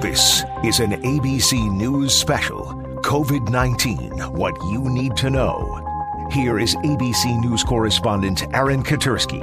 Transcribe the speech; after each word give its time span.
This 0.00 0.44
is 0.64 0.80
an 0.80 0.92
ABC 1.02 1.70
News 1.76 2.14
special 2.14 2.64
COVID 3.02 3.50
19 3.50 4.12
What 4.32 4.54
You 4.70 4.88
Need 4.88 5.16
to 5.18 5.30
Know. 5.30 5.82
Here 6.30 6.58
is 6.58 6.74
ABC 6.76 7.38
News 7.40 7.62
correspondent 7.64 8.44
Aaron 8.54 8.82
Katersky. 8.82 9.42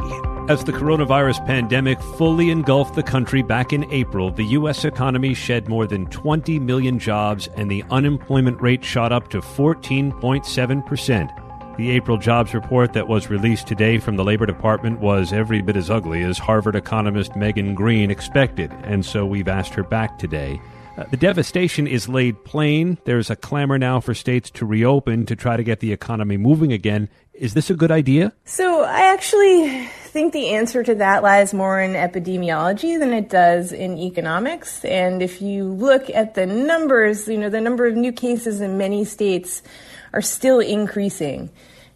As 0.49 0.63
the 0.63 0.73
coronavirus 0.73 1.45
pandemic 1.45 2.01
fully 2.01 2.49
engulfed 2.49 2.95
the 2.95 3.03
country 3.03 3.41
back 3.41 3.71
in 3.71 3.89
April, 3.91 4.31
the 4.31 4.43
U.S. 4.57 4.83
economy 4.83 5.33
shed 5.33 5.69
more 5.69 5.87
than 5.87 6.07
20 6.07 6.59
million 6.59 6.99
jobs 6.99 7.47
and 7.55 7.71
the 7.71 7.85
unemployment 7.89 8.61
rate 8.61 8.83
shot 8.83 9.13
up 9.13 9.29
to 9.29 9.39
14.7%. 9.39 11.42
The 11.75 11.89
April 11.89 12.19
jobs 12.19 12.53
report 12.53 12.93
that 12.93 13.07
was 13.07 13.31
released 13.31 13.65
today 13.65 13.97
from 13.97 14.15
the 14.15 14.23
Labor 14.23 14.45
Department 14.45 14.99
was 14.99 15.33
every 15.33 15.59
bit 15.63 15.75
as 15.75 15.89
ugly 15.89 16.21
as 16.21 16.37
Harvard 16.37 16.75
economist 16.75 17.35
Megan 17.35 17.73
Greene 17.73 18.11
expected, 18.11 18.71
and 18.83 19.03
so 19.03 19.25
we've 19.25 19.47
asked 19.47 19.73
her 19.73 19.83
back 19.83 20.19
today. 20.19 20.61
Uh, 20.99 21.05
the 21.09 21.17
devastation 21.17 21.87
is 21.87 22.07
laid 22.07 22.43
plain. 22.45 22.99
There's 23.05 23.31
a 23.31 23.35
clamor 23.35 23.79
now 23.79 23.99
for 23.99 24.13
states 24.13 24.51
to 24.51 24.67
reopen 24.67 25.25
to 25.25 25.35
try 25.35 25.57
to 25.57 25.63
get 25.63 25.79
the 25.79 25.91
economy 25.91 26.37
moving 26.37 26.71
again. 26.71 27.09
Is 27.33 27.55
this 27.55 27.71
a 27.71 27.73
good 27.73 27.89
idea? 27.89 28.33
So, 28.45 28.83
I 28.83 29.11
actually 29.11 29.87
think 29.87 30.31
the 30.31 30.49
answer 30.49 30.83
to 30.83 30.93
that 30.93 31.23
lies 31.23 31.55
more 31.55 31.81
in 31.81 31.93
epidemiology 31.93 32.99
than 32.99 33.13
it 33.13 33.29
does 33.29 33.71
in 33.71 33.97
economics. 33.97 34.85
And 34.85 35.23
if 35.23 35.41
you 35.41 35.63
look 35.63 36.07
at 36.11 36.35
the 36.35 36.45
numbers, 36.45 37.27
you 37.27 37.39
know, 37.39 37.49
the 37.49 37.61
number 37.61 37.87
of 37.87 37.95
new 37.95 38.11
cases 38.11 38.61
in 38.61 38.77
many 38.77 39.05
states 39.05 39.63
are 40.13 40.21
still 40.21 40.59
increasing. 40.59 41.49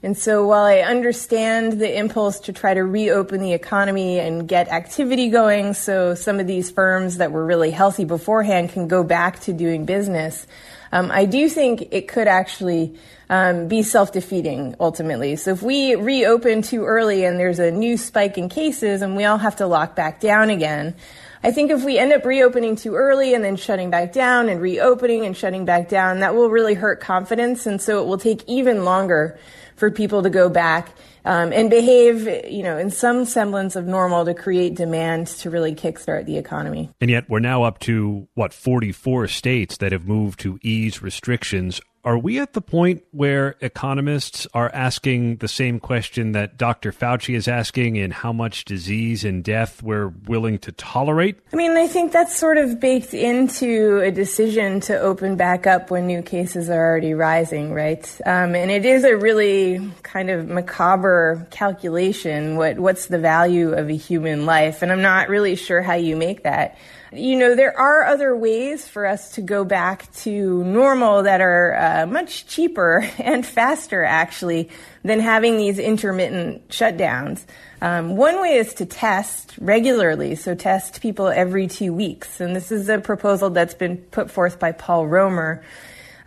And 0.04 0.18
so 0.18 0.46
while 0.46 0.64
I 0.64 0.80
understand 0.80 1.80
the 1.80 1.98
impulse 1.98 2.40
to 2.42 2.54
try 2.54 2.74
to 2.74 2.84
reopen 2.84 3.42
the 3.42 3.54
economy 3.54 4.20
and 4.20 4.48
get 4.48 4.68
activity 4.68 5.30
going 5.30 5.74
so 5.74 6.14
some 6.14 6.40
of 6.40 6.46
these 6.46 6.70
firms 6.70 7.18
that 7.18 7.32
were 7.32 7.46
really 7.46 7.72
healthy 7.72 8.06
beforehand 8.06 8.70
can 8.70 8.88
go 8.88 9.04
back 9.04 9.40
to 9.42 9.54
doing 9.54 9.86
business, 9.86 10.46
um, 10.92 11.12
I 11.12 11.26
do 11.26 11.50
think 11.50 11.90
it 11.92 12.08
could 12.08 12.28
actually 12.28 12.96
um, 13.30 13.68
be 13.68 13.84
self 13.84 14.12
defeating 14.12 14.76
ultimately. 14.80 15.36
So 15.36 15.52
if 15.52 15.62
we 15.62 15.96
reopen 15.96 16.62
too 16.62 16.86
early 16.86 17.26
and 17.26 17.40
there's 17.40 17.60
a 17.60 17.72
new 17.72 17.98
spike 17.98 18.38
in 18.38 18.50
cases 18.50 19.02
and 19.02 19.16
we 19.16 19.26
all 19.26 19.38
have 19.38 19.58
to 19.58 19.68
lock 19.68 19.96
back 19.96 20.20
down 20.20 20.50
again, 20.50 20.96
I 21.44 21.52
think 21.52 21.72
if 21.72 21.84
we 21.84 21.98
end 21.98 22.14
up 22.14 22.26
reopening 22.26 22.76
too 22.76 22.96
early 22.96 23.34
and 23.34 23.44
then 23.44 23.56
shutting 23.58 23.90
back 23.90 24.12
down 24.12 24.50
and 24.50 24.60
reopening 24.62 25.26
and 25.26 25.36
shutting 25.36 25.66
back 25.66 25.88
down, 25.88 26.20
that 26.20 26.36
will 26.36 26.50
really 26.50 26.74
hurt 26.74 27.00
confidence. 27.00 27.66
And 27.66 27.82
so 27.82 28.02
it 28.02 28.08
will 28.08 28.18
take 28.18 28.44
even 28.48 28.86
longer 28.86 29.38
for 29.76 29.92
people 29.92 30.24
to 30.24 30.30
go 30.30 30.50
back 30.50 30.90
um, 31.28 31.52
and 31.52 31.70
behave, 31.70 32.26
you 32.50 32.64
know, 32.64 32.78
in 32.78 32.90
some 32.90 33.26
semblance 33.26 33.76
of 33.76 33.86
normal 33.86 34.24
to 34.24 34.34
create 34.34 34.76
demand 34.76 35.28
to 35.28 35.50
really 35.50 35.76
kickstart 35.76 36.26
the 36.26 36.38
economy. 36.38 36.90
And 37.02 37.12
yet 37.12 37.30
we're 37.30 37.40
now 37.40 37.64
up 37.64 37.80
to, 37.80 38.28
what, 38.34 38.54
44 38.54 39.28
states 39.28 39.78
that 39.78 39.92
have 39.92 40.08
moved 40.08 40.40
to 40.40 40.58
ease 40.64 41.02
restrictions. 41.02 41.82
Are 42.08 42.18
we 42.18 42.40
at 42.40 42.54
the 42.54 42.62
point 42.62 43.04
where 43.12 43.58
economists 43.60 44.48
are 44.54 44.72
asking 44.74 45.38
the 45.38 45.50
same 45.50 45.78
question 45.78 46.32
that 46.32 46.56
Dr. 46.56 46.94
Fauci 46.94 47.36
is 47.36 47.50
asking 47.50 47.98
in 47.98 48.12
how 48.12 48.32
much 48.32 48.64
disease 48.64 49.26
and 49.26 49.44
death 49.44 49.84
we're 49.84 50.08
willing 50.08 50.58
to 50.60 50.72
tolerate? 50.72 51.38
I 51.52 51.58
mean, 51.58 51.72
I 51.72 51.86
think 51.86 52.14
that's 52.14 52.34
sort 52.34 52.60
of 52.60 52.80
baked 52.80 53.14
into 53.14 54.00
a 54.00 54.10
decision 54.10 54.80
to 54.88 54.98
open 54.98 55.36
back 55.36 55.68
up 55.68 55.92
when 55.92 56.08
new 56.08 56.22
cases 56.22 56.70
are 56.70 56.82
already 56.82 57.14
rising, 57.14 57.74
right? 57.74 58.10
Um, 58.26 58.56
and 58.56 58.72
it 58.72 58.86
is 58.86 59.04
a 59.04 59.18
really 59.18 59.92
kind 60.04 60.30
of 60.30 60.48
macabre 60.48 61.46
calculation. 61.52 62.56
What, 62.56 62.80
what's 62.80 63.08
the 63.08 63.20
value 63.20 63.74
of 63.74 63.90
a 63.90 63.98
human 63.98 64.46
life? 64.46 64.82
And 64.82 64.94
I'm 64.94 65.02
not 65.02 65.28
really 65.28 65.58
sure 65.58 65.82
how 65.82 65.96
you 65.96 66.16
make 66.16 66.44
that. 66.44 66.78
You 67.14 67.38
know, 67.38 67.56
there 67.56 67.78
are 67.78 68.04
other 68.04 68.36
ways 68.36 68.86
for 68.86 69.06
us 69.06 69.32
to 69.36 69.42
go 69.42 69.64
back 69.64 70.12
to 70.16 70.64
normal 70.66 71.24
that 71.24 71.40
are 71.40 71.76
uh, 71.76 72.06
much 72.06 72.48
cheaper 72.48 73.10
and 73.18 73.46
faster, 73.46 74.04
actually, 74.04 74.70
than 75.04 75.20
having 75.20 75.58
these 75.58 75.80
intermittent 75.80 76.68
shutdowns. 76.68 77.46
Um, 77.82 78.18
one 78.18 78.42
way 78.42 78.58
is 78.58 78.74
to 78.76 78.86
test 78.86 79.56
regularly, 79.62 80.36
so 80.36 80.54
test 80.54 81.02
people 81.02 81.28
every 81.28 81.68
two 81.68 81.94
weeks. 81.94 82.42
And 82.42 82.56
this 82.56 82.72
is 82.72 82.90
a 82.90 82.98
proposal 82.98 83.52
that's 83.52 83.76
been 83.76 83.98
put 83.98 84.30
forth 84.30 84.60
by 84.60 84.74
Paul 84.74 85.08
Romer. 85.08 85.64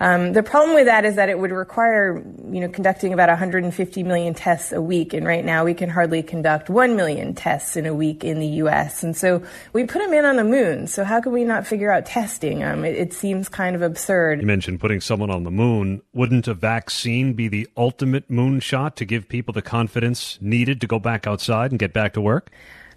Um, 0.01 0.33
the 0.33 0.43
problem 0.43 0.75
with 0.75 0.87
that 0.87 1.05
is 1.05 1.17
that 1.17 1.29
it 1.29 1.39
would 1.39 1.51
require, 1.51 2.25
you 2.51 2.61
know, 2.61 2.69
conducting 2.69 3.13
about 3.13 3.29
150 3.29 4.03
million 4.03 4.33
tests 4.33 4.73
a 4.73 4.81
week, 4.81 5.13
and 5.13 5.27
right 5.27 5.45
now 5.45 5.65
we 5.65 5.75
can 5.75 5.91
hardly 5.91 6.23
conduct 6.23 6.71
1 6.71 6.97
million 6.97 7.35
tests 7.35 7.77
in 7.77 7.85
a 7.85 7.93
week 7.93 8.25
in 8.25 8.41
the 8.41 8.47
U.S. 8.47 9.03
And 9.03 9.15
so 9.15 9.43
we 9.75 9.85
put 9.85 10.01
a 10.01 10.09
man 10.09 10.25
on 10.25 10.37
the 10.37 10.45
moon. 10.45 10.87
So 10.87 11.05
how 11.05 11.21
can 11.21 11.33
we 11.33 11.45
not 11.45 11.67
figure 11.67 11.93
out 11.93 12.07
testing? 12.07 12.65
Um, 12.65 12.83
it, 12.83 12.97
it 12.97 13.13
seems 13.13 13.51
kind 13.51 13.77
of 13.77 13.83
absurd. 13.83 14.41
You 14.41 14.47
mentioned 14.47 14.81
putting 14.81 15.03
someone 15.03 15.31
on 15.31 15.45
the 15.45 15.51
moon. 15.51 16.01
Wouldn't 16.15 16.49
a 16.49 16.55
vaccine 16.55 17.35
be 17.35 17.49
the 17.49 17.69
ultimate 17.77 18.31
moonshot 18.31 18.95
to 18.95 19.05
give 19.05 19.29
people 19.29 19.53
the 19.53 19.63
confidence 19.63 20.39
needed 20.41 20.81
to 20.81 20.87
go 20.87 20.99
back 20.99 21.27
outside 21.27 21.73
and 21.73 21.79
get 21.79 21.93
back 21.93 22.15
to 22.15 22.23
work? 22.23 22.51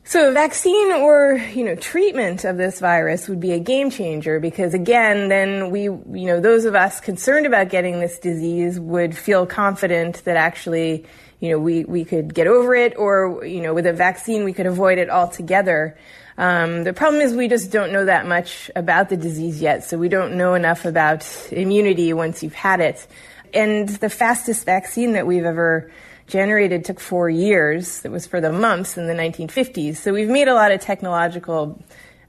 So, 0.06 0.30
a 0.30 0.34
vaccine 0.34 0.91
or 0.91 1.36
you 1.53 1.64
know 1.64 1.75
treatment 1.75 2.44
of 2.44 2.58
this 2.58 2.81
virus 2.81 3.30
would 3.30 3.40
be 3.40 3.53
a 3.53 3.59
game 3.59 3.90
changer 3.90 4.41
because 4.41 4.74
again, 4.74 5.30
then 5.30 5.72
we 5.72 5.84
you 5.84 6.25
know 6.25 6.41
those 6.41 6.66
of 6.66 6.75
us 6.75 7.00
concerned 7.00 7.46
about 7.46 7.69
getting 7.69 8.02
this 8.02 8.19
disease 8.19 8.78
would 8.78 9.18
feel 9.18 9.46
confident 9.46 10.22
that 10.25 10.36
actually 10.36 11.06
you 11.40 11.50
know 11.50 11.58
we 11.58 11.86
we 11.86 12.03
could 12.03 12.34
get 12.34 12.47
over 12.47 12.75
it, 12.75 12.97
or 12.97 13.46
you 13.46 13.62
know 13.62 13.74
with 13.74 13.86
a 13.86 13.94
vaccine 13.94 14.44
we 14.44 14.52
could 14.52 14.66
avoid 14.66 14.97
it 14.97 15.09
altogether. 15.09 15.97
Um, 16.38 16.84
the 16.84 16.94
problem 16.94 17.22
is 17.22 17.34
we 17.34 17.47
just 17.47 17.72
don't 17.72 17.94
know 17.94 18.03
that 18.03 18.28
much 18.28 18.69
about 18.75 19.08
the 19.08 19.16
disease 19.16 19.62
yet, 19.62 19.86
so 19.86 19.97
we 19.97 20.09
don't 20.09 20.36
know 20.36 20.53
enough 20.53 20.84
about 20.84 21.25
immunity 21.50 22.12
once 22.12 22.44
you've 22.44 22.56
had 22.56 22.81
it. 22.81 23.08
And 23.53 23.88
the 23.88 24.09
fastest 24.09 24.66
vaccine 24.66 25.13
that 25.13 25.25
we've 25.25 25.46
ever 25.46 25.90
generated 26.28 26.85
took 26.85 27.00
four 27.00 27.29
years. 27.29 28.03
It 28.06 28.11
was 28.11 28.25
for 28.25 28.41
the 28.41 28.51
mumps 28.51 28.97
in 28.97 29.07
the 29.07 29.13
1950s. 29.13 29.97
So 29.97 30.13
we've 30.13 30.29
made 30.29 30.47
a 30.47 30.53
lot 30.53 30.72
of 30.72 30.81
technological, 30.81 31.81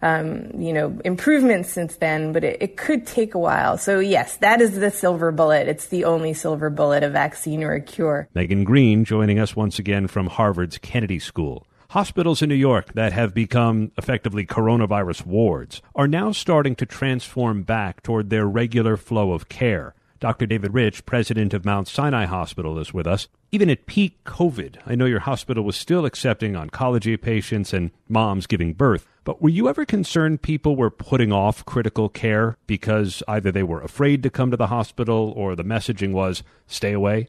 um, 0.02 0.50
you 0.60 0.72
know, 0.72 0.98
improvements 1.04 1.70
since 1.70 1.96
then, 1.96 2.32
but 2.32 2.44
it, 2.44 2.58
it, 2.60 2.76
could 2.76 3.06
take 3.06 3.34
a 3.34 3.38
while. 3.38 3.78
So 3.78 4.00
yes, 4.00 4.36
that 4.38 4.60
is 4.60 4.78
the 4.78 4.90
silver 4.90 5.32
bullet. 5.32 5.68
It's 5.68 5.86
the 5.86 6.04
only 6.04 6.34
silver 6.34 6.70
bullet, 6.70 7.02
a 7.02 7.10
vaccine 7.10 7.62
or 7.62 7.72
a 7.72 7.80
cure. 7.80 8.28
Megan 8.34 8.64
Greene 8.64 9.04
joining 9.04 9.38
us 9.38 9.56
once 9.56 9.78
again 9.78 10.06
from 10.06 10.26
Harvard's 10.26 10.78
Kennedy 10.78 11.18
School. 11.18 11.66
Hospitals 11.90 12.42
in 12.42 12.48
New 12.48 12.56
York 12.56 12.92
that 12.94 13.12
have 13.12 13.32
become 13.32 13.92
effectively 13.96 14.44
coronavirus 14.44 15.26
wards 15.26 15.80
are 15.94 16.08
now 16.08 16.32
starting 16.32 16.74
to 16.76 16.86
transform 16.86 17.62
back 17.62 18.02
toward 18.02 18.30
their 18.30 18.46
regular 18.46 18.96
flow 18.96 19.30
of 19.30 19.48
care. 19.48 19.94
Dr. 20.18 20.46
David 20.46 20.74
Rich, 20.74 21.06
president 21.06 21.54
of 21.54 21.64
Mount 21.64 21.86
Sinai 21.86 22.24
Hospital, 22.24 22.78
is 22.78 22.92
with 22.92 23.06
us. 23.06 23.28
Even 23.54 23.70
at 23.70 23.86
peak 23.86 24.18
COVID, 24.24 24.78
I 24.84 24.96
know 24.96 25.04
your 25.04 25.20
hospital 25.20 25.62
was 25.62 25.76
still 25.76 26.04
accepting 26.04 26.54
oncology 26.54 27.20
patients 27.20 27.72
and 27.72 27.92
moms 28.08 28.48
giving 28.48 28.72
birth. 28.72 29.06
But 29.22 29.40
were 29.40 29.48
you 29.48 29.68
ever 29.68 29.84
concerned 29.84 30.42
people 30.42 30.74
were 30.74 30.90
putting 30.90 31.30
off 31.30 31.64
critical 31.64 32.08
care 32.08 32.56
because 32.66 33.22
either 33.28 33.52
they 33.52 33.62
were 33.62 33.80
afraid 33.80 34.24
to 34.24 34.28
come 34.28 34.50
to 34.50 34.56
the 34.56 34.66
hospital 34.66 35.32
or 35.36 35.54
the 35.54 35.62
messaging 35.62 36.10
was 36.10 36.42
stay 36.66 36.92
away? 36.92 37.28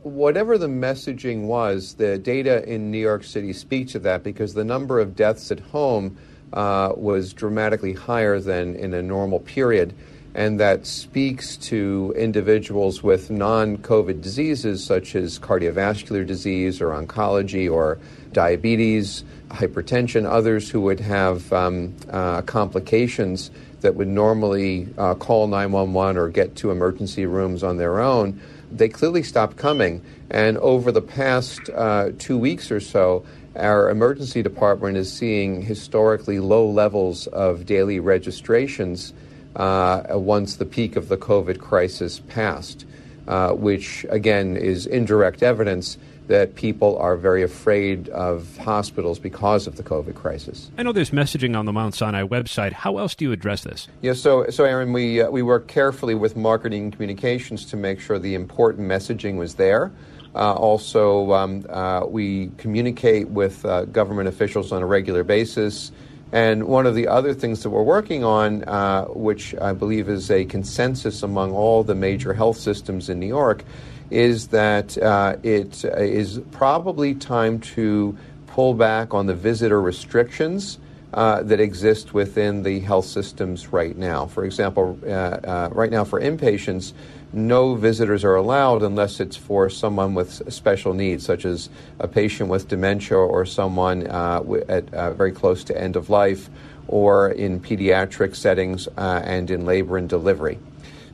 Whatever 0.00 0.56
the 0.56 0.66
messaging 0.66 1.42
was, 1.42 1.96
the 1.96 2.16
data 2.16 2.66
in 2.66 2.90
New 2.90 2.96
York 2.96 3.22
City 3.22 3.52
speaks 3.52 3.92
to 3.92 3.98
that 3.98 4.22
because 4.22 4.54
the 4.54 4.64
number 4.64 4.98
of 4.98 5.14
deaths 5.14 5.50
at 5.50 5.60
home 5.60 6.16
uh, 6.54 6.94
was 6.96 7.34
dramatically 7.34 7.92
higher 7.92 8.40
than 8.40 8.76
in 8.76 8.94
a 8.94 9.02
normal 9.02 9.40
period 9.40 9.94
and 10.36 10.60
that 10.60 10.84
speaks 10.86 11.56
to 11.56 12.12
individuals 12.14 13.02
with 13.02 13.30
non 13.30 13.78
COVID 13.78 14.20
diseases 14.20 14.84
such 14.84 15.16
as 15.16 15.38
cardiovascular 15.38 16.26
disease 16.26 16.82
or 16.82 16.90
oncology 16.90 17.72
or 17.72 17.98
diabetes, 18.32 19.24
hypertension, 19.48 20.26
others 20.26 20.68
who 20.68 20.82
would 20.82 21.00
have 21.00 21.50
um, 21.54 21.96
uh, 22.10 22.42
complications 22.42 23.50
that 23.80 23.94
would 23.94 24.08
normally 24.08 24.86
uh, 24.98 25.14
call 25.14 25.46
911 25.46 26.18
or 26.18 26.28
get 26.28 26.54
to 26.56 26.70
emergency 26.70 27.24
rooms 27.24 27.64
on 27.64 27.78
their 27.78 27.98
own. 27.98 28.38
They 28.70 28.90
clearly 28.90 29.22
stopped 29.22 29.56
coming. 29.56 30.04
And 30.28 30.58
over 30.58 30.92
the 30.92 31.00
past 31.00 31.70
uh, 31.74 32.10
two 32.18 32.36
weeks 32.36 32.70
or 32.70 32.80
so, 32.80 33.24
our 33.54 33.88
emergency 33.88 34.42
department 34.42 34.98
is 34.98 35.10
seeing 35.10 35.62
historically 35.62 36.40
low 36.40 36.68
levels 36.68 37.26
of 37.28 37.64
daily 37.64 38.00
registrations 38.00 39.14
once 39.56 40.56
the 40.56 40.66
peak 40.66 40.96
of 40.96 41.08
the 41.08 41.16
COVID 41.16 41.58
crisis 41.58 42.20
passed, 42.20 42.84
uh, 43.26 43.52
which 43.52 44.06
again 44.10 44.56
is 44.56 44.86
indirect 44.86 45.42
evidence 45.42 45.98
that 46.28 46.54
people 46.54 46.98
are 46.98 47.16
very 47.16 47.42
afraid 47.42 48.08
of 48.08 48.56
hospitals 48.58 49.18
because 49.18 49.66
of 49.66 49.76
the 49.76 49.82
COVID 49.82 50.14
crisis. 50.14 50.70
I 50.76 50.82
know 50.82 50.92
there's 50.92 51.10
messaging 51.10 51.56
on 51.56 51.66
the 51.66 51.72
Mount 51.72 51.94
Sinai 51.94 52.22
website. 52.22 52.72
How 52.72 52.98
else 52.98 53.14
do 53.14 53.24
you 53.24 53.32
address 53.32 53.62
this? 53.62 53.88
Yeah, 54.02 54.12
so, 54.12 54.46
so 54.50 54.64
Aaron, 54.64 54.92
we, 54.92 55.20
uh, 55.20 55.30
we 55.30 55.42
work 55.42 55.68
carefully 55.68 56.14
with 56.14 56.36
marketing 56.36 56.90
communications 56.90 57.64
to 57.66 57.76
make 57.76 58.00
sure 58.00 58.18
the 58.18 58.34
important 58.34 58.88
messaging 58.88 59.36
was 59.36 59.54
there. 59.54 59.92
Uh, 60.34 60.52
also, 60.52 61.32
um, 61.32 61.64
uh, 61.70 62.04
we 62.06 62.50
communicate 62.58 63.28
with 63.28 63.64
uh, 63.64 63.84
government 63.86 64.28
officials 64.28 64.72
on 64.72 64.82
a 64.82 64.86
regular 64.86 65.24
basis 65.24 65.92
And 66.32 66.64
one 66.64 66.86
of 66.86 66.94
the 66.94 67.08
other 67.08 67.34
things 67.34 67.62
that 67.62 67.70
we're 67.70 67.82
working 67.82 68.24
on, 68.24 68.64
uh, 68.64 69.04
which 69.06 69.54
I 69.54 69.72
believe 69.72 70.08
is 70.08 70.30
a 70.30 70.44
consensus 70.44 71.22
among 71.22 71.52
all 71.52 71.84
the 71.84 71.94
major 71.94 72.34
health 72.34 72.58
systems 72.58 73.08
in 73.08 73.20
New 73.20 73.26
York, 73.26 73.64
is 74.10 74.48
that 74.48 74.98
uh, 74.98 75.36
it 75.42 75.84
is 75.84 76.40
probably 76.50 77.14
time 77.14 77.60
to 77.60 78.16
pull 78.46 78.74
back 78.74 79.14
on 79.14 79.26
the 79.26 79.34
visitor 79.34 79.80
restrictions 79.80 80.78
uh, 81.14 81.42
that 81.42 81.60
exist 81.60 82.12
within 82.12 82.62
the 82.62 82.80
health 82.80 83.06
systems 83.06 83.72
right 83.72 83.96
now. 83.96 84.26
For 84.26 84.44
example, 84.44 84.98
uh, 85.04 85.08
uh, 85.08 85.68
right 85.72 85.90
now 85.90 86.04
for 86.04 86.20
inpatients, 86.20 86.92
no 87.32 87.74
visitors 87.74 88.24
are 88.24 88.34
allowed 88.34 88.82
unless 88.82 89.20
it's 89.20 89.36
for 89.36 89.68
someone 89.68 90.14
with 90.14 90.52
special 90.52 90.94
needs, 90.94 91.24
such 91.24 91.44
as 91.44 91.68
a 91.98 92.08
patient 92.08 92.48
with 92.48 92.68
dementia 92.68 93.18
or 93.18 93.44
someone 93.44 94.06
uh, 94.06 94.42
at, 94.68 94.92
uh, 94.94 95.12
very 95.12 95.32
close 95.32 95.64
to 95.64 95.80
end 95.80 95.96
of 95.96 96.08
life, 96.08 96.48
or 96.88 97.30
in 97.30 97.60
pediatric 97.60 98.34
settings 98.34 98.88
uh, 98.96 99.20
and 99.24 99.50
in 99.50 99.64
labor 99.64 99.96
and 99.96 100.08
delivery. 100.08 100.58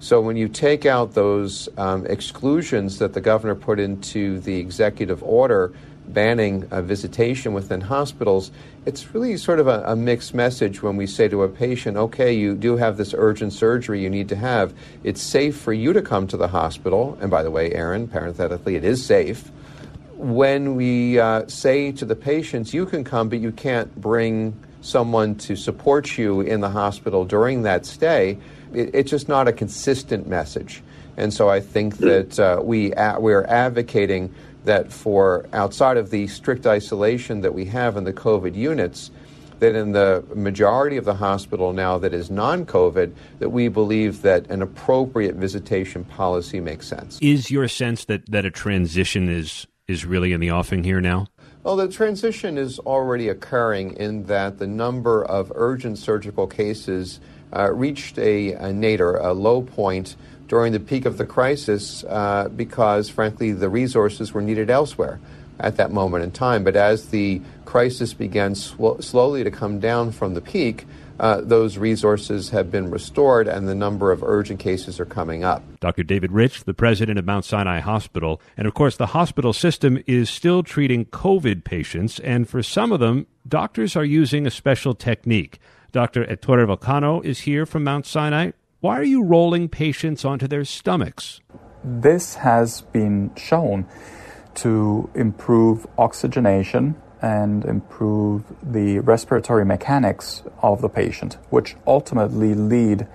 So 0.01 0.21
when 0.21 0.37
you 0.37 0.49
take 0.49 0.85
out 0.85 1.15
those 1.15 1.69
um, 1.79 2.07
exclusions 2.07 2.99
that 2.99 3.15
the 3.15 3.21
governor 3.21 3.55
put 3.55 3.79
into 3.79 4.41
the 4.41 4.59
executive 4.59 5.23
order 5.23 5.73
banning 6.09 6.67
uh, 6.71 6.83
visitation 6.83 7.53
within 7.53 7.81
hospitals, 7.81 8.51
it's 8.87 9.15
really 9.15 9.37
sort 9.37 9.61
of 9.61 9.69
a, 9.69 9.83
a, 9.87 9.97
mixed 9.97 10.35
message 10.35 10.83
when 10.83 10.97
we 10.97 11.07
say 11.07 11.29
to 11.29 11.43
a 11.43 11.49
patient, 11.49 11.97
okay, 11.97 12.33
you 12.33 12.55
do 12.55 12.77
have 12.77 12.97
this 12.97 13.15
urgent 13.17 13.53
surgery 13.53 14.03
you 14.03 14.11
need 14.11 14.29
to 14.29 14.37
have. 14.37 14.75
It's 15.05 15.23
safe 15.23 15.57
for 15.57 15.73
you 15.73 15.93
to 15.93 16.03
come 16.03 16.27
to 16.29 16.37
the 16.37 16.49
hospital. 16.49 17.17
And 17.21 17.31
by 17.31 17.43
the 17.43 17.51
way, 17.51 17.73
Aaron, 17.73 18.09
parenthetically, 18.09 18.77
it 18.77 18.85
is 18.85 19.05
safe. 19.05 19.51
When 20.17 20.77
we 20.77 21.19
uh, 21.19 21.47
say 21.49 21.93
to 21.93 22.05
the 22.05 22.17
patients, 22.17 22.75
you 22.75 22.87
can 22.87 23.05
come, 23.05 23.29
but 23.29 23.41
you 23.41 23.53
can't 23.53 23.95
bring 24.01 24.57
someone 24.81 25.37
to 25.37 25.57
support 25.57 26.19
you 26.19 26.41
in 26.41 26.61
the 26.61 26.69
hospital 26.69 27.25
during 27.25 27.63
that 27.63 27.87
stay, 27.87 28.39
it, 28.73 28.91
it's 28.93 29.11
just 29.11 29.29
not 29.29 29.49
a 29.49 29.53
consistent 29.53 30.27
message. 30.27 30.83
And 31.17 31.33
so 31.33 31.49
I 31.49 31.61
think 31.61 31.99
that 31.99 32.39
uh, 32.39 32.61
we, 32.63 32.93
we're 33.19 33.45
advocating 33.45 34.35
that 34.65 34.93
for 34.93 35.47
outside 35.53 35.97
of 35.97 36.11
the 36.11 36.27
strict 36.27 36.67
isolation 36.67 37.41
that 37.41 37.55
we 37.55 37.65
have 37.67 37.97
in 37.97 38.05
the 38.05 38.13
COVID 38.13 38.55
units, 38.55 39.11
that 39.59 39.75
in 39.75 39.93
the 39.93 40.25
majority 40.35 40.97
of 40.97 41.05
the 41.05 41.15
hospital 41.15 41.73
now 41.73 41.99
that 41.99 42.13
is 42.13 42.31
non-COVID, 42.31 43.13
that 43.39 43.51
we 43.51 43.69
believe 43.69 44.23
that 44.23 44.49
an 44.51 44.61
appropriate 44.63 45.37
visitation 45.37 46.05
policy 46.05 46.61
makes 46.61 46.87
sense. 46.89 47.19
Is 47.21 47.51
your 47.51 47.69
sense 47.69 48.05
that, 48.07 48.29
that 48.31 48.45
a 48.45 48.51
transition 48.51 49.29
is 49.29 49.67
is 49.89 50.05
really 50.05 50.33
in 50.33 50.41
the 50.41 50.51
offing 50.51 50.85
here 50.85 51.01
now? 51.01 51.27
Well, 51.65 51.77
the 51.77 51.89
transition 51.89 52.57
is 52.57 52.79
already 52.81 53.29
occurring 53.29 53.97
in 53.97 54.25
that 54.25 54.59
the 54.59 54.67
number 54.67 55.25
of 55.25 55.53
urgent 55.55 55.99
surgical 55.99 56.47
cases 56.47 57.21
uh, 57.55 57.73
reached 57.73 58.19
a, 58.19 58.53
a 58.53 58.73
nadir, 58.73 59.17
a 59.17 59.33
low 59.33 59.63
point 59.63 60.17
during 60.53 60.75
the 60.75 60.81
peak 60.81 61.07
of 61.07 61.17
the 61.17 61.25
crisis 61.25 62.05
uh, 62.11 62.47
because, 62.55 63.09
frankly, 63.09 63.53
the 63.53 63.71
resources 63.71 64.35
were 64.35 64.43
needed 64.43 64.69
elsewhere 64.69 65.19
at 65.59 65.79
that 65.79 65.91
moment 65.91 66.23
in 66.23 66.31
time. 66.31 66.63
But 66.63 66.77
as 66.77 67.09
the 67.09 67.41
crisis 67.65 68.13
began 68.13 68.55
sw- 68.55 69.01
slowly 69.01 69.45
to 69.45 69.51
come 69.51 69.81
down 69.81 70.13
from 70.13 70.35
the 70.35 70.43
peak, 70.43 70.85
uh, 71.19 71.41
those 71.41 71.79
resources 71.79 72.51
have 72.51 72.71
been 72.71 72.91
restored 72.91 73.49
and 73.49 73.67
the 73.67 73.75
number 73.75 74.13
of 74.13 74.23
urgent 74.23 74.61
cases 74.61 75.01
are 75.01 75.07
coming 75.07 75.43
up. 75.43 75.63
Dr. 75.81 76.03
David 76.03 76.33
Rich, 76.33 76.65
the 76.65 76.75
president 76.75 77.19
of 77.19 77.25
Mount 77.25 77.47
Sinai 77.47 77.81
Hospital. 77.81 78.39
And 78.55 78.67
of 78.67 78.75
course, 78.75 78.99
the 78.99 79.07
hospital 79.07 79.55
system 79.55 80.03
is 80.07 80.29
still 80.29 80.63
treating 80.63 81.07
COVID 81.07 81.65
patients, 81.65 82.19
and 82.19 82.47
for 82.47 82.63
some 82.63 82.93
of 82.93 83.01
them, 83.01 83.27
doctors 83.49 83.97
are 83.97 84.05
using 84.05 84.47
a 84.47 84.51
special 84.51 84.95
technique. 84.95 85.59
Dr. 85.93 86.27
Ettore 86.27 86.67
Vulcano 86.67 87.25
is 87.25 87.41
here 87.41 87.65
from 87.65 87.85
Mount 87.85 88.05
Sinai. 88.05 88.51
Why 88.83 88.99
are 88.99 89.05
you 89.05 89.23
rolling 89.23 89.69
patients 89.69 90.25
onto 90.25 90.49
their 90.49 90.65
stomachs? 90.65 91.41
This 91.85 92.35
has 92.35 92.81
been 92.81 93.31
shown 93.37 93.87
to 94.57 95.09
improve 95.15 95.87
oxygenation 95.97 96.97
and 97.21 97.65
improve 97.65 98.43
the 98.61 98.99
respiratory 98.99 99.65
mechanics 99.65 100.43
of 100.63 100.81
the 100.81 100.89
patient, 100.89 101.39
which 101.51 101.77
ultimately 101.87 102.55
lead 102.55 103.07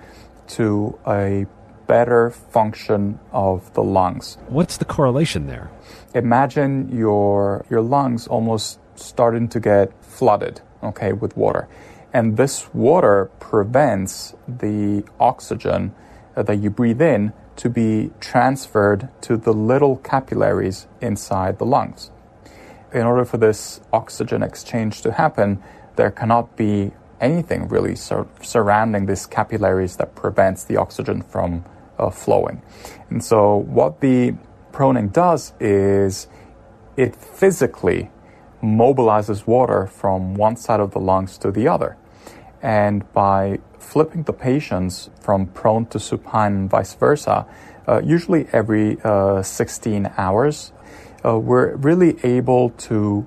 to 0.56 0.98
a 1.06 1.44
better 1.86 2.30
function 2.30 3.20
of 3.30 3.74
the 3.74 3.82
lungs. 3.82 4.38
What's 4.48 4.78
the 4.78 4.86
correlation 4.86 5.48
there? 5.48 5.70
Imagine 6.14 6.88
your 6.96 7.66
your 7.68 7.82
lungs 7.82 8.26
almost 8.26 8.80
starting 8.94 9.48
to 9.48 9.60
get 9.60 9.92
flooded, 10.02 10.62
okay, 10.82 11.12
with 11.12 11.36
water. 11.36 11.68
And 12.12 12.36
this 12.36 12.72
water 12.72 13.30
prevents 13.38 14.34
the 14.46 15.04
oxygen 15.20 15.94
uh, 16.36 16.42
that 16.42 16.56
you 16.56 16.70
breathe 16.70 17.02
in 17.02 17.32
to 17.56 17.68
be 17.68 18.10
transferred 18.20 19.08
to 19.20 19.36
the 19.36 19.52
little 19.52 19.96
capillaries 19.96 20.86
inside 21.00 21.58
the 21.58 21.66
lungs. 21.66 22.10
In 22.92 23.02
order 23.02 23.24
for 23.24 23.36
this 23.36 23.80
oxygen 23.92 24.42
exchange 24.42 25.02
to 25.02 25.12
happen, 25.12 25.62
there 25.96 26.10
cannot 26.10 26.56
be 26.56 26.92
anything 27.20 27.68
really 27.68 27.96
sur- 27.96 28.28
surrounding 28.40 29.06
these 29.06 29.26
capillaries 29.26 29.96
that 29.96 30.14
prevents 30.14 30.64
the 30.64 30.76
oxygen 30.76 31.20
from 31.20 31.64
uh, 31.98 32.08
flowing. 32.08 32.62
And 33.10 33.22
so, 33.22 33.56
what 33.56 34.00
the 34.00 34.34
proning 34.72 35.12
does 35.12 35.52
is 35.60 36.28
it 36.96 37.14
physically 37.16 38.10
mobilizes 38.62 39.46
water 39.46 39.86
from 39.86 40.34
one 40.34 40.56
side 40.56 40.80
of 40.80 40.92
the 40.92 41.00
lungs 41.00 41.36
to 41.38 41.50
the 41.50 41.68
other. 41.68 41.96
And 42.62 43.10
by 43.12 43.60
flipping 43.78 44.24
the 44.24 44.32
patients 44.32 45.10
from 45.20 45.46
prone 45.46 45.86
to 45.86 46.00
supine 46.00 46.54
and 46.54 46.70
vice 46.70 46.94
versa, 46.94 47.46
uh, 47.86 48.02
usually 48.04 48.46
every 48.52 48.98
uh, 49.02 49.42
16 49.42 50.10
hours, 50.16 50.72
uh, 51.24 51.38
we're 51.38 51.76
really 51.76 52.16
able 52.24 52.70
to 52.70 53.26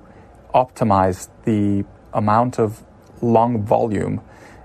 optimize 0.54 1.28
the 1.44 1.84
amount 2.12 2.58
of 2.58 2.84
lung 3.22 3.64
volume 3.64 4.20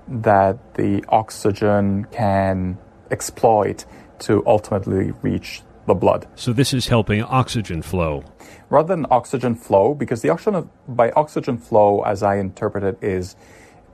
that 0.06 0.74
the 0.74 1.04
oxygen 1.08 2.04
can 2.10 2.78
exploit 3.10 3.84
to 4.18 4.42
ultimately 4.46 5.12
reach 5.22 5.62
the 5.86 5.94
blood. 5.94 6.26
So 6.34 6.52
this 6.52 6.72
is 6.72 6.88
helping 6.88 7.22
oxygen 7.22 7.82
flow. 7.82 8.24
Rather 8.68 8.88
than 8.88 9.06
oxygen 9.10 9.54
flow, 9.54 9.94
because 9.94 10.22
the 10.22 10.28
oxygen 10.28 10.68
by 10.86 11.10
oxygen 11.12 11.56
flow, 11.58 12.02
as 12.02 12.22
I 12.22 12.36
interpret 12.36 12.84
it, 12.84 12.98
is 13.02 13.36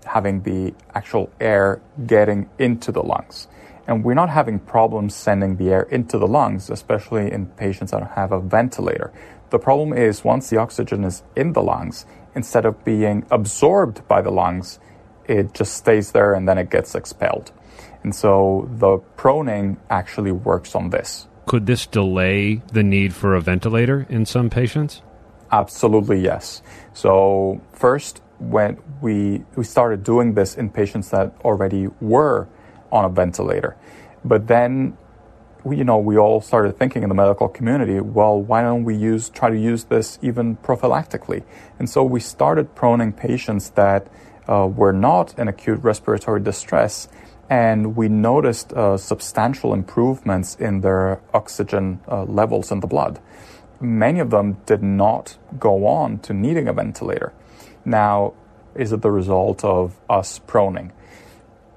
having 0.05 0.43
the 0.43 0.75
actual 0.95 1.31
air 1.41 1.81
getting 2.07 2.49
into 2.59 2.93
the 2.93 3.03
lungs. 3.03 3.49
And 3.87 4.03
we're 4.03 4.15
not 4.15 4.31
having 4.31 4.59
problems 4.59 5.15
sending 5.15 5.57
the 5.57 5.71
air 5.71 5.83
into 5.83 6.19
the 6.19 6.27
lungs, 6.27 6.71
especially 6.71 7.31
in 7.31 7.47
patients 7.47 7.91
that 7.91 8.13
have 8.13 8.33
a 8.33 8.41
ventilator. 8.41 9.13
The 9.51 9.59
problem 9.59 9.93
is 9.93 10.25
once 10.25 10.49
the 10.49 10.57
oxygen 10.57 11.05
is 11.05 11.23
in 11.37 11.53
the 11.53 11.63
lungs, 11.63 12.07
instead 12.35 12.65
of 12.65 12.85
being 12.85 13.27
absorbed 13.31 14.07
by 14.09 14.23
the 14.23 14.31
lungs, 14.31 14.79
it 15.27 15.55
just 15.55 15.75
stays 15.75 16.13
there 16.13 16.35
and 16.35 16.49
then 16.49 16.59
it 16.59 16.71
gets 16.71 16.95
expelled. 16.95 17.53
And 18.03 18.15
so 18.15 18.69
the 18.71 18.99
proning 19.17 19.77
actually 19.91 20.33
works 20.33 20.75
on 20.75 20.91
this. 20.91 21.27
Could 21.47 21.67
this 21.67 21.87
delay 21.87 22.63
the 22.73 22.83
need 22.83 23.15
for 23.15 23.35
a 23.35 23.41
ventilator 23.41 24.07
in 24.09 24.25
some 24.25 24.49
patients? 24.49 25.03
Absolutely, 25.53 26.21
yes. 26.21 26.63
So, 26.95 27.61
first, 27.73 28.23
when 28.51 28.79
we, 29.01 29.45
we 29.57 29.65
started 29.65 30.03
doing 30.05 30.35
this 30.35 30.55
in 30.57 30.71
patients 30.71 31.11
that 31.11 31.35
already 31.45 31.89
were 32.01 32.49
on 32.91 33.05
a 33.05 33.09
ventilator. 33.09 33.77
But 34.25 34.47
then, 34.47 34.97
we, 35.65 35.79
you 35.79 35.85
know, 35.85 35.99
we 35.99 36.17
all 36.17 36.41
started 36.41 36.79
thinking 36.79 37.03
in 37.03 37.09
the 37.09 37.15
medical 37.15 37.49
community, 37.49 38.01
well, 38.01 38.41
why 38.41 38.63
don't 38.63 38.85
we 38.85 38.95
use, 38.95 39.29
try 39.29 39.51
to 39.51 39.59
use 39.59 39.85
this 39.85 40.19
even 40.23 40.57
prophylactically? 40.59 41.43
And 41.79 41.89
so 41.89 42.05
we 42.05 42.21
started 42.21 42.75
proning 42.75 43.17
patients 43.17 43.71
that 43.71 44.07
uh, 44.49 44.67
were 44.67 44.93
not 44.93 45.39
in 45.39 45.49
acute 45.49 45.83
respiratory 45.83 46.41
distress 46.41 47.09
and 47.51 47.95
we 47.95 48.09
noticed 48.09 48.73
uh, 48.73 48.97
substantial 48.97 49.75
improvements 49.75 50.55
in 50.57 50.81
their 50.81 51.21
oxygen 51.33 52.01
uh, 52.09 52.25
levels 52.25 52.71
in 52.71 52.81
the 52.81 52.87
blood. 52.87 53.21
Many 53.81 54.21
of 54.21 54.31
them 54.31 54.57
did 54.65 54.83
not 54.83 55.37
go 55.59 55.87
on 55.87 56.19
to 56.21 56.33
needing 56.33 56.69
a 56.69 56.73
ventilator. 56.73 57.33
Now, 57.85 58.35
is 58.75 58.93
it 58.93 59.03
the 59.03 59.11
result 59.11 59.65
of 59.65 59.99
us 60.09 60.41
proning? 60.41 60.91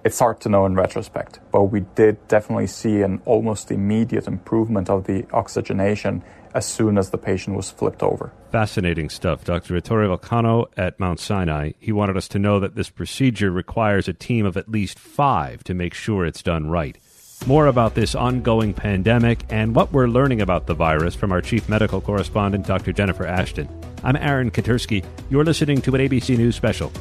It's 0.03 0.19
hard 0.19 0.39
to 0.41 0.49
know 0.49 0.65
in 0.65 0.75
retrospect, 0.75 1.39
but 1.51 1.63
we 1.63 1.81
did 1.95 2.27
definitely 2.27 2.67
see 2.67 3.01
an 3.01 3.21
almost 3.25 3.71
immediate 3.71 4.27
improvement 4.27 4.89
of 4.89 5.05
the 5.05 5.25
oxygenation 5.33 6.23
as 6.53 6.65
soon 6.65 6.97
as 6.97 7.09
the 7.09 7.17
patient 7.17 7.55
was 7.55 7.69
flipped 7.69 8.01
over. 8.01 8.31
Fascinating 8.51 9.09
stuff. 9.09 9.43
Dr. 9.43 9.75
Ettore 9.75 10.07
Vulcano 10.07 10.67
at 10.77 10.99
Mount 10.99 11.19
Sinai. 11.19 11.73
He 11.79 11.91
wanted 11.91 12.15
us 12.15 12.27
to 12.29 12.39
know 12.39 12.59
that 12.59 12.75
this 12.75 12.89
procedure 12.89 13.51
requires 13.51 14.07
a 14.07 14.13
team 14.13 14.45
of 14.45 14.55
at 14.55 14.69
least 14.69 14.97
five 14.97 15.63
to 15.65 15.73
make 15.73 15.93
sure 15.93 16.25
it's 16.25 16.41
done 16.41 16.69
right. 16.69 16.97
More 17.45 17.67
about 17.67 17.95
this 17.95 18.15
ongoing 18.15 18.73
pandemic 18.73 19.45
and 19.49 19.73
what 19.75 19.93
we're 19.93 20.07
learning 20.07 20.41
about 20.41 20.65
the 20.67 20.73
virus 20.73 21.15
from 21.15 21.31
our 21.31 21.41
chief 21.41 21.69
medical 21.69 22.01
correspondent, 22.01 22.65
Dr. 22.65 22.91
Jennifer 22.91 23.25
Ashton. 23.25 23.69
I'm 24.03 24.15
Aaron 24.17 24.51
Katersky. 24.51 25.05
You're 25.29 25.45
listening 25.45 25.81
to 25.83 25.95
an 25.95 26.01
ABC 26.01 26.37
News 26.37 26.55
special. 26.55 26.91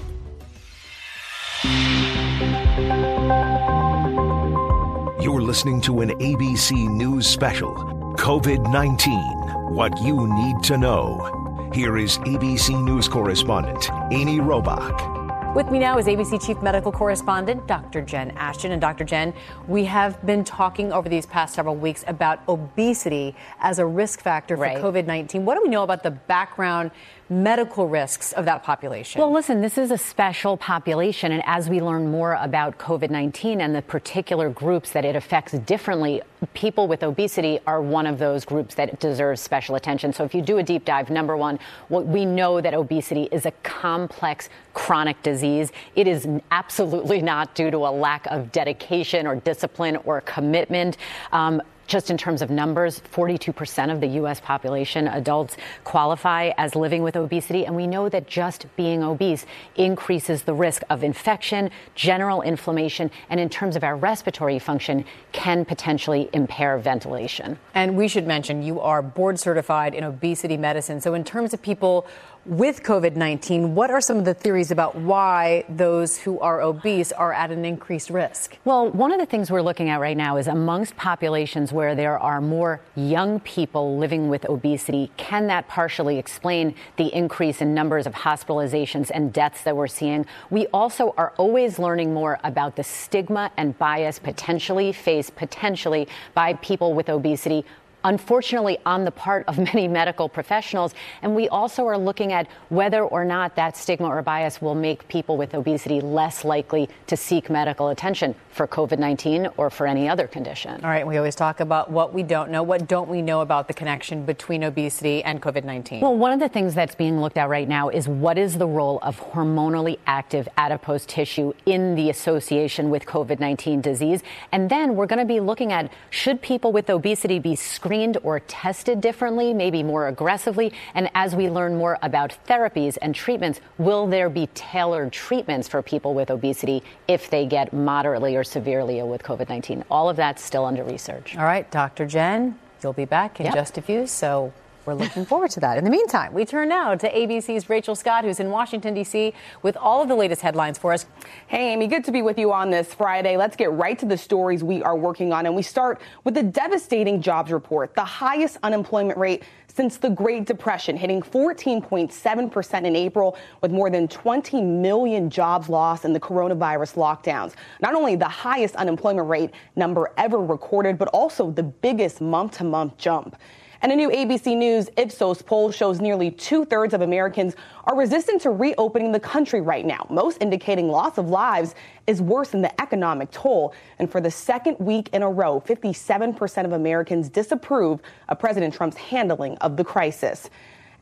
You're 5.21 5.43
listening 5.43 5.81
to 5.83 6.01
an 6.03 6.11
ABC 6.11 6.89
News 6.89 7.27
special 7.27 7.75
COVID 8.17 8.71
19 8.71 9.75
What 9.75 10.01
You 10.01 10.29
Need 10.29 10.63
to 10.65 10.79
Know. 10.79 11.71
Here 11.75 11.97
is 11.97 12.19
ABC 12.19 12.85
News 12.85 13.09
correspondent 13.09 13.91
Amy 14.13 14.39
Robach. 14.39 15.16
With 15.57 15.71
me 15.71 15.79
now 15.79 15.97
is 15.97 16.05
ABC 16.05 16.47
Chief 16.47 16.61
Medical 16.61 16.93
Correspondent 16.93 17.67
Dr. 17.67 18.03
Jen 18.03 18.31
Ashton. 18.33 18.73
And 18.73 18.81
Dr. 18.81 19.05
Jen, 19.05 19.33
we 19.67 19.87
have 19.87 20.21
been 20.27 20.45
talking 20.45 20.93
over 20.93 21.09
these 21.09 21.25
past 21.25 21.55
several 21.55 21.75
weeks 21.75 22.05
about 22.09 22.41
obesity 22.47 23.35
as 23.61 23.79
a 23.79 23.87
risk 23.87 24.21
factor 24.21 24.55
for 24.55 24.65
right. 24.65 24.77
COVID 24.77 25.07
19. 25.07 25.47
What 25.47 25.55
do 25.55 25.63
we 25.63 25.71
know 25.71 25.83
about 25.83 26.03
the 26.03 26.11
background 26.11 26.91
medical 27.31 27.89
risks 27.89 28.33
of 28.35 28.45
that 28.45 28.65
population? 28.65 29.19
Well, 29.19 29.33
listen, 29.33 29.63
this 29.63 29.79
is 29.79 29.91
a 29.91 29.97
special 29.97 30.59
population. 30.59 31.33
And 31.33 31.43
as 31.47 31.71
we 31.71 31.81
learn 31.81 32.11
more 32.11 32.35
about 32.35 32.77
COVID 32.77 33.09
19 33.09 33.63
and 33.63 33.75
the 33.75 33.81
particular 33.81 34.51
groups 34.51 34.91
that 34.91 35.07
it 35.07 35.17
affects 35.17 35.53
differently, 35.53 36.21
people 36.55 36.89
with 36.89 37.03
obesity 37.03 37.59
are 37.67 37.81
one 37.81 38.07
of 38.07 38.19
those 38.19 38.45
groups 38.45 38.75
that 38.77 39.01
deserves 39.01 39.41
special 39.41 39.75
attention. 39.77 40.13
So 40.13 40.25
if 40.25 40.35
you 40.35 40.43
do 40.43 40.59
a 40.59 40.63
deep 40.63 40.85
dive, 40.85 41.11
number 41.11 41.37
one, 41.37 41.59
we 41.89 42.25
know 42.25 42.61
that 42.61 42.75
obesity 42.75 43.29
is 43.33 43.47
a 43.47 43.53
complex 43.63 44.49
chronic 44.75 45.23
disease. 45.23 45.73
It 45.95 46.07
is 46.07 46.29
absolutely 46.51 47.23
not 47.23 47.55
due 47.55 47.71
to 47.71 47.79
a 47.79 47.91
lack 47.91 48.27
of 48.27 48.53
dedication 48.53 49.27
or 49.27 49.37
discipline 49.37 49.97
or 50.05 50.21
commitment. 50.21 50.97
Um, 51.33 51.63
just 51.87 52.11
in 52.11 52.17
terms 52.17 52.43
of 52.43 52.51
numbers, 52.51 53.01
42% 53.13 53.93
of 53.93 54.01
the 54.01 54.07
U.S. 54.21 54.41
population, 54.41 55.09
adults, 55.09 55.57
qualify 55.85 56.53
as 56.59 56.75
living 56.75 57.03
with 57.03 57.17
obesity. 57.17 57.65
And 57.65 57.77
we 57.77 57.87
know 57.87 58.09
that 58.09 58.27
just 58.27 58.67
being 58.77 59.03
obese 59.03 59.47
increases 59.77 60.43
the 60.43 60.55
risk 60.55 60.83
of 60.91 61.03
infection, 61.03 61.71
general 61.95 62.43
inflammation, 62.43 63.11
and 63.31 63.41
in 63.41 63.49
terms 63.49 63.77
of 63.77 63.85
our 63.85 63.97
respiratory 63.97 64.59
function, 64.59 65.05
can 65.33 65.65
potentially 65.65 66.29
impair 66.33 66.79
ventilation. 66.79 67.59
And 67.75 67.97
we 67.97 68.09
should 68.09 68.27
mention 68.27 68.63
you 68.63 68.81
are 68.81 69.03
board 69.03 69.39
certified 69.39 69.95
in 69.95 70.05
obesity 70.05 70.57
medicine. 70.57 71.01
So, 71.01 71.15
in 71.15 71.25
terms 71.25 71.55
of 71.55 71.63
people 71.63 72.07
with 72.47 72.85
COVID 72.85 73.17
19, 73.17 73.75
what 73.75 73.91
are 73.91 74.01
some 74.01 74.19
of 74.19 74.25
the 74.25 74.35
theories 74.35 74.71
about 74.71 74.95
why 74.95 75.65
those 75.69 76.17
who 76.17 76.39
are 76.39 76.61
obese 76.61 77.11
are 77.11 77.33
at 77.33 77.51
an 77.51 77.65
increased 77.65 78.09
risk? 78.09 78.57
Well, 78.65 78.91
one 78.91 79.13
of 79.13 79.19
the 79.19 79.27
things 79.27 79.51
we're 79.51 79.63
looking 79.63 79.89
at 79.89 80.01
right 80.01 80.17
now 80.17 80.37
is 80.37 80.47
amongst 80.47 80.97
populations 80.97 81.73
where 81.73 81.97
there 81.97 82.19
are 82.19 82.41
more 82.41 82.81
young 82.95 83.41
people 83.41 83.99
living 83.99 84.29
with 84.29 84.49
obesity, 84.49 85.11
can 85.17 85.49
that 85.49 85.67
partially 85.67 86.19
explain 86.19 86.77
the 86.97 87.13
increase 87.13 87.61
in 87.61 87.75
numbers 87.75 88.07
of 88.07 88.15
hospitalizations 88.15 89.11
and 89.13 89.33
deaths 89.33 89.63
that 89.65 89.77
we're 89.77 89.89
seeing? 89.89 90.25
We 90.49 90.69
also 90.69 91.15
are 91.17 91.33
always 91.39 91.81
learning 91.81 92.15
more 92.15 92.39
about 92.45 92.77
the 92.77 92.85
stigma 92.85 93.51
and 93.57 93.77
bias 93.77 94.21
potentially 94.21 94.93
faced 94.93 95.35
potentially 95.35 96.07
by 96.35 96.55
people 96.55 96.95
with 96.95 97.09
obesity 97.09 97.65
unfortunately, 98.07 98.79
on 98.87 99.05
the 99.05 99.11
part 99.11 99.45
of 99.49 99.59
many 99.75 99.87
medical 99.89 100.29
professionals. 100.29 100.95
And 101.23 101.35
we 101.35 101.49
also 101.49 101.87
are 101.87 101.99
looking 101.99 102.33
at 102.33 102.47
whether 102.69 103.03
or 103.03 103.25
not 103.25 103.57
that 103.57 103.77
stigma 103.77 104.07
or 104.07 104.23
bias 104.23 104.63
will 104.63 104.75
make 104.75 105.07
people 105.09 105.37
with 105.37 105.55
obesity 105.55 106.01
less 106.01 106.45
likely 106.45 106.89
to 107.09 107.17
seek 107.17 107.51
medical 107.51 107.89
attention 107.89 108.35
for 108.51 108.67
COVID 108.67 108.99
19 108.99 109.49
or 109.57 109.69
for 109.69 109.87
any 109.87 110.09
other 110.09 110.27
condition. 110.27 110.83
All 110.83 110.91
right. 110.91 111.07
We 111.07 111.17
always 111.19 111.35
talk 111.35 111.61
about 111.61 111.91
what 111.91 112.15
we 112.15 112.23
don't 112.23 112.51
know. 112.51 112.63
What 112.63 112.89
don't 112.89 113.09
we 113.09 113.21
know 113.21 113.41
about 113.41 113.69
the 113.69 113.75
connection 113.75 114.25
between 114.25 114.65
obesity 114.65 115.23
and 115.25 115.43
COVID 115.43 115.65
19? 115.65 116.01
Well, 116.01 116.17
one 116.17 116.33
of 116.33 116.41
the 116.41 116.49
things 116.49 116.75
that's 116.75 116.95
being 116.95 117.21
looked 117.21 117.37
at 117.37 117.49
right 117.49 117.69
now 117.69 117.89
is 117.89 118.09
what 118.09 118.39
is 118.39 118.57
the 118.57 118.67
role 118.67 119.01
of 119.03 119.21
hormonally 119.21 119.99
active 120.07 120.49
adipose 120.57 121.05
tissue 121.07 121.53
in 121.67 121.97
the 121.97 122.09
association 122.09 122.89
with 122.89 123.05
COVID 123.05 123.41
19 123.41 123.81
disease? 123.81 124.23
And 124.53 124.71
then 124.71 124.95
we're 124.95 125.07
going 125.07 125.19
to 125.19 125.25
be 125.25 125.41
looking 125.41 125.73
at 125.73 125.93
should 126.11 126.41
people 126.41 126.71
with 126.71 126.89
obesity 126.89 127.41
be 127.41 127.57
screened? 127.57 127.96
Screened 127.97 128.19
or 128.23 128.41
tested 128.41 129.01
differently, 129.01 129.55
maybe 129.55 129.83
more 129.83 130.09
aggressively? 130.09 130.73
And 130.95 131.11
as 131.15 131.35
we 131.35 131.49
learn 131.49 131.77
more 131.77 131.99
about 132.03 132.37
therapies 132.47 132.99
and 133.01 133.15
treatments, 133.15 133.61
will 133.79 134.07
there 134.07 134.29
be 134.29 134.49
tailored 134.55 135.13
treatments 135.13 135.67
for 135.67 135.83
people 135.83 136.13
with 136.13 136.31
obesity 136.31 136.83
if 137.09 137.31
they 137.31 137.47
get 137.47 137.73
moderately 137.73 138.37
or 138.37 138.45
severely 138.45 138.99
ill 138.99 139.09
with 139.09 139.23
COVID 139.23 139.49
19? 139.49 139.85
All 139.91 140.11
of 140.11 140.17
that's 140.17 140.43
still 140.43 140.67
under 140.67 140.85
research. 140.85 141.37
All 141.37 141.45
right, 141.45 141.71
Dr. 141.71 142.07
Jen, 142.07 142.59
you'll 142.83 142.93
be 142.93 143.07
back 143.07 143.41
in 143.41 143.47
yep. 143.47 143.55
just 143.55 143.79
a 143.79 143.83
few. 143.83 144.07
So 144.07 144.53
we're 144.87 144.95
looking 144.95 145.27
forward 145.27 145.51
to 145.51 145.61
that. 145.61 145.77
In 145.77 145.85
the 145.85 145.91
meantime, 145.91 146.33
we 146.33 146.45
turn 146.45 146.69
now 146.69 146.95
to 146.95 147.13
ABC's 147.13 147.69
Rachel 147.69 147.97
Scott, 147.97 148.25
who's 148.25 148.39
in 148.39 148.51
Washington, 148.51 148.95
D.C., 148.95 149.35
with 149.63 149.77
all 149.77 150.03
of 150.03 150.09
the 150.09 150.15
latest 150.15 150.41
headlines 150.43 150.79
for 150.79 150.93
us. 150.93 151.07
Hey, 151.49 151.73
Amy, 151.73 151.89
good 151.89 152.05
to 152.05 152.13
be 152.13 152.23
with 152.23 152.39
you 152.39 152.53
on 152.53 152.71
this 152.71 152.95
Friday. 152.95 153.37
Let's 153.37 153.57
get 153.57 153.73
right 153.73 153.99
to 153.99 154.07
the 154.07 154.17
stories 154.17 154.63
we 154.63 154.83
are 154.83 154.97
working 154.97 155.33
on. 155.33 155.45
And 155.47 155.57
we 155.57 155.63
start 155.63 156.01
with 156.23 156.35
the 156.35 156.43
devastating 156.43 157.21
jobs 157.21 157.51
report, 157.51 157.95
the 157.95 158.05
highest 158.05 158.59
unemployment 158.63 159.19
rate 159.19 159.43
since 159.67 159.99
the 159.99 160.09
Great 160.09 160.47
Depression, 160.47 160.97
hitting 160.97 161.21
14.7% 161.21 162.85
in 162.85 162.97
April, 162.97 163.37
with 163.61 163.71
more 163.71 163.91
than 163.91 164.09
20 164.09 164.63
million 164.63 165.29
jobs 165.29 165.69
lost 165.69 166.05
in 166.05 166.13
the 166.15 166.21
coronavirus 166.21 166.95
lockdowns. 166.95 167.55
Not 167.83 167.95
only 167.95 168.17
the 168.17 168.25
highest 168.29 168.77
unemployment 168.77 169.29
rate 169.29 169.51
number 169.75 170.13
ever 170.17 170.39
recorded, 170.39 170.97
but 170.97 171.09
also 171.09 171.51
the 171.51 171.63
biggest 171.63 172.21
month 172.21 172.59
to 172.59 172.65
month 172.65 172.97
jump. 172.97 173.37
And 173.83 173.93
a 173.93 173.97
new 173.97 174.09
ABC 174.11 174.57
News 174.57 174.89
Ipsos 174.97 175.43
poll 175.43 175.71
shows 175.71 176.01
nearly 176.01 176.31
two 176.31 176.65
thirds 176.65 176.95
of 176.95 177.03
Americans 177.03 177.55
are 177.85 177.97
resistant 177.97 178.41
to 178.43 178.51
reopening 178.51 179.13
the 179.13 179.21
country 179.21 179.61
right 179.61 179.85
now, 179.85 180.07
most 180.09 180.41
indicating 180.41 180.89
loss 180.89 181.19
of 181.19 181.29
lives 181.29 181.75
is 182.07 182.23
worse 182.23 182.51
than 182.51 182.63
the 182.63 182.81
economic 182.81 183.31
toll. 183.31 183.75
And 183.99 184.11
for 184.11 184.21
the 184.21 184.31
second 184.31 184.79
week 184.79 185.11
in 185.13 185.23
a 185.23 185.31
row, 185.31 185.61
57% 185.61 186.65
of 186.65 186.73
Americans 186.73 187.29
disapprove 187.29 188.01
of 188.29 188.39
President 188.39 188.75
Trump's 188.75 188.97
handling 188.97 189.57
of 189.59 189.77
the 189.77 189.85
crisis. 189.85 190.49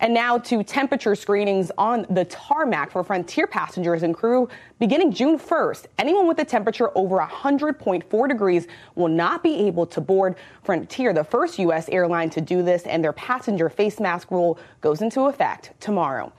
And 0.00 0.12
now 0.12 0.38
to 0.38 0.62
temperature 0.62 1.14
screenings 1.14 1.70
on 1.78 2.06
the 2.10 2.24
tarmac 2.24 2.90
for 2.90 3.04
Frontier 3.04 3.46
passengers 3.46 4.02
and 4.02 4.14
crew 4.14 4.48
beginning 4.78 5.12
June 5.12 5.38
1st. 5.38 5.86
Anyone 5.98 6.26
with 6.26 6.38
a 6.40 6.44
temperature 6.44 6.90
over 6.96 7.18
100.4 7.18 8.28
degrees 8.28 8.66
will 8.94 9.08
not 9.08 9.42
be 9.42 9.54
able 9.66 9.86
to 9.86 10.00
board 10.00 10.36
Frontier, 10.62 11.12
the 11.12 11.24
first 11.24 11.58
U.S. 11.58 11.88
airline 11.88 12.30
to 12.30 12.40
do 12.40 12.62
this, 12.62 12.82
and 12.84 13.02
their 13.02 13.12
passenger 13.12 13.68
face 13.68 14.00
mask 14.00 14.30
rule 14.30 14.58
goes 14.80 15.00
into 15.00 15.22
effect 15.22 15.72
tomorrow. 15.80 16.32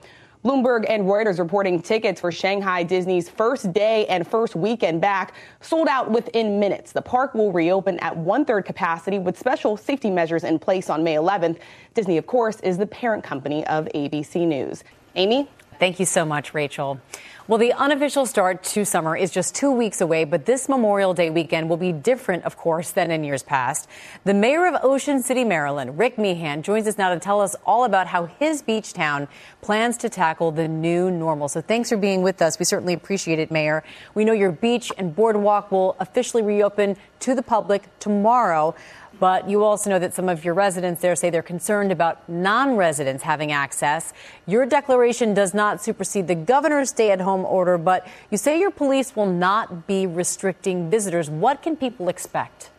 Bloomberg 0.46 0.84
and 0.88 1.06
Reuters 1.06 1.40
reporting 1.40 1.82
tickets 1.82 2.20
for 2.20 2.30
Shanghai 2.30 2.84
Disney's 2.84 3.28
first 3.28 3.72
day 3.72 4.06
and 4.06 4.24
first 4.24 4.54
weekend 4.54 5.00
back 5.00 5.34
sold 5.60 5.88
out 5.88 6.08
within 6.08 6.60
minutes. 6.60 6.92
The 6.92 7.02
park 7.02 7.34
will 7.34 7.50
reopen 7.50 7.98
at 7.98 8.16
one 8.16 8.44
third 8.44 8.64
capacity 8.64 9.18
with 9.18 9.36
special 9.36 9.76
safety 9.76 10.08
measures 10.08 10.44
in 10.44 10.60
place 10.60 10.88
on 10.88 11.02
May 11.02 11.16
11th. 11.16 11.58
Disney, 11.94 12.16
of 12.16 12.28
course, 12.28 12.60
is 12.60 12.78
the 12.78 12.86
parent 12.86 13.24
company 13.24 13.66
of 13.66 13.86
ABC 13.86 14.46
News. 14.46 14.84
Amy? 15.16 15.48
Thank 15.78 16.00
you 16.00 16.06
so 16.06 16.24
much, 16.24 16.54
Rachel. 16.54 17.00
Well, 17.48 17.58
the 17.58 17.74
unofficial 17.74 18.26
start 18.26 18.64
to 18.64 18.84
summer 18.84 19.16
is 19.16 19.30
just 19.30 19.54
two 19.54 19.70
weeks 19.70 20.00
away, 20.00 20.24
but 20.24 20.46
this 20.46 20.68
Memorial 20.68 21.14
Day 21.14 21.30
weekend 21.30 21.68
will 21.68 21.76
be 21.76 21.92
different, 21.92 22.44
of 22.44 22.56
course, 22.56 22.90
than 22.90 23.12
in 23.12 23.22
years 23.22 23.44
past. 23.44 23.88
The 24.24 24.34
mayor 24.34 24.66
of 24.66 24.82
Ocean 24.82 25.22
City, 25.22 25.44
Maryland, 25.44 25.96
Rick 25.96 26.18
Meehan, 26.18 26.62
joins 26.62 26.88
us 26.88 26.98
now 26.98 27.14
to 27.14 27.20
tell 27.20 27.40
us 27.40 27.54
all 27.64 27.84
about 27.84 28.08
how 28.08 28.24
his 28.24 28.62
beach 28.62 28.94
town 28.94 29.28
plans 29.60 29.96
to 29.98 30.08
tackle 30.08 30.50
the 30.50 30.66
new 30.66 31.08
normal. 31.08 31.46
So 31.46 31.60
thanks 31.60 31.88
for 31.88 31.96
being 31.96 32.22
with 32.22 32.42
us. 32.42 32.58
We 32.58 32.64
certainly 32.64 32.94
appreciate 32.94 33.38
it, 33.38 33.52
Mayor. 33.52 33.84
We 34.14 34.24
know 34.24 34.32
your 34.32 34.50
beach 34.50 34.90
and 34.98 35.14
boardwalk 35.14 35.70
will 35.70 35.94
officially 36.00 36.42
reopen 36.42 36.96
to 37.20 37.34
the 37.34 37.42
public 37.42 37.84
tomorrow. 38.00 38.74
But 39.18 39.48
you 39.48 39.64
also 39.64 39.88
know 39.88 39.98
that 39.98 40.12
some 40.12 40.28
of 40.28 40.44
your 40.44 40.54
residents 40.54 41.00
there 41.00 41.16
say 41.16 41.30
they're 41.30 41.42
concerned 41.42 41.90
about 41.90 42.28
non 42.28 42.76
residents 42.76 43.22
having 43.22 43.50
access. 43.50 44.12
Your 44.46 44.66
declaration 44.66 45.32
does 45.32 45.54
not 45.54 45.82
supersede 45.82 46.28
the 46.28 46.34
governor's 46.34 46.90
stay 46.90 47.10
at 47.10 47.20
home 47.20 47.44
order, 47.44 47.78
but 47.78 48.06
you 48.30 48.36
say 48.36 48.60
your 48.60 48.70
police 48.70 49.16
will 49.16 49.26
not 49.26 49.86
be 49.86 50.06
restricting 50.06 50.90
visitors. 50.90 51.30
What 51.30 51.62
can 51.62 51.76
people 51.76 52.08
expect? 52.08 52.70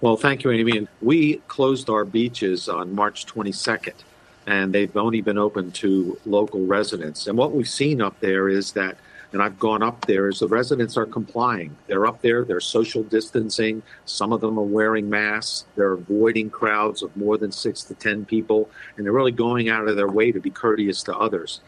Well, 0.00 0.16
thank 0.16 0.44
you, 0.44 0.50
Amy. 0.50 0.78
And 0.78 0.88
We 1.00 1.36
closed 1.48 1.88
our 1.88 2.04
beaches 2.04 2.68
on 2.68 2.94
March 2.94 3.26
22nd, 3.26 3.94
and 4.46 4.72
they've 4.72 4.96
only 4.96 5.22
been 5.22 5.38
open 5.38 5.72
to 5.72 6.18
local 6.26 6.64
residents. 6.66 7.26
And 7.26 7.38
what 7.38 7.52
we've 7.52 7.68
seen 7.68 8.00
up 8.00 8.20
there 8.20 8.48
is 8.48 8.72
that 8.72 8.96
and 9.34 9.42
I've 9.42 9.58
gone 9.58 9.82
up 9.82 10.06
there 10.06 10.28
as 10.28 10.38
the 10.38 10.46
residents 10.46 10.96
are 10.96 11.06
complying. 11.06 11.76
They're 11.88 12.06
up 12.06 12.22
there, 12.22 12.44
they're 12.44 12.60
social 12.60 13.02
distancing. 13.02 13.82
Some 14.04 14.32
of 14.32 14.40
them 14.40 14.56
are 14.60 14.62
wearing 14.62 15.10
masks. 15.10 15.64
They're 15.74 15.94
avoiding 15.94 16.50
crowds 16.50 17.02
of 17.02 17.14
more 17.16 17.36
than 17.36 17.50
six 17.50 17.82
to 17.82 17.94
10 17.94 18.26
people, 18.26 18.70
and 18.96 19.04
they're 19.04 19.12
really 19.12 19.32
going 19.32 19.68
out 19.68 19.88
of 19.88 19.96
their 19.96 20.08
way 20.08 20.30
to 20.30 20.38
be 20.38 20.50
courteous 20.50 21.02
to 21.02 21.16
others. 21.18 21.60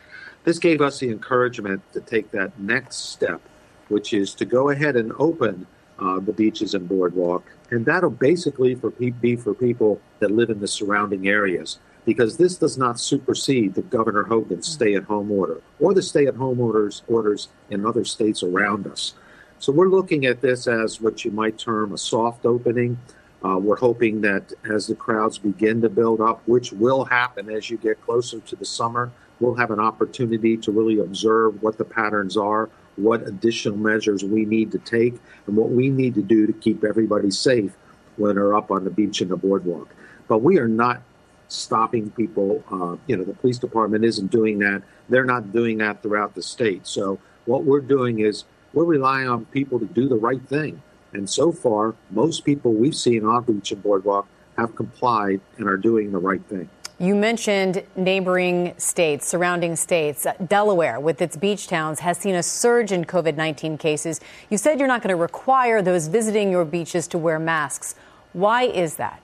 This 0.44 0.60
gave 0.60 0.80
us 0.80 1.00
the 1.00 1.10
encouragement 1.10 1.82
to 1.92 2.00
take 2.00 2.30
that 2.30 2.56
next 2.56 3.10
step, 3.10 3.40
which 3.88 4.14
is 4.14 4.32
to 4.34 4.44
go 4.44 4.70
ahead 4.70 4.94
and 4.94 5.12
open 5.18 5.66
uh, 5.98 6.20
the 6.20 6.32
beaches 6.32 6.72
and 6.72 6.88
boardwalk. 6.88 7.44
And 7.72 7.84
that'll 7.84 8.10
basically 8.10 8.76
for 8.76 8.90
be 8.90 9.34
for 9.34 9.54
people 9.54 10.00
that 10.20 10.30
live 10.30 10.50
in 10.50 10.60
the 10.60 10.68
surrounding 10.68 11.26
areas 11.26 11.80
because 12.06 12.38
this 12.38 12.56
does 12.56 12.78
not 12.78 12.98
supersede 12.98 13.74
the 13.74 13.82
Governor 13.82 14.22
Hogan's 14.22 14.68
stay-at-home 14.68 15.30
order 15.30 15.60
or 15.80 15.92
the 15.92 16.02
stay-at-home 16.02 16.60
orders 16.60 17.02
orders 17.08 17.48
in 17.68 17.84
other 17.84 18.04
states 18.04 18.42
around 18.42 18.86
us. 18.86 19.14
So 19.58 19.72
we're 19.72 19.88
looking 19.88 20.24
at 20.24 20.40
this 20.40 20.66
as 20.66 21.00
what 21.00 21.24
you 21.24 21.30
might 21.30 21.58
term 21.58 21.92
a 21.92 21.98
soft 21.98 22.46
opening. 22.46 22.98
Uh, 23.44 23.58
we're 23.58 23.76
hoping 23.76 24.20
that 24.20 24.52
as 24.70 24.86
the 24.86 24.94
crowds 24.94 25.38
begin 25.38 25.82
to 25.82 25.88
build 25.88 26.20
up, 26.20 26.42
which 26.46 26.72
will 26.72 27.04
happen 27.04 27.50
as 27.50 27.68
you 27.68 27.76
get 27.76 28.00
closer 28.00 28.38
to 28.40 28.56
the 28.56 28.64
summer, 28.64 29.10
we'll 29.40 29.54
have 29.54 29.70
an 29.70 29.80
opportunity 29.80 30.56
to 30.56 30.72
really 30.72 31.00
observe 31.00 31.62
what 31.62 31.76
the 31.76 31.84
patterns 31.84 32.36
are, 32.36 32.70
what 32.96 33.26
additional 33.26 33.76
measures 33.76 34.24
we 34.24 34.44
need 34.44 34.72
to 34.72 34.78
take, 34.78 35.14
and 35.46 35.56
what 35.56 35.70
we 35.70 35.90
need 35.90 36.14
to 36.14 36.22
do 36.22 36.46
to 36.46 36.52
keep 36.52 36.84
everybody 36.84 37.30
safe 37.30 37.76
when 38.16 38.36
they're 38.36 38.56
up 38.56 38.70
on 38.70 38.84
the 38.84 38.90
beach 38.90 39.20
and 39.20 39.30
the 39.30 39.36
boardwalk. 39.36 39.88
But 40.28 40.38
we 40.38 40.58
are 40.58 40.68
not 40.68 41.02
stopping 41.48 42.10
people. 42.10 42.62
Uh, 42.70 42.96
you 43.06 43.16
know, 43.16 43.24
the 43.24 43.34
police 43.34 43.58
department 43.58 44.04
isn't 44.04 44.30
doing 44.30 44.58
that. 44.60 44.82
They're 45.08 45.24
not 45.24 45.52
doing 45.52 45.78
that 45.78 46.02
throughout 46.02 46.34
the 46.34 46.42
state. 46.42 46.86
So 46.86 47.18
what 47.44 47.64
we're 47.64 47.80
doing 47.80 48.20
is 48.20 48.44
we're 48.72 48.84
relying 48.84 49.28
on 49.28 49.46
people 49.46 49.78
to 49.78 49.86
do 49.86 50.08
the 50.08 50.16
right 50.16 50.42
thing. 50.48 50.82
And 51.12 51.30
so 51.30 51.52
far, 51.52 51.94
most 52.10 52.44
people 52.44 52.74
we've 52.74 52.94
seen 52.94 53.24
on 53.24 53.44
beach 53.44 53.72
and 53.72 53.82
boardwalk 53.82 54.28
have 54.58 54.74
complied 54.74 55.40
and 55.58 55.68
are 55.68 55.76
doing 55.76 56.12
the 56.12 56.18
right 56.18 56.42
thing. 56.46 56.68
You 56.98 57.14
mentioned 57.14 57.84
neighboring 57.94 58.72
states, 58.78 59.26
surrounding 59.26 59.76
states. 59.76 60.26
Delaware, 60.46 60.98
with 60.98 61.20
its 61.20 61.36
beach 61.36 61.68
towns, 61.68 62.00
has 62.00 62.16
seen 62.16 62.34
a 62.34 62.42
surge 62.42 62.90
in 62.90 63.04
COVID 63.04 63.36
19 63.36 63.76
cases. 63.76 64.18
You 64.48 64.56
said 64.56 64.78
you're 64.78 64.88
not 64.88 65.02
going 65.02 65.14
to 65.14 65.20
require 65.20 65.82
those 65.82 66.06
visiting 66.06 66.50
your 66.50 66.64
beaches 66.64 67.06
to 67.08 67.18
wear 67.18 67.38
masks. 67.38 67.96
Why 68.32 68.62
is 68.62 68.96
that? 68.96 69.20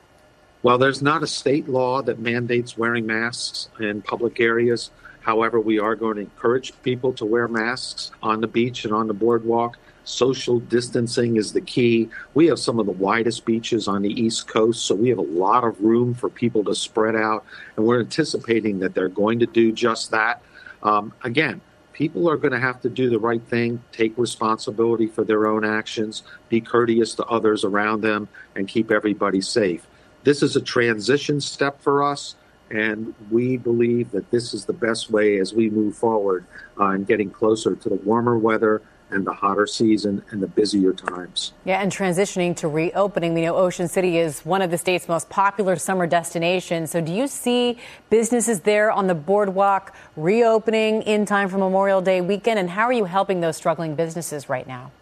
Well, 0.62 0.78
there's 0.78 1.02
not 1.02 1.24
a 1.24 1.26
state 1.26 1.68
law 1.68 2.02
that 2.02 2.20
mandates 2.20 2.78
wearing 2.78 3.04
masks 3.04 3.68
in 3.80 4.00
public 4.00 4.38
areas. 4.38 4.92
However, 5.20 5.58
we 5.58 5.80
are 5.80 5.96
going 5.96 6.16
to 6.16 6.22
encourage 6.22 6.80
people 6.82 7.12
to 7.14 7.24
wear 7.24 7.48
masks 7.48 8.12
on 8.22 8.40
the 8.40 8.46
beach 8.46 8.84
and 8.84 8.94
on 8.94 9.08
the 9.08 9.14
boardwalk. 9.14 9.76
Social 10.04 10.60
distancing 10.60 11.36
is 11.36 11.52
the 11.52 11.60
key. 11.60 12.08
We 12.34 12.46
have 12.46 12.60
some 12.60 12.78
of 12.78 12.86
the 12.86 12.92
widest 12.92 13.44
beaches 13.44 13.88
on 13.88 14.02
the 14.02 14.10
East 14.10 14.46
Coast, 14.46 14.84
so 14.84 14.94
we 14.94 15.08
have 15.08 15.18
a 15.18 15.22
lot 15.22 15.64
of 15.64 15.80
room 15.80 16.14
for 16.14 16.28
people 16.28 16.62
to 16.64 16.74
spread 16.76 17.16
out, 17.16 17.44
and 17.76 17.84
we're 17.84 18.00
anticipating 18.00 18.78
that 18.80 18.94
they're 18.94 19.08
going 19.08 19.40
to 19.40 19.46
do 19.46 19.72
just 19.72 20.12
that. 20.12 20.42
Um, 20.84 21.12
again, 21.24 21.60
people 21.92 22.28
are 22.28 22.36
going 22.36 22.52
to 22.52 22.60
have 22.60 22.80
to 22.82 22.88
do 22.88 23.10
the 23.10 23.18
right 23.18 23.42
thing, 23.42 23.82
take 23.92 24.16
responsibility 24.16 25.06
for 25.06 25.24
their 25.24 25.46
own 25.46 25.64
actions, 25.64 26.22
be 26.48 26.60
courteous 26.60 27.14
to 27.16 27.24
others 27.26 27.64
around 27.64 28.00
them, 28.00 28.28
and 28.56 28.66
keep 28.66 28.90
everybody 28.90 29.40
safe. 29.40 29.86
This 30.24 30.42
is 30.42 30.54
a 30.54 30.60
transition 30.60 31.40
step 31.40 31.80
for 31.82 32.02
us, 32.02 32.36
and 32.70 33.12
we 33.30 33.56
believe 33.56 34.12
that 34.12 34.30
this 34.30 34.54
is 34.54 34.64
the 34.64 34.72
best 34.72 35.10
way 35.10 35.40
as 35.40 35.52
we 35.52 35.68
move 35.68 35.96
forward 35.96 36.44
uh, 36.78 36.90
in 36.90 37.04
getting 37.04 37.28
closer 37.28 37.74
to 37.74 37.88
the 37.88 37.96
warmer 37.96 38.38
weather 38.38 38.82
and 39.10 39.26
the 39.26 39.32
hotter 39.32 39.66
season 39.66 40.22
and 40.30 40.40
the 40.40 40.46
busier 40.46 40.92
times. 40.92 41.52
Yeah, 41.64 41.82
and 41.82 41.90
transitioning 41.90 42.56
to 42.56 42.68
reopening, 42.68 43.34
we 43.34 43.42
know 43.42 43.56
Ocean 43.56 43.88
City 43.88 44.16
is 44.18 44.40
one 44.40 44.62
of 44.62 44.70
the 44.70 44.78
state's 44.78 45.08
most 45.08 45.28
popular 45.28 45.74
summer 45.74 46.06
destinations. 46.06 46.92
So, 46.92 47.00
do 47.00 47.12
you 47.12 47.26
see 47.26 47.78
businesses 48.08 48.60
there 48.60 48.92
on 48.92 49.08
the 49.08 49.14
boardwalk 49.16 49.94
reopening 50.16 51.02
in 51.02 51.26
time 51.26 51.48
for 51.48 51.58
Memorial 51.58 52.00
Day 52.00 52.20
weekend? 52.20 52.60
And 52.60 52.70
how 52.70 52.84
are 52.84 52.92
you 52.92 53.06
helping 53.06 53.40
those 53.40 53.56
struggling 53.56 53.96
businesses 53.96 54.48
right 54.48 54.68
now? 54.68 54.92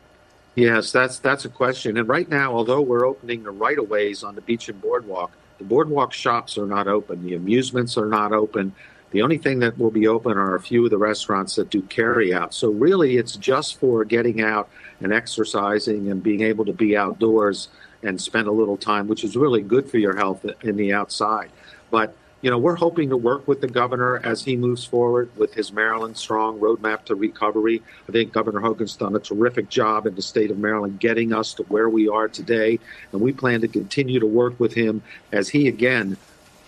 Yes, 0.55 0.93
that's 0.93 1.19
that's 1.19 1.45
a 1.45 1.49
question. 1.49 1.97
And 1.97 2.09
right 2.09 2.29
now, 2.29 2.53
although 2.53 2.81
we're 2.81 3.07
opening 3.07 3.43
the 3.43 3.51
right 3.51 3.79
of 3.79 3.89
ways 3.89 4.23
on 4.25 4.35
the 4.35 4.41
beach 4.41 4.69
and 4.69 4.81
boardwalk, 4.81 5.31
the 5.59 5.65
boardwalk 5.65 6.13
shops 6.13 6.59
are 6.59 6.67
not 6.67 6.89
open. 6.89 7.25
The 7.25 7.35
amusements 7.35 7.97
are 7.97 8.07
not 8.07 8.33
open. 8.33 8.75
The 9.13 9.23
only 9.23 9.39
thing 9.39 9.59
that 9.61 9.79
will 9.79 9.91
be 9.91 10.07
open 10.07 10.37
are 10.37 10.55
a 10.55 10.61
few 10.61 10.85
of 10.85 10.91
the 10.91 10.99
restaurants 10.99 11.57
that 11.57 11.71
do 11.71 11.83
carry 11.83 12.33
out. 12.33 12.55
So 12.55 12.71
really, 12.71 13.17
it's 13.17 13.37
just 13.37 13.79
for 13.79 14.05
getting 14.05 14.41
out 14.41 14.69
and 15.01 15.13
exercising 15.13 16.11
and 16.11 16.23
being 16.23 16.43
able 16.43 16.65
to 16.65 16.73
be 16.73 16.97
outdoors 16.97 17.69
and 18.03 18.21
spend 18.21 18.47
a 18.47 18.53
little 18.53 18.77
time, 18.77 19.09
which 19.09 19.25
is 19.25 19.37
really 19.37 19.63
good 19.63 19.91
for 19.91 19.99
your 19.99 20.17
health 20.17 20.47
in 20.63 20.77
the 20.77 20.93
outside. 20.93 21.51
But 21.91 22.15
you 22.43 22.51
know, 22.51 22.59
we're 22.59 22.77
hoping 22.77 23.11
to 23.11 23.17
work 23.17 23.47
with 23.47 23.61
the 23.61 23.69
governor 23.69 24.21
as 24.25 24.43
he 24.43 24.57
moves 24.57 24.85
forward 24.85 25.31
with 25.37 25.53
his 25.53 25.73
Maryland 25.73 26.17
Strong 26.17 26.59
Roadmap 26.59 27.05
to 27.07 27.15
Recovery. 27.15 27.83
I 28.09 28.13
think 28.13 28.33
Governor 28.33 28.61
Hogan's 28.61 28.97
done 28.97 29.15
a 29.15 29.19
terrific 29.19 29.69
job 29.69 30.07
in 30.07 30.15
the 30.15 30.23
state 30.23 30.51
of 30.51 30.59
Maryland 30.59 31.01
getting 31.01 31.35
us 31.35 31.53
to 31.55 31.65
where 31.65 31.89
we 31.89 32.09
are 32.09 32.29
today. 32.29 32.79
And 33.13 33.21
we 33.21 33.33
plan 33.33 33.61
to 33.61 33.69
continue 33.69 34.21
to 34.21 34.27
work 34.27 34.59
with 34.59 34.73
him 34.73 35.03
as 35.33 35.51
he 35.51 35.69
again 35.69 36.17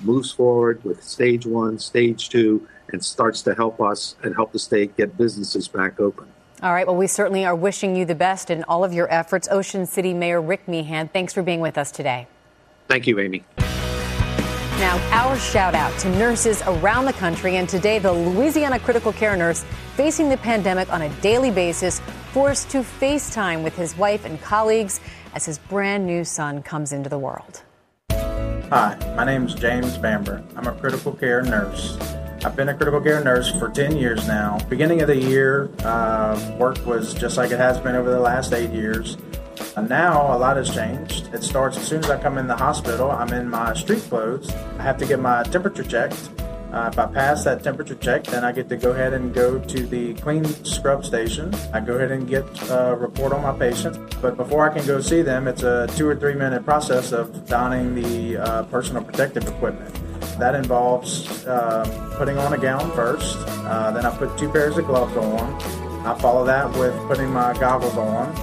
moves 0.00 0.30
forward 0.30 0.84
with 0.84 1.02
stage 1.02 1.46
one, 1.46 1.78
stage 1.78 2.28
two, 2.28 2.68
and 2.92 3.02
starts 3.02 3.40
to 3.42 3.54
help 3.54 3.80
us 3.80 4.16
and 4.22 4.34
help 4.34 4.52
the 4.52 4.58
state 4.58 4.96
get 4.96 5.16
businesses 5.16 5.68
back 5.68 5.98
open. 5.98 6.26
All 6.62 6.72
right. 6.72 6.86
Well, 6.86 6.96
we 6.96 7.06
certainly 7.06 7.44
are 7.44 7.56
wishing 7.56 7.96
you 7.96 8.04
the 8.04 8.14
best 8.14 8.50
in 8.50 8.62
all 8.64 8.84
of 8.84 8.92
your 8.92 9.12
efforts. 9.12 9.48
Ocean 9.50 9.86
City 9.86 10.12
Mayor 10.12 10.40
Rick 10.40 10.68
Meehan, 10.68 11.08
thanks 11.08 11.32
for 11.32 11.42
being 11.42 11.60
with 11.60 11.78
us 11.78 11.90
today. 11.90 12.26
Thank 12.88 13.06
you, 13.06 13.18
Amy. 13.18 13.42
Now, 14.82 14.98
our 15.12 15.38
shout 15.38 15.76
out 15.76 15.96
to 16.00 16.10
nurses 16.18 16.60
around 16.66 17.04
the 17.04 17.12
country, 17.12 17.54
and 17.54 17.68
today 17.68 18.00
the 18.00 18.12
Louisiana 18.12 18.80
critical 18.80 19.12
care 19.12 19.36
nurse 19.36 19.64
facing 19.94 20.28
the 20.28 20.36
pandemic 20.36 20.92
on 20.92 21.02
a 21.02 21.08
daily 21.20 21.52
basis, 21.52 22.00
forced 22.32 22.68
to 22.70 22.78
FaceTime 22.78 23.62
with 23.62 23.76
his 23.76 23.96
wife 23.96 24.24
and 24.24 24.42
colleagues 24.42 24.98
as 25.36 25.46
his 25.46 25.58
brand 25.58 26.04
new 26.04 26.24
son 26.24 26.64
comes 26.64 26.92
into 26.92 27.08
the 27.08 27.16
world. 27.16 27.62
Hi, 28.10 28.98
my 29.16 29.24
name 29.24 29.46
is 29.46 29.54
James 29.54 29.96
Bamber. 29.98 30.42
I'm 30.56 30.66
a 30.66 30.72
critical 30.72 31.12
care 31.12 31.42
nurse. 31.42 31.96
I've 32.44 32.56
been 32.56 32.68
a 32.68 32.74
critical 32.74 33.00
care 33.00 33.22
nurse 33.22 33.56
for 33.60 33.68
10 33.68 33.96
years 33.96 34.26
now. 34.26 34.58
Beginning 34.68 35.00
of 35.00 35.06
the 35.06 35.16
year, 35.16 35.70
uh, 35.84 36.56
work 36.58 36.84
was 36.84 37.14
just 37.14 37.36
like 37.36 37.52
it 37.52 37.60
has 37.60 37.78
been 37.78 37.94
over 37.94 38.10
the 38.10 38.18
last 38.18 38.52
eight 38.52 38.70
years. 38.70 39.16
Now 39.80 40.36
a 40.36 40.38
lot 40.38 40.58
has 40.58 40.74
changed. 40.74 41.32
It 41.32 41.42
starts 41.42 41.78
as 41.78 41.86
soon 41.86 42.04
as 42.04 42.10
I 42.10 42.20
come 42.20 42.36
in 42.36 42.46
the 42.46 42.56
hospital, 42.56 43.10
I'm 43.10 43.32
in 43.32 43.48
my 43.48 43.72
street 43.74 44.02
clothes. 44.02 44.52
I 44.78 44.82
have 44.82 44.98
to 44.98 45.06
get 45.06 45.18
my 45.18 45.42
temperature 45.44 45.82
checked. 45.82 46.30
Uh, 46.72 46.88
if 46.90 46.98
I 46.98 47.06
pass 47.06 47.44
that 47.44 47.62
temperature 47.62 47.94
check, 47.94 48.24
then 48.24 48.44
I 48.44 48.52
get 48.52 48.68
to 48.70 48.76
go 48.76 48.92
ahead 48.92 49.12
and 49.12 49.34
go 49.34 49.58
to 49.58 49.86
the 49.86 50.14
clean 50.14 50.44
scrub 50.64 51.04
station. 51.04 51.54
I 51.72 51.80
go 51.80 51.96
ahead 51.96 52.10
and 52.10 52.26
get 52.28 52.44
a 52.70 52.94
report 52.94 53.32
on 53.32 53.42
my 53.42 53.52
patient. 53.52 54.16
But 54.22 54.36
before 54.36 54.70
I 54.70 54.74
can 54.74 54.86
go 54.86 55.00
see 55.00 55.20
them, 55.20 55.48
it's 55.48 55.62
a 55.62 55.86
two 55.96 56.08
or 56.08 56.16
three 56.16 56.34
minute 56.34 56.64
process 56.64 57.12
of 57.12 57.46
donning 57.46 57.94
the 57.94 58.38
uh, 58.38 58.62
personal 58.64 59.04
protective 59.04 59.46
equipment. 59.48 59.94
That 60.38 60.54
involves 60.54 61.44
uh, 61.46 62.14
putting 62.16 62.38
on 62.38 62.54
a 62.54 62.58
gown 62.58 62.90
first, 62.92 63.36
uh, 63.48 63.90
then 63.90 64.06
I 64.06 64.16
put 64.16 64.36
two 64.38 64.50
pairs 64.50 64.78
of 64.78 64.86
gloves 64.86 65.14
on. 65.16 65.62
I 66.06 66.18
follow 66.18 66.44
that 66.46 66.74
with 66.78 66.94
putting 67.06 67.30
my 67.30 67.52
goggles 67.58 67.96
on, 67.96 68.34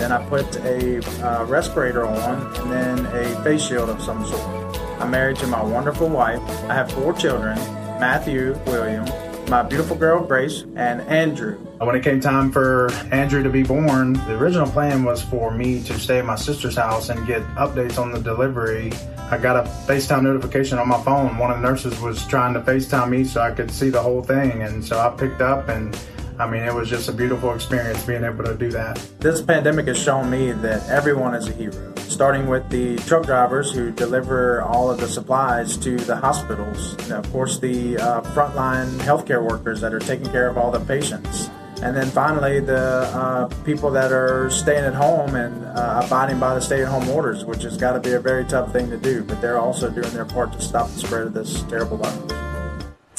then 0.00 0.12
I 0.12 0.26
put 0.28 0.56
a 0.56 0.98
uh, 1.22 1.44
respirator 1.44 2.06
on 2.06 2.56
and 2.56 2.72
then 2.72 3.06
a 3.14 3.44
face 3.44 3.66
shield 3.66 3.90
of 3.90 4.00
some 4.02 4.24
sort. 4.26 4.78
I'm 4.98 5.10
married 5.10 5.36
to 5.38 5.46
my 5.46 5.62
wonderful 5.62 6.08
wife. 6.08 6.40
I 6.70 6.74
have 6.74 6.90
four 6.90 7.12
children 7.12 7.58
Matthew, 8.00 8.58
William, 8.64 9.04
my 9.50 9.62
beautiful 9.62 9.94
girl 9.94 10.24
Grace, 10.24 10.62
and 10.74 11.02
Andrew. 11.02 11.56
When 11.78 11.94
it 11.94 12.02
came 12.02 12.18
time 12.18 12.50
for 12.50 12.90
Andrew 13.12 13.42
to 13.42 13.50
be 13.50 13.62
born, 13.62 14.14
the 14.14 14.38
original 14.38 14.66
plan 14.70 15.04
was 15.04 15.20
for 15.22 15.50
me 15.50 15.82
to 15.82 15.98
stay 15.98 16.18
at 16.18 16.24
my 16.24 16.36
sister's 16.36 16.76
house 16.76 17.10
and 17.10 17.26
get 17.26 17.42
updates 17.56 17.98
on 17.98 18.10
the 18.10 18.20
delivery. 18.20 18.92
I 19.30 19.36
got 19.36 19.56
a 19.56 19.68
FaceTime 19.68 20.22
notification 20.22 20.78
on 20.78 20.88
my 20.88 21.02
phone. 21.02 21.36
One 21.36 21.50
of 21.50 21.60
the 21.60 21.68
nurses 21.68 22.00
was 22.00 22.26
trying 22.26 22.54
to 22.54 22.60
FaceTime 22.60 23.10
me 23.10 23.24
so 23.24 23.42
I 23.42 23.50
could 23.50 23.70
see 23.70 23.90
the 23.90 24.00
whole 24.00 24.22
thing, 24.22 24.62
and 24.62 24.82
so 24.82 24.98
I 24.98 25.10
picked 25.10 25.42
up 25.42 25.68
and 25.68 25.94
I 26.40 26.48
mean, 26.50 26.62
it 26.62 26.72
was 26.72 26.88
just 26.88 27.06
a 27.10 27.12
beautiful 27.12 27.54
experience 27.54 28.02
being 28.06 28.24
able 28.24 28.44
to 28.44 28.54
do 28.54 28.70
that. 28.70 28.96
This 29.18 29.42
pandemic 29.42 29.88
has 29.88 29.98
shown 29.98 30.30
me 30.30 30.52
that 30.52 30.88
everyone 30.88 31.34
is 31.34 31.46
a 31.48 31.52
hero, 31.52 31.92
starting 31.96 32.46
with 32.46 32.66
the 32.70 32.96
truck 33.00 33.26
drivers 33.26 33.70
who 33.70 33.90
deliver 33.90 34.62
all 34.62 34.90
of 34.90 34.98
the 34.98 35.06
supplies 35.06 35.76
to 35.76 35.98
the 35.98 36.16
hospitals, 36.16 36.94
and 37.02 37.12
of 37.12 37.30
course, 37.30 37.58
the 37.58 37.98
uh, 37.98 38.22
frontline 38.32 38.88
healthcare 39.00 39.46
workers 39.46 39.82
that 39.82 39.92
are 39.92 39.98
taking 39.98 40.30
care 40.30 40.48
of 40.48 40.56
all 40.56 40.70
the 40.70 40.80
patients. 40.80 41.50
And 41.82 41.94
then 41.94 42.08
finally, 42.08 42.60
the 42.60 42.78
uh, 42.78 43.48
people 43.64 43.90
that 43.90 44.10
are 44.10 44.48
staying 44.48 44.84
at 44.84 44.94
home 44.94 45.34
and 45.34 45.66
uh, 45.66 46.02
abiding 46.06 46.40
by 46.40 46.54
the 46.54 46.60
stay 46.62 46.80
at 46.80 46.88
home 46.88 47.06
orders, 47.10 47.44
which 47.44 47.64
has 47.64 47.76
got 47.76 47.92
to 47.92 48.00
be 48.00 48.14
a 48.14 48.20
very 48.20 48.46
tough 48.46 48.72
thing 48.72 48.88
to 48.88 48.96
do, 48.96 49.24
but 49.24 49.42
they're 49.42 49.58
also 49.58 49.90
doing 49.90 50.10
their 50.14 50.24
part 50.24 50.54
to 50.54 50.60
stop 50.62 50.88
the 50.88 50.98
spread 51.00 51.26
of 51.26 51.34
this 51.34 51.62
terrible 51.64 51.98
virus. 51.98 52.49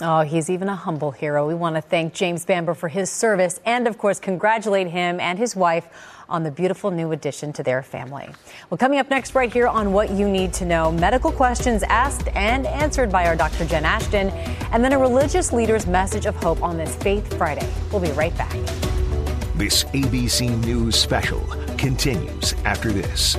Oh, 0.03 0.21
he's 0.21 0.49
even 0.49 0.67
a 0.67 0.75
humble 0.75 1.11
hero. 1.11 1.47
We 1.47 1.53
want 1.53 1.75
to 1.75 1.81
thank 1.81 2.15
James 2.15 2.43
Bamber 2.43 2.73
for 2.73 2.87
his 2.87 3.11
service 3.11 3.59
and, 3.65 3.87
of 3.87 3.99
course, 3.99 4.19
congratulate 4.19 4.87
him 4.87 5.19
and 5.19 5.37
his 5.37 5.55
wife 5.55 5.87
on 6.27 6.41
the 6.41 6.49
beautiful 6.49 6.89
new 6.89 7.11
addition 7.11 7.53
to 7.53 7.61
their 7.61 7.83
family. 7.83 8.27
Well, 8.69 8.79
coming 8.79 8.97
up 8.97 9.11
next, 9.11 9.35
right 9.35 9.53
here 9.53 9.67
on 9.67 9.93
What 9.93 10.09
You 10.09 10.27
Need 10.27 10.53
to 10.53 10.65
Know, 10.65 10.91
medical 10.91 11.31
questions 11.31 11.83
asked 11.83 12.29
and 12.29 12.65
answered 12.65 13.11
by 13.11 13.27
our 13.27 13.35
Dr. 13.35 13.63
Jen 13.65 13.85
Ashton, 13.85 14.29
and 14.71 14.83
then 14.83 14.93
a 14.93 14.97
religious 14.97 15.53
leader's 15.53 15.85
message 15.85 16.25
of 16.25 16.35
hope 16.35 16.63
on 16.63 16.77
this 16.77 16.95
Faith 16.95 17.37
Friday. 17.37 17.69
We'll 17.91 18.01
be 18.01 18.11
right 18.13 18.35
back. 18.37 18.53
This 19.55 19.83
ABC 19.83 20.65
News 20.65 20.95
special 20.95 21.41
continues 21.77 22.53
after 22.65 22.91
this. 22.91 23.37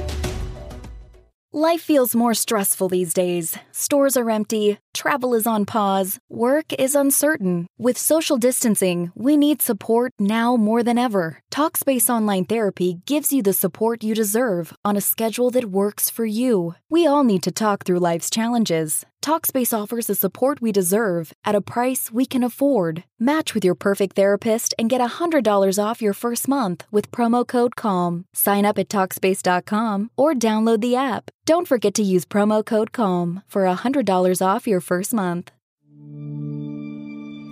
Life 1.54 1.82
feels 1.82 2.16
more 2.16 2.32
stressful 2.32 2.88
these 2.88 3.12
days. 3.12 3.58
Stores 3.72 4.16
are 4.16 4.30
empty, 4.30 4.78
travel 4.94 5.34
is 5.34 5.46
on 5.46 5.66
pause, 5.66 6.18
work 6.30 6.72
is 6.78 6.94
uncertain. 6.94 7.66
With 7.76 7.98
social 7.98 8.38
distancing, 8.38 9.12
we 9.14 9.36
need 9.36 9.60
support 9.60 10.14
now 10.18 10.56
more 10.56 10.82
than 10.82 10.96
ever. 10.96 11.40
Talkspace 11.50 12.08
Online 12.08 12.46
Therapy 12.46 13.02
gives 13.04 13.34
you 13.34 13.42
the 13.42 13.52
support 13.52 14.02
you 14.02 14.14
deserve 14.14 14.72
on 14.82 14.96
a 14.96 15.02
schedule 15.02 15.50
that 15.50 15.66
works 15.66 16.08
for 16.08 16.24
you. 16.24 16.74
We 16.88 17.06
all 17.06 17.22
need 17.22 17.42
to 17.42 17.52
talk 17.52 17.84
through 17.84 17.98
life's 17.98 18.30
challenges. 18.30 19.04
Talkspace 19.22 19.72
offers 19.72 20.08
the 20.08 20.16
support 20.16 20.60
we 20.60 20.72
deserve 20.72 21.32
at 21.44 21.54
a 21.54 21.60
price 21.60 22.10
we 22.10 22.26
can 22.26 22.42
afford. 22.42 23.04
Match 23.20 23.54
with 23.54 23.64
your 23.64 23.76
perfect 23.76 24.16
therapist 24.16 24.74
and 24.76 24.90
get 24.90 25.00
$100 25.00 25.78
off 25.82 26.02
your 26.02 26.12
first 26.12 26.48
month 26.48 26.84
with 26.90 27.12
promo 27.12 27.46
code 27.46 27.76
CALM. 27.76 28.24
Sign 28.34 28.64
up 28.64 28.78
at 28.78 28.88
Talkspace.com 28.88 30.10
or 30.16 30.34
download 30.34 30.80
the 30.80 30.96
app. 30.96 31.30
Don't 31.46 31.68
forget 31.68 31.94
to 31.94 32.02
use 32.02 32.24
promo 32.24 32.66
code 32.66 32.90
CALM 32.90 33.42
for 33.46 33.62
$100 33.62 34.44
off 34.44 34.66
your 34.66 34.80
first 34.80 35.14
month. 35.14 35.52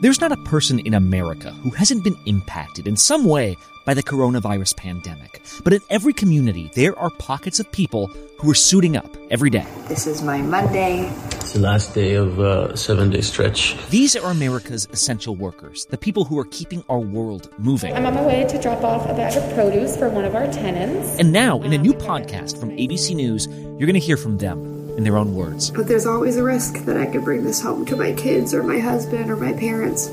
There's 0.00 0.18
not 0.18 0.32
a 0.32 0.36
person 0.38 0.78
in 0.78 0.94
America 0.94 1.50
who 1.50 1.68
hasn't 1.68 2.04
been 2.04 2.16
impacted 2.24 2.88
in 2.88 2.96
some 2.96 3.26
way 3.26 3.58
by 3.84 3.92
the 3.92 4.02
coronavirus 4.02 4.74
pandemic. 4.74 5.42
But 5.62 5.74
in 5.74 5.82
every 5.90 6.14
community, 6.14 6.70
there 6.74 6.98
are 6.98 7.10
pockets 7.10 7.60
of 7.60 7.70
people 7.70 8.06
who 8.38 8.50
are 8.50 8.54
suiting 8.54 8.96
up 8.96 9.14
every 9.30 9.50
day. 9.50 9.66
This 9.88 10.06
is 10.06 10.22
my 10.22 10.40
Monday. 10.40 11.00
It's 11.32 11.52
the 11.52 11.60
last 11.60 11.94
day 11.94 12.14
of 12.14 12.38
a 12.38 12.74
seven 12.78 13.10
day 13.10 13.20
stretch. 13.20 13.76
These 13.90 14.16
are 14.16 14.30
America's 14.30 14.88
essential 14.90 15.36
workers, 15.36 15.84
the 15.90 15.98
people 15.98 16.24
who 16.24 16.38
are 16.38 16.46
keeping 16.46 16.82
our 16.88 16.98
world 16.98 17.50
moving. 17.58 17.92
I'm 17.92 18.06
on 18.06 18.14
my 18.14 18.24
way 18.24 18.46
to 18.48 18.58
drop 18.58 18.82
off 18.82 19.04
a 19.04 19.12
bag 19.12 19.36
of 19.36 19.54
produce 19.54 19.98
for 19.98 20.08
one 20.08 20.24
of 20.24 20.34
our 20.34 20.50
tenants. 20.50 21.18
And 21.18 21.30
now, 21.30 21.60
in 21.60 21.74
a 21.74 21.78
new 21.78 21.92
podcast 21.92 22.58
from 22.58 22.70
ABC 22.70 23.14
News, 23.14 23.48
you're 23.48 23.86
going 23.86 23.92
to 23.92 24.00
hear 24.00 24.16
from 24.16 24.38
them 24.38 24.79
in 25.00 25.04
their 25.04 25.16
own 25.16 25.34
words. 25.34 25.70
But 25.70 25.88
there's 25.88 26.04
always 26.04 26.36
a 26.36 26.44
risk 26.44 26.84
that 26.84 26.98
I 26.98 27.06
could 27.06 27.24
bring 27.24 27.42
this 27.42 27.58
home 27.62 27.86
to 27.86 27.96
my 27.96 28.12
kids 28.12 28.52
or 28.52 28.62
my 28.62 28.78
husband 28.78 29.30
or 29.30 29.36
my 29.36 29.54
parents. 29.54 30.08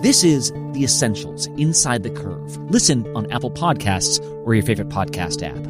This 0.00 0.24
is 0.24 0.52
The 0.72 0.84
Essentials 0.84 1.48
Inside 1.58 2.02
the 2.02 2.08
Curve. 2.10 2.56
Listen 2.70 3.06
on 3.14 3.30
Apple 3.30 3.50
Podcasts 3.50 4.18
or 4.46 4.54
your 4.54 4.64
favorite 4.64 4.88
podcast 4.88 5.42
app. 5.42 5.62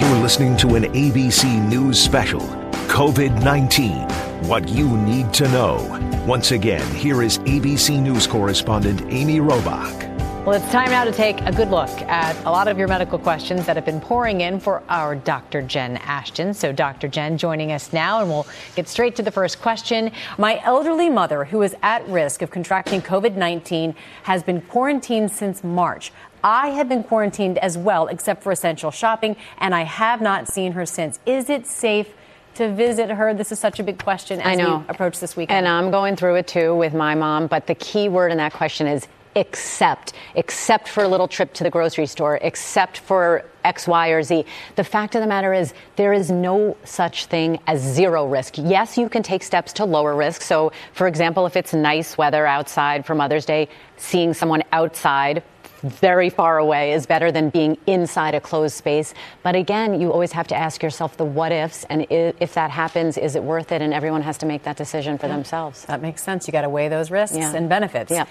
You're 0.00 0.22
listening 0.22 0.56
to 0.58 0.76
an 0.76 0.84
ABC 0.92 1.68
News 1.68 2.00
special 2.00 2.42
COVID 2.86 3.42
19 3.42 4.31
What 4.46 4.68
You 4.68 4.96
Need 4.96 5.32
to 5.34 5.48
Know. 5.48 6.24
Once 6.26 6.50
again, 6.50 6.84
here 6.96 7.22
is 7.22 7.38
ABC 7.40 8.02
News 8.02 8.26
correspondent 8.26 9.00
Amy 9.02 9.38
Robach. 9.38 10.08
Well, 10.44 10.60
it's 10.60 10.68
time 10.72 10.90
now 10.90 11.04
to 11.04 11.12
take 11.12 11.40
a 11.42 11.52
good 11.52 11.70
look 11.70 11.88
at 11.88 12.36
a 12.44 12.50
lot 12.50 12.66
of 12.66 12.76
your 12.76 12.88
medical 12.88 13.20
questions 13.20 13.64
that 13.66 13.76
have 13.76 13.84
been 13.84 14.00
pouring 14.00 14.40
in 14.40 14.58
for 14.58 14.82
our 14.88 15.14
Dr. 15.14 15.62
Jen 15.62 15.96
Ashton. 15.98 16.52
So, 16.54 16.72
Dr. 16.72 17.06
Jen 17.06 17.38
joining 17.38 17.70
us 17.70 17.92
now, 17.92 18.20
and 18.20 18.28
we'll 18.28 18.48
get 18.74 18.88
straight 18.88 19.14
to 19.16 19.22
the 19.22 19.30
first 19.30 19.62
question. 19.62 20.10
My 20.38 20.60
elderly 20.64 21.08
mother, 21.08 21.44
who 21.44 21.62
is 21.62 21.76
at 21.82 22.06
risk 22.08 22.42
of 22.42 22.50
contracting 22.50 23.00
COVID 23.00 23.36
19, 23.36 23.94
has 24.24 24.42
been 24.42 24.60
quarantined 24.62 25.30
since 25.30 25.62
March. 25.62 26.10
I 26.42 26.70
have 26.70 26.88
been 26.88 27.04
quarantined 27.04 27.58
as 27.58 27.78
well, 27.78 28.08
except 28.08 28.42
for 28.42 28.50
essential 28.50 28.90
shopping, 28.90 29.36
and 29.58 29.72
I 29.72 29.82
have 29.82 30.20
not 30.20 30.48
seen 30.48 30.72
her 30.72 30.84
since. 30.84 31.20
Is 31.24 31.48
it 31.48 31.68
safe? 31.68 32.08
To 32.54 32.72
visit 32.72 33.10
her? 33.10 33.34
This 33.34 33.52
is 33.52 33.58
such 33.58 33.80
a 33.80 33.82
big 33.82 33.98
question 33.98 34.40
as 34.40 34.46
I 34.46 34.54
know. 34.54 34.78
we 34.78 34.84
approach 34.88 35.20
this 35.20 35.36
weekend. 35.36 35.58
And 35.58 35.68
I'm 35.68 35.90
going 35.90 36.16
through 36.16 36.36
it 36.36 36.46
too 36.46 36.74
with 36.74 36.94
my 36.94 37.14
mom, 37.14 37.46
but 37.46 37.66
the 37.66 37.74
key 37.74 38.08
word 38.08 38.32
in 38.32 38.38
that 38.38 38.52
question 38.52 38.86
is 38.86 39.08
except, 39.34 40.12
except 40.34 40.88
for 40.88 41.04
a 41.04 41.08
little 41.08 41.28
trip 41.28 41.52
to 41.54 41.64
the 41.64 41.70
grocery 41.70 42.06
store, 42.06 42.38
except 42.42 42.98
for 42.98 43.44
X, 43.64 43.86
Y, 43.86 44.08
or 44.08 44.22
Z. 44.22 44.44
The 44.76 44.84
fact 44.84 45.14
of 45.14 45.20
the 45.20 45.26
matter 45.26 45.54
is, 45.54 45.72
there 45.96 46.12
is 46.12 46.30
no 46.30 46.76
such 46.84 47.26
thing 47.26 47.58
as 47.66 47.80
zero 47.80 48.26
risk. 48.26 48.54
Yes, 48.58 48.98
you 48.98 49.08
can 49.08 49.22
take 49.22 49.42
steps 49.42 49.72
to 49.74 49.84
lower 49.84 50.14
risk. 50.14 50.42
So, 50.42 50.72
for 50.92 51.06
example, 51.06 51.46
if 51.46 51.56
it's 51.56 51.72
nice 51.72 52.18
weather 52.18 52.46
outside 52.46 53.06
for 53.06 53.14
Mother's 53.14 53.46
Day, 53.46 53.68
seeing 53.96 54.34
someone 54.34 54.62
outside 54.72 55.42
very 55.82 56.30
far 56.30 56.58
away 56.58 56.92
is 56.92 57.06
better 57.06 57.32
than 57.32 57.50
being 57.50 57.76
inside 57.86 58.34
a 58.34 58.40
closed 58.40 58.74
space. 58.74 59.14
But 59.42 59.54
again, 59.56 60.00
you 60.00 60.12
always 60.12 60.32
have 60.32 60.46
to 60.48 60.56
ask 60.56 60.82
yourself 60.82 61.16
the 61.16 61.24
what 61.24 61.52
ifs, 61.52 61.84
and 61.90 62.06
if 62.10 62.54
that 62.54 62.70
happens, 62.70 63.18
is 63.18 63.34
it 63.36 63.42
worth 63.42 63.72
it? 63.72 63.82
And 63.82 63.92
everyone 63.92 64.22
has 64.22 64.38
to 64.38 64.46
make 64.46 64.62
that 64.62 64.76
decision 64.76 65.18
for 65.18 65.26
Yeah. 65.26 65.34
themselves. 65.34 65.84
That 65.86 66.00
makes 66.00 66.22
sense. 66.22 66.46
You 66.46 66.52
got 66.52 66.62
to 66.62 66.68
weigh 66.68 66.88
those 66.88 67.10
risks 67.10 67.36
Yeah. 67.36 67.54
and 67.54 67.68
benefits. 67.68 68.10
Yeah. 68.10 68.24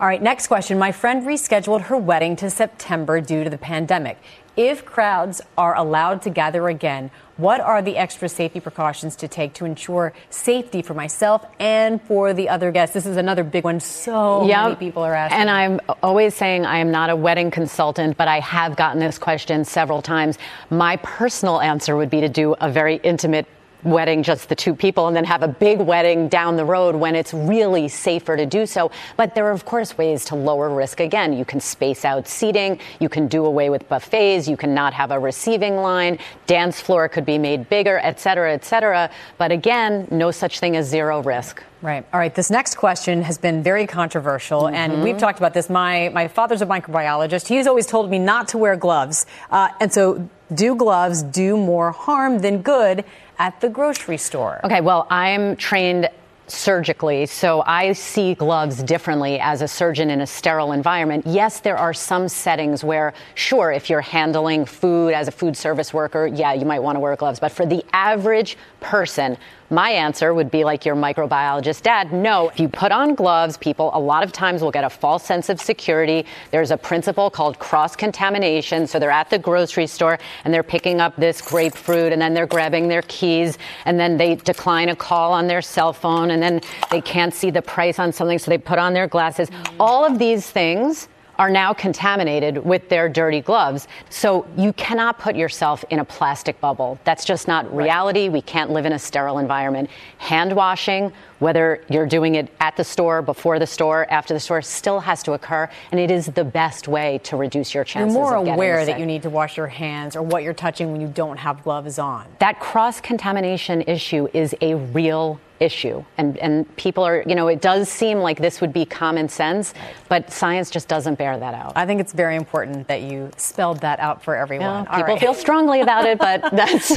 All 0.00 0.06
right, 0.06 0.22
next 0.22 0.46
question. 0.46 0.78
My 0.78 0.92
friend 0.92 1.26
rescheduled 1.26 1.82
her 1.82 1.96
wedding 1.96 2.36
to 2.36 2.50
September 2.50 3.20
due 3.20 3.42
to 3.42 3.50
the 3.50 3.58
pandemic. 3.58 4.18
If 4.58 4.84
crowds 4.84 5.40
are 5.56 5.76
allowed 5.76 6.22
to 6.22 6.30
gather 6.30 6.66
again, 6.66 7.12
what 7.36 7.60
are 7.60 7.80
the 7.80 7.96
extra 7.96 8.28
safety 8.28 8.58
precautions 8.58 9.14
to 9.16 9.28
take 9.28 9.54
to 9.54 9.64
ensure 9.64 10.12
safety 10.30 10.82
for 10.82 10.94
myself 10.94 11.46
and 11.60 12.02
for 12.02 12.34
the 12.34 12.48
other 12.48 12.72
guests? 12.72 12.92
This 12.92 13.06
is 13.06 13.16
another 13.16 13.44
big 13.44 13.62
one. 13.62 13.78
So 13.78 14.42
Yeah. 14.42 14.64
many 14.64 14.74
people 14.74 15.04
are 15.04 15.14
asking. 15.14 15.40
And 15.42 15.48
I'm 15.48 15.80
always 16.02 16.34
saying 16.34 16.66
I 16.66 16.78
am 16.78 16.90
not 16.90 17.08
a 17.08 17.14
wedding 17.14 17.52
consultant, 17.52 18.16
but 18.16 18.26
I 18.26 18.40
have 18.40 18.74
gotten 18.74 18.98
this 18.98 19.16
question 19.16 19.64
several 19.64 20.02
times. 20.02 20.38
My 20.70 20.96
personal 21.04 21.60
answer 21.60 21.96
would 21.96 22.10
be 22.10 22.20
to 22.22 22.28
do 22.28 22.56
a 22.60 22.68
very 22.68 22.96
intimate 23.04 23.46
wedding, 23.84 24.22
just 24.22 24.48
the 24.48 24.54
two 24.54 24.74
people, 24.74 25.06
and 25.06 25.16
then 25.16 25.24
have 25.24 25.42
a 25.42 25.48
big 25.48 25.80
wedding 25.80 26.28
down 26.28 26.56
the 26.56 26.64
road 26.64 26.96
when 26.96 27.14
it's 27.14 27.32
really 27.32 27.88
safer 27.88 28.36
to 28.36 28.44
do 28.46 28.66
so. 28.66 28.90
But 29.16 29.34
there 29.34 29.46
are, 29.46 29.52
of 29.52 29.64
course, 29.64 29.96
ways 29.96 30.24
to 30.26 30.34
lower 30.34 30.68
risk. 30.68 31.00
Again, 31.00 31.32
you 31.32 31.44
can 31.44 31.60
space 31.60 32.04
out 32.04 32.26
seating, 32.26 32.80
you 32.98 33.08
can 33.08 33.28
do 33.28 33.44
away 33.46 33.70
with 33.70 33.88
buffets, 33.88 34.48
you 34.48 34.56
can 34.56 34.74
not 34.74 34.94
have 34.94 35.10
a 35.10 35.18
receiving 35.18 35.76
line, 35.76 36.18
dance 36.46 36.80
floor 36.80 37.08
could 37.08 37.24
be 37.24 37.38
made 37.38 37.68
bigger, 37.68 37.98
et 38.02 38.18
cetera, 38.20 38.52
et 38.52 38.64
cetera. 38.64 39.10
But 39.38 39.52
again, 39.52 40.08
no 40.10 40.30
such 40.30 40.58
thing 40.60 40.76
as 40.76 40.86
zero 40.88 41.22
risk. 41.22 41.62
Right. 41.80 42.04
All 42.12 42.18
right. 42.18 42.34
This 42.34 42.50
next 42.50 42.74
question 42.74 43.22
has 43.22 43.38
been 43.38 43.62
very 43.62 43.86
controversial, 43.86 44.66
and 44.66 44.94
Mhm. 44.94 45.02
we've 45.04 45.18
talked 45.18 45.38
about 45.38 45.54
this. 45.54 45.70
My 45.70 46.10
my 46.12 46.26
father's 46.26 46.60
a 46.60 46.66
microbiologist. 46.66 47.46
He's 47.46 47.68
always 47.68 47.86
told 47.86 48.10
me 48.10 48.18
not 48.18 48.48
to 48.48 48.58
wear 48.58 48.74
gloves, 48.74 49.26
uh, 49.52 49.68
and 49.80 49.92
so 49.92 50.28
do 50.52 50.74
gloves 50.74 51.22
do 51.22 51.56
more 51.56 51.92
harm 51.92 52.40
than 52.40 52.62
good 52.62 53.04
at 53.38 53.60
the 53.60 53.68
grocery 53.68 54.18
store? 54.18 54.60
Okay, 54.64 54.80
well, 54.80 55.06
I'm 55.10 55.56
trained 55.56 56.08
surgically, 56.50 57.26
so 57.26 57.62
I 57.66 57.92
see 57.92 58.34
gloves 58.34 58.82
differently 58.82 59.38
as 59.38 59.60
a 59.60 59.68
surgeon 59.68 60.10
in 60.10 60.22
a 60.22 60.26
sterile 60.26 60.72
environment. 60.72 61.26
Yes, 61.26 61.60
there 61.60 61.76
are 61.76 61.92
some 61.92 62.28
settings 62.28 62.82
where, 62.82 63.12
sure, 63.34 63.70
if 63.70 63.90
you're 63.90 64.00
handling 64.00 64.64
food 64.64 65.12
as 65.12 65.28
a 65.28 65.30
food 65.30 65.56
service 65.56 65.92
worker, 65.92 66.26
yeah, 66.26 66.54
you 66.54 66.64
might 66.64 66.80
want 66.80 66.96
to 66.96 67.00
wear 67.00 67.14
gloves. 67.16 67.38
But 67.38 67.52
for 67.52 67.66
the 67.66 67.84
average 67.92 68.56
person, 68.80 69.36
my 69.70 69.90
answer 69.90 70.32
would 70.32 70.50
be 70.50 70.64
like 70.64 70.84
your 70.84 70.96
microbiologist 70.96 71.82
dad. 71.82 72.12
No, 72.12 72.48
if 72.48 72.58
you 72.58 72.68
put 72.68 72.90
on 72.90 73.14
gloves, 73.14 73.56
people 73.56 73.90
a 73.92 74.00
lot 74.00 74.22
of 74.22 74.32
times 74.32 74.62
will 74.62 74.70
get 74.70 74.84
a 74.84 74.90
false 74.90 75.24
sense 75.24 75.48
of 75.48 75.60
security. 75.60 76.24
There's 76.50 76.70
a 76.70 76.76
principle 76.76 77.28
called 77.30 77.58
cross 77.58 77.94
contamination. 77.94 78.86
So 78.86 78.98
they're 78.98 79.10
at 79.10 79.30
the 79.30 79.38
grocery 79.38 79.86
store 79.86 80.18
and 80.44 80.54
they're 80.54 80.62
picking 80.62 81.00
up 81.00 81.14
this 81.16 81.42
grapefruit 81.42 82.12
and 82.12 82.20
then 82.20 82.34
they're 82.34 82.46
grabbing 82.46 82.88
their 82.88 83.02
keys 83.02 83.58
and 83.84 84.00
then 84.00 84.16
they 84.16 84.36
decline 84.36 84.88
a 84.88 84.96
call 84.96 85.32
on 85.32 85.46
their 85.46 85.62
cell 85.62 85.92
phone 85.92 86.30
and 86.30 86.42
then 86.42 86.60
they 86.90 87.00
can't 87.00 87.34
see 87.34 87.50
the 87.50 87.62
price 87.62 87.98
on 87.98 88.12
something. 88.12 88.38
So 88.38 88.50
they 88.50 88.58
put 88.58 88.78
on 88.78 88.94
their 88.94 89.06
glasses. 89.06 89.50
Mm. 89.50 89.76
All 89.80 90.04
of 90.04 90.18
these 90.18 90.48
things 90.50 91.08
are 91.38 91.50
now 91.50 91.72
contaminated 91.72 92.58
with 92.64 92.88
their 92.88 93.08
dirty 93.08 93.40
gloves. 93.40 93.86
So 94.10 94.46
you 94.56 94.72
cannot 94.72 95.18
put 95.18 95.36
yourself 95.36 95.84
in 95.90 96.00
a 96.00 96.04
plastic 96.04 96.60
bubble. 96.60 96.98
That's 97.04 97.24
just 97.24 97.46
not 97.46 97.74
reality. 97.74 98.28
We 98.28 98.42
can't 98.42 98.70
live 98.70 98.86
in 98.86 98.92
a 98.92 98.98
sterile 98.98 99.38
environment. 99.38 99.90
Hand 100.18 100.54
washing, 100.54 101.12
whether 101.38 101.84
you're 101.88 102.06
doing 102.06 102.34
it 102.34 102.52
at 102.60 102.76
the 102.76 102.84
store, 102.84 103.22
before 103.22 103.58
the 103.58 103.66
store, 103.66 104.06
after 104.10 104.34
the 104.34 104.40
store, 104.40 104.62
still 104.62 105.00
has 105.00 105.22
to 105.22 105.32
occur. 105.32 105.68
And 105.92 106.00
it 106.00 106.10
is 106.10 106.26
the 106.26 106.44
best 106.44 106.88
way 106.88 107.18
to 107.24 107.36
reduce 107.36 107.72
your 107.72 107.84
chances. 107.84 108.14
You're 108.14 108.24
more 108.24 108.36
of 108.36 108.48
aware 108.48 108.84
that 108.84 108.98
you 108.98 109.06
need 109.06 109.22
to 109.22 109.30
wash 109.30 109.56
your 109.56 109.68
hands 109.68 110.16
or 110.16 110.22
what 110.22 110.42
you're 110.42 110.54
touching 110.54 110.90
when 110.90 111.00
you 111.00 111.08
don't 111.08 111.36
have 111.36 111.62
gloves 111.62 111.98
on. 111.98 112.26
that 112.40 112.58
cross 112.60 113.00
contamination 113.00 113.82
issue 113.82 114.28
is 114.32 114.54
a 114.60 114.74
real 114.74 115.40
issue 115.60 116.04
and 116.16 116.36
and 116.38 116.76
people 116.76 117.02
are 117.02 117.24
you 117.26 117.34
know 117.34 117.48
it 117.48 117.60
does 117.60 117.88
seem 117.88 118.18
like 118.18 118.38
this 118.38 118.60
would 118.60 118.72
be 118.72 118.84
common 118.84 119.28
sense 119.28 119.74
but 120.08 120.30
science 120.30 120.70
just 120.70 120.88
doesn't 120.88 121.16
bear 121.16 121.38
that 121.38 121.54
out 121.54 121.72
I 121.74 121.84
think 121.84 122.00
it's 122.00 122.12
very 122.12 122.36
important 122.36 122.86
that 122.88 123.02
you 123.02 123.30
spelled 123.36 123.80
that 123.80 123.98
out 124.00 124.22
for 124.22 124.36
everyone. 124.36 124.86
People 124.86 125.02
right. 125.02 125.20
feel 125.20 125.34
strongly 125.34 125.80
about 125.80 126.06
it 126.06 126.18
but 126.18 126.42
that's 126.52 126.96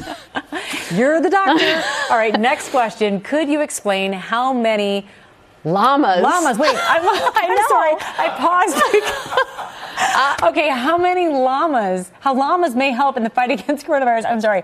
You're 0.92 1.22
the 1.22 1.30
doctor. 1.30 1.84
All 2.10 2.18
right, 2.18 2.38
next 2.40 2.70
question. 2.70 3.22
Could 3.22 3.50
you 3.50 3.62
explain 3.62 4.14
how 4.14 4.54
many 4.54 5.08
llamas 5.64 6.22
llamas? 6.22 6.58
Wait, 6.58 6.76
I'm, 6.90 7.08
I'm 7.08 7.68
sorry. 7.70 7.96
I 8.18 8.30
paused. 8.38 8.76
Uh, 9.98 10.36
okay, 10.50 10.70
how 10.70 10.98
many 10.98 11.28
llamas, 11.28 12.12
how 12.20 12.34
llamas 12.34 12.76
may 12.76 12.92
help 12.92 13.18
in 13.18 13.24
the 13.24 13.30
fight 13.30 13.52
against 13.58 13.86
coronavirus? 13.86 14.26
I'm 14.26 14.42
sorry. 14.42 14.64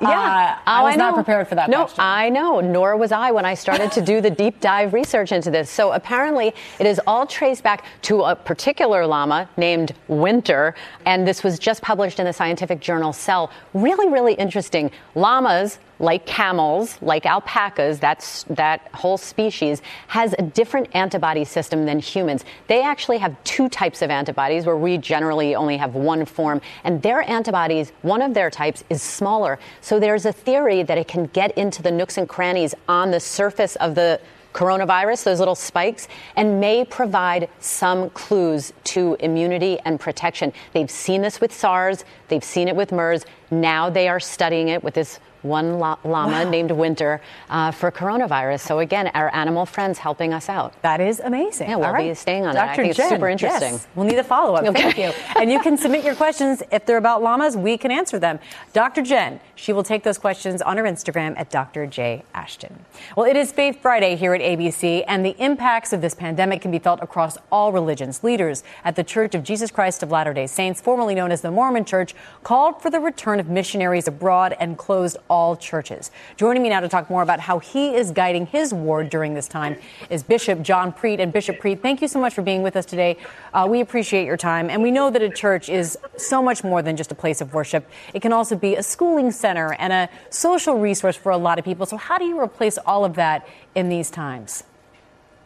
Yeah. 0.00 0.08
Uh, 0.08 0.58
I 0.66 0.80
Oh, 0.82 0.84
was 0.84 0.96
not 0.96 1.14
prepared 1.14 1.48
for 1.48 1.54
that 1.56 1.68
No, 1.68 1.78
question. 1.82 2.00
I 2.00 2.28
know. 2.28 2.60
Nor 2.60 2.96
was 2.96 3.12
I 3.12 3.30
when 3.30 3.44
I 3.44 3.54
started 3.54 3.92
to 3.92 4.00
do 4.00 4.20
the 4.20 4.30
deep 4.30 4.60
dive 4.60 4.92
research 4.92 5.32
into 5.32 5.50
this. 5.50 5.68
So 5.70 5.92
apparently, 5.92 6.54
it 6.78 6.86
is 6.86 7.00
all 7.06 7.26
traced 7.26 7.62
back 7.62 7.84
to 8.02 8.22
a 8.22 8.34
particular 8.34 9.06
llama 9.06 9.48
named 9.56 9.92
Winter, 10.08 10.74
and 11.04 11.26
this 11.26 11.42
was 11.44 11.58
just 11.58 11.82
published 11.82 12.18
in 12.18 12.24
the 12.24 12.32
scientific 12.32 12.80
journal 12.80 13.12
Cell. 13.12 13.50
Really, 13.74 14.08
really 14.08 14.34
interesting. 14.34 14.90
Llamas. 15.14 15.78
Like 16.02 16.24
camels, 16.24 16.96
like 17.02 17.26
alpacas, 17.26 17.98
that's 18.00 18.44
that 18.44 18.88
whole 18.94 19.18
species 19.18 19.82
has 20.06 20.34
a 20.38 20.40
different 20.42 20.88
antibody 20.94 21.44
system 21.44 21.84
than 21.84 21.98
humans. 21.98 22.42
They 22.68 22.80
actually 22.82 23.18
have 23.18 23.36
two 23.44 23.68
types 23.68 24.00
of 24.00 24.08
antibodies, 24.08 24.64
where 24.70 24.78
we 24.78 24.98
generally 24.98 25.56
only 25.56 25.76
have 25.76 25.96
one 25.96 26.24
form, 26.24 26.60
and 26.84 27.02
their 27.02 27.28
antibodies, 27.28 27.90
one 28.02 28.22
of 28.22 28.34
their 28.34 28.50
types, 28.50 28.84
is 28.88 29.02
smaller. 29.02 29.58
So 29.80 29.98
there's 29.98 30.26
a 30.26 30.32
theory 30.32 30.84
that 30.84 30.96
it 30.96 31.08
can 31.08 31.26
get 31.26 31.50
into 31.58 31.82
the 31.82 31.90
nooks 31.90 32.18
and 32.18 32.28
crannies 32.28 32.72
on 32.88 33.10
the 33.10 33.18
surface 33.18 33.74
of 33.76 33.96
the 33.96 34.20
coronavirus, 34.54 35.24
those 35.24 35.40
little 35.40 35.56
spikes, 35.56 36.06
and 36.36 36.60
may 36.60 36.84
provide 36.84 37.48
some 37.58 38.10
clues 38.10 38.72
to 38.84 39.16
immunity 39.18 39.78
and 39.84 39.98
protection. 39.98 40.52
They've 40.72 40.90
seen 40.90 41.20
this 41.22 41.40
with 41.40 41.52
SARS, 41.52 42.04
they've 42.28 42.44
seen 42.44 42.68
it 42.68 42.76
with 42.76 42.92
MERS. 42.92 43.26
Now 43.50 43.90
they 43.90 44.08
are 44.08 44.20
studying 44.20 44.68
it 44.68 44.84
with 44.84 44.94
this 44.94 45.18
one 45.42 45.78
llama 45.78 45.98
Wow. 46.04 46.50
named 46.50 46.70
Winter 46.70 47.20
uh, 47.48 47.70
for 47.70 47.90
coronavirus. 47.90 48.60
So 48.60 48.78
again, 48.80 49.08
our 49.14 49.34
animal 49.34 49.66
friends 49.66 49.98
helping 49.98 50.32
us 50.32 50.48
out. 50.48 50.80
That 50.82 51.00
is 51.00 51.20
amazing. 51.20 51.68
Yeah, 51.70 51.76
we'll 51.76 51.86
All 51.86 51.96
be 51.96 52.14
staying 52.14 52.46
on 52.46 52.54
that. 52.54 52.70
I 52.70 52.76
think 52.76 52.94
Jen, 52.94 53.04
it's 53.06 53.14
super 53.14 53.28
interesting. 53.28 53.72
yes. 53.74 53.86
We'll 53.94 54.06
need 54.06 54.18
a 54.18 54.24
follow 54.24 54.54
up. 54.54 54.64
Okay. 54.64 54.82
Thank 54.92 54.98
you. 54.98 55.40
And 55.40 55.50
you 55.50 55.60
can 55.60 55.76
submit 55.76 56.04
your 56.04 56.14
questions 56.14 56.62
if 56.70 56.84
they're 56.86 56.96
about 56.98 57.22
llamas. 57.22 57.56
We 57.56 57.78
can 57.78 57.90
answer 57.90 58.18
them. 58.18 58.38
Dr. 58.72 59.02
Jen, 59.02 59.40
she 59.54 59.72
will 59.72 59.82
take 59.82 60.02
those 60.02 60.18
questions 60.18 60.62
on 60.62 60.76
her 60.76 60.84
Instagram 60.84 61.34
at 61.38 61.50
Dr. 61.50 61.86
J 61.86 62.22
Ashton. 62.34 62.84
Well, 63.16 63.26
it 63.26 63.36
is 63.36 63.52
Faith 63.52 63.80
Friday 63.82 64.16
here 64.16 64.34
at 64.34 64.40
ABC, 64.40 65.04
and 65.06 65.24
the 65.24 65.36
impacts 65.38 65.92
of 65.92 66.00
this 66.00 66.14
pandemic 66.14 66.62
can 66.62 66.70
be 66.70 66.78
felt 66.78 67.00
across 67.02 67.36
all 67.50 67.72
religions. 67.72 68.22
Leaders 68.24 68.62
at 68.84 68.96
the 68.96 69.04
Church 69.04 69.34
of 69.34 69.42
Jesus 69.42 69.70
Christ 69.70 70.02
of 70.02 70.10
Latter 70.10 70.32
day 70.32 70.46
Saints, 70.46 70.80
formerly 70.80 71.14
known 71.14 71.30
as 71.32 71.40
the 71.40 71.50
Mormon 71.50 71.84
Church, 71.84 72.14
called 72.42 72.80
for 72.80 72.90
the 72.90 73.00
return 73.00 73.40
of 73.40 73.48
missionaries 73.48 74.08
abroad 74.08 74.56
and 74.60 74.76
closed 74.78 75.16
all 75.30 75.56
churches. 75.56 76.10
Joining 76.36 76.62
me 76.62 76.68
now 76.68 76.80
to 76.80 76.88
talk 76.88 77.08
more 77.08 77.22
about 77.22 77.40
how 77.40 77.60
he 77.60 77.94
is 77.94 78.10
guiding 78.10 78.46
his 78.46 78.74
ward 78.74 79.08
during 79.08 79.32
this 79.32 79.48
time 79.48 79.78
is 80.10 80.22
Bishop 80.22 80.60
John 80.60 80.92
Preet. 80.92 81.20
And 81.20 81.32
Bishop 81.32 81.58
Preet, 81.60 81.80
thank 81.80 82.02
you 82.02 82.08
so 82.08 82.20
much 82.20 82.34
for 82.34 82.42
being 82.42 82.62
with 82.62 82.76
us 82.76 82.84
today. 82.84 83.16
Uh, 83.54 83.66
we 83.70 83.80
appreciate 83.80 84.26
your 84.26 84.36
time. 84.36 84.68
And 84.68 84.82
we 84.82 84.90
know 84.90 85.08
that 85.08 85.22
a 85.22 85.30
church 85.30 85.68
is 85.68 85.96
so 86.16 86.42
much 86.42 86.64
more 86.64 86.82
than 86.82 86.96
just 86.96 87.12
a 87.12 87.14
place 87.14 87.40
of 87.40 87.54
worship, 87.54 87.88
it 88.12 88.20
can 88.20 88.32
also 88.32 88.56
be 88.56 88.74
a 88.74 88.82
schooling 88.82 89.30
center 89.30 89.74
and 89.74 89.92
a 89.92 90.08
social 90.30 90.78
resource 90.78 91.16
for 91.16 91.30
a 91.30 91.38
lot 91.38 91.58
of 91.58 91.64
people. 91.64 91.86
So, 91.86 91.96
how 91.96 92.18
do 92.18 92.24
you 92.24 92.40
replace 92.40 92.76
all 92.78 93.04
of 93.04 93.14
that 93.14 93.46
in 93.74 93.88
these 93.88 94.10
times? 94.10 94.64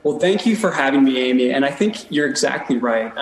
Well, 0.03 0.18
thank 0.18 0.47
you 0.47 0.57
for 0.57 0.70
having 0.70 1.05
me, 1.05 1.18
Amy. 1.18 1.51
And 1.51 1.64
I 1.64 1.70
think 1.70 2.11
you're 2.11 2.29
exactly 2.29 2.79
right. 2.79 3.12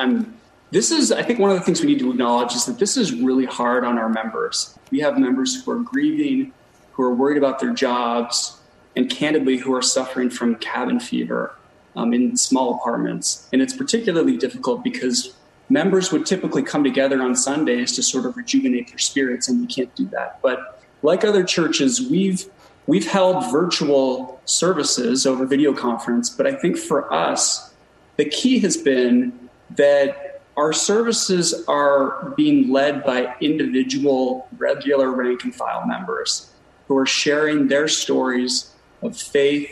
This 0.72 0.90
is, 0.90 1.12
I 1.12 1.22
think, 1.22 1.38
one 1.38 1.50
of 1.50 1.58
the 1.58 1.62
things 1.62 1.82
we 1.82 1.86
need 1.86 1.98
to 1.98 2.10
acknowledge 2.10 2.54
is 2.54 2.64
that 2.64 2.78
this 2.78 2.96
is 2.96 3.12
really 3.12 3.44
hard 3.44 3.84
on 3.84 3.98
our 3.98 4.08
members. 4.08 4.76
We 4.90 5.00
have 5.00 5.18
members 5.18 5.62
who 5.62 5.70
are 5.70 5.78
grieving, 5.78 6.52
who 6.92 7.02
are 7.02 7.14
worried 7.14 7.36
about 7.36 7.60
their 7.60 7.74
jobs, 7.74 8.58
and 8.96 9.10
candidly, 9.10 9.58
who 9.58 9.74
are 9.74 9.82
suffering 9.82 10.30
from 10.30 10.54
cabin 10.56 10.98
fever 10.98 11.54
um, 11.94 12.14
in 12.14 12.38
small 12.38 12.76
apartments. 12.76 13.50
And 13.52 13.60
it's 13.60 13.76
particularly 13.76 14.38
difficult 14.38 14.82
because 14.82 15.34
members 15.68 16.10
would 16.10 16.24
typically 16.24 16.62
come 16.62 16.82
together 16.82 17.20
on 17.20 17.36
Sundays 17.36 17.92
to 17.96 18.02
sort 18.02 18.24
of 18.24 18.38
rejuvenate 18.38 18.88
their 18.88 18.98
spirits, 18.98 19.50
and 19.50 19.60
we 19.60 19.66
can't 19.66 19.94
do 19.94 20.06
that. 20.06 20.40
But 20.40 20.82
like 21.02 21.22
other 21.22 21.44
churches, 21.44 22.00
we've 22.00 22.46
we've 22.86 23.06
held 23.06 23.52
virtual 23.52 24.40
services 24.46 25.26
over 25.26 25.44
video 25.44 25.74
conference, 25.74 26.30
but 26.30 26.46
I 26.46 26.54
think 26.54 26.78
for 26.78 27.12
us, 27.12 27.74
the 28.16 28.24
key 28.24 28.58
has 28.60 28.78
been 28.78 29.50
that 29.76 30.31
our 30.56 30.72
services 30.72 31.64
are 31.66 32.30
being 32.36 32.70
led 32.70 33.04
by 33.04 33.34
individual, 33.40 34.48
regular 34.58 35.10
rank 35.10 35.44
and 35.44 35.54
file 35.54 35.86
members 35.86 36.50
who 36.88 36.96
are 36.96 37.06
sharing 37.06 37.68
their 37.68 37.88
stories 37.88 38.72
of 39.00 39.16
faith 39.16 39.70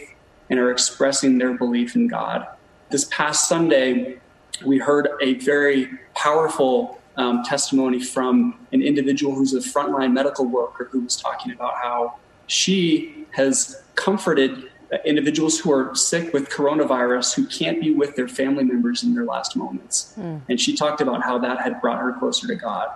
and 0.49 0.59
are 0.59 0.71
expressing 0.71 1.39
their 1.39 1.55
belief 1.55 1.95
in 1.95 2.09
God. 2.09 2.47
This 2.91 3.05
past 3.05 3.49
Sunday, 3.49 4.19
we 4.65 4.79
heard 4.79 5.09
a 5.21 5.35
very 5.35 5.89
powerful 6.15 7.01
um, 7.17 7.43
testimony 7.45 8.01
from 8.03 8.59
an 8.73 8.83
individual 8.83 9.35
who's 9.35 9.53
a 9.53 9.59
frontline 9.59 10.13
medical 10.13 10.47
worker 10.47 10.89
who 10.91 11.01
was 11.01 11.17
talking 11.17 11.53
about 11.53 11.75
how 11.75 12.17
she 12.47 13.27
has 13.33 13.83
comforted 13.95 14.70
individuals 15.05 15.59
who 15.59 15.73
are 15.73 15.95
sick 15.95 16.33
with 16.33 16.49
coronavirus 16.49 17.35
who 17.35 17.47
can't 17.47 17.81
be 17.81 17.93
with 17.93 18.17
their 18.17 18.29
family 18.29 18.65
members 18.65 19.03
in 19.03 19.15
their 19.15 19.25
last 19.25 19.57
moments. 19.57 20.15
And 20.49 20.61
she 20.61 20.75
talked 20.75 21.01
about 21.01 21.23
how 21.23 21.39
that 21.39 21.61
had 21.61 21.81
brought 21.81 22.01
her 22.01 22.13
closer 22.13 22.47
to 22.49 22.57
God. 22.57 22.89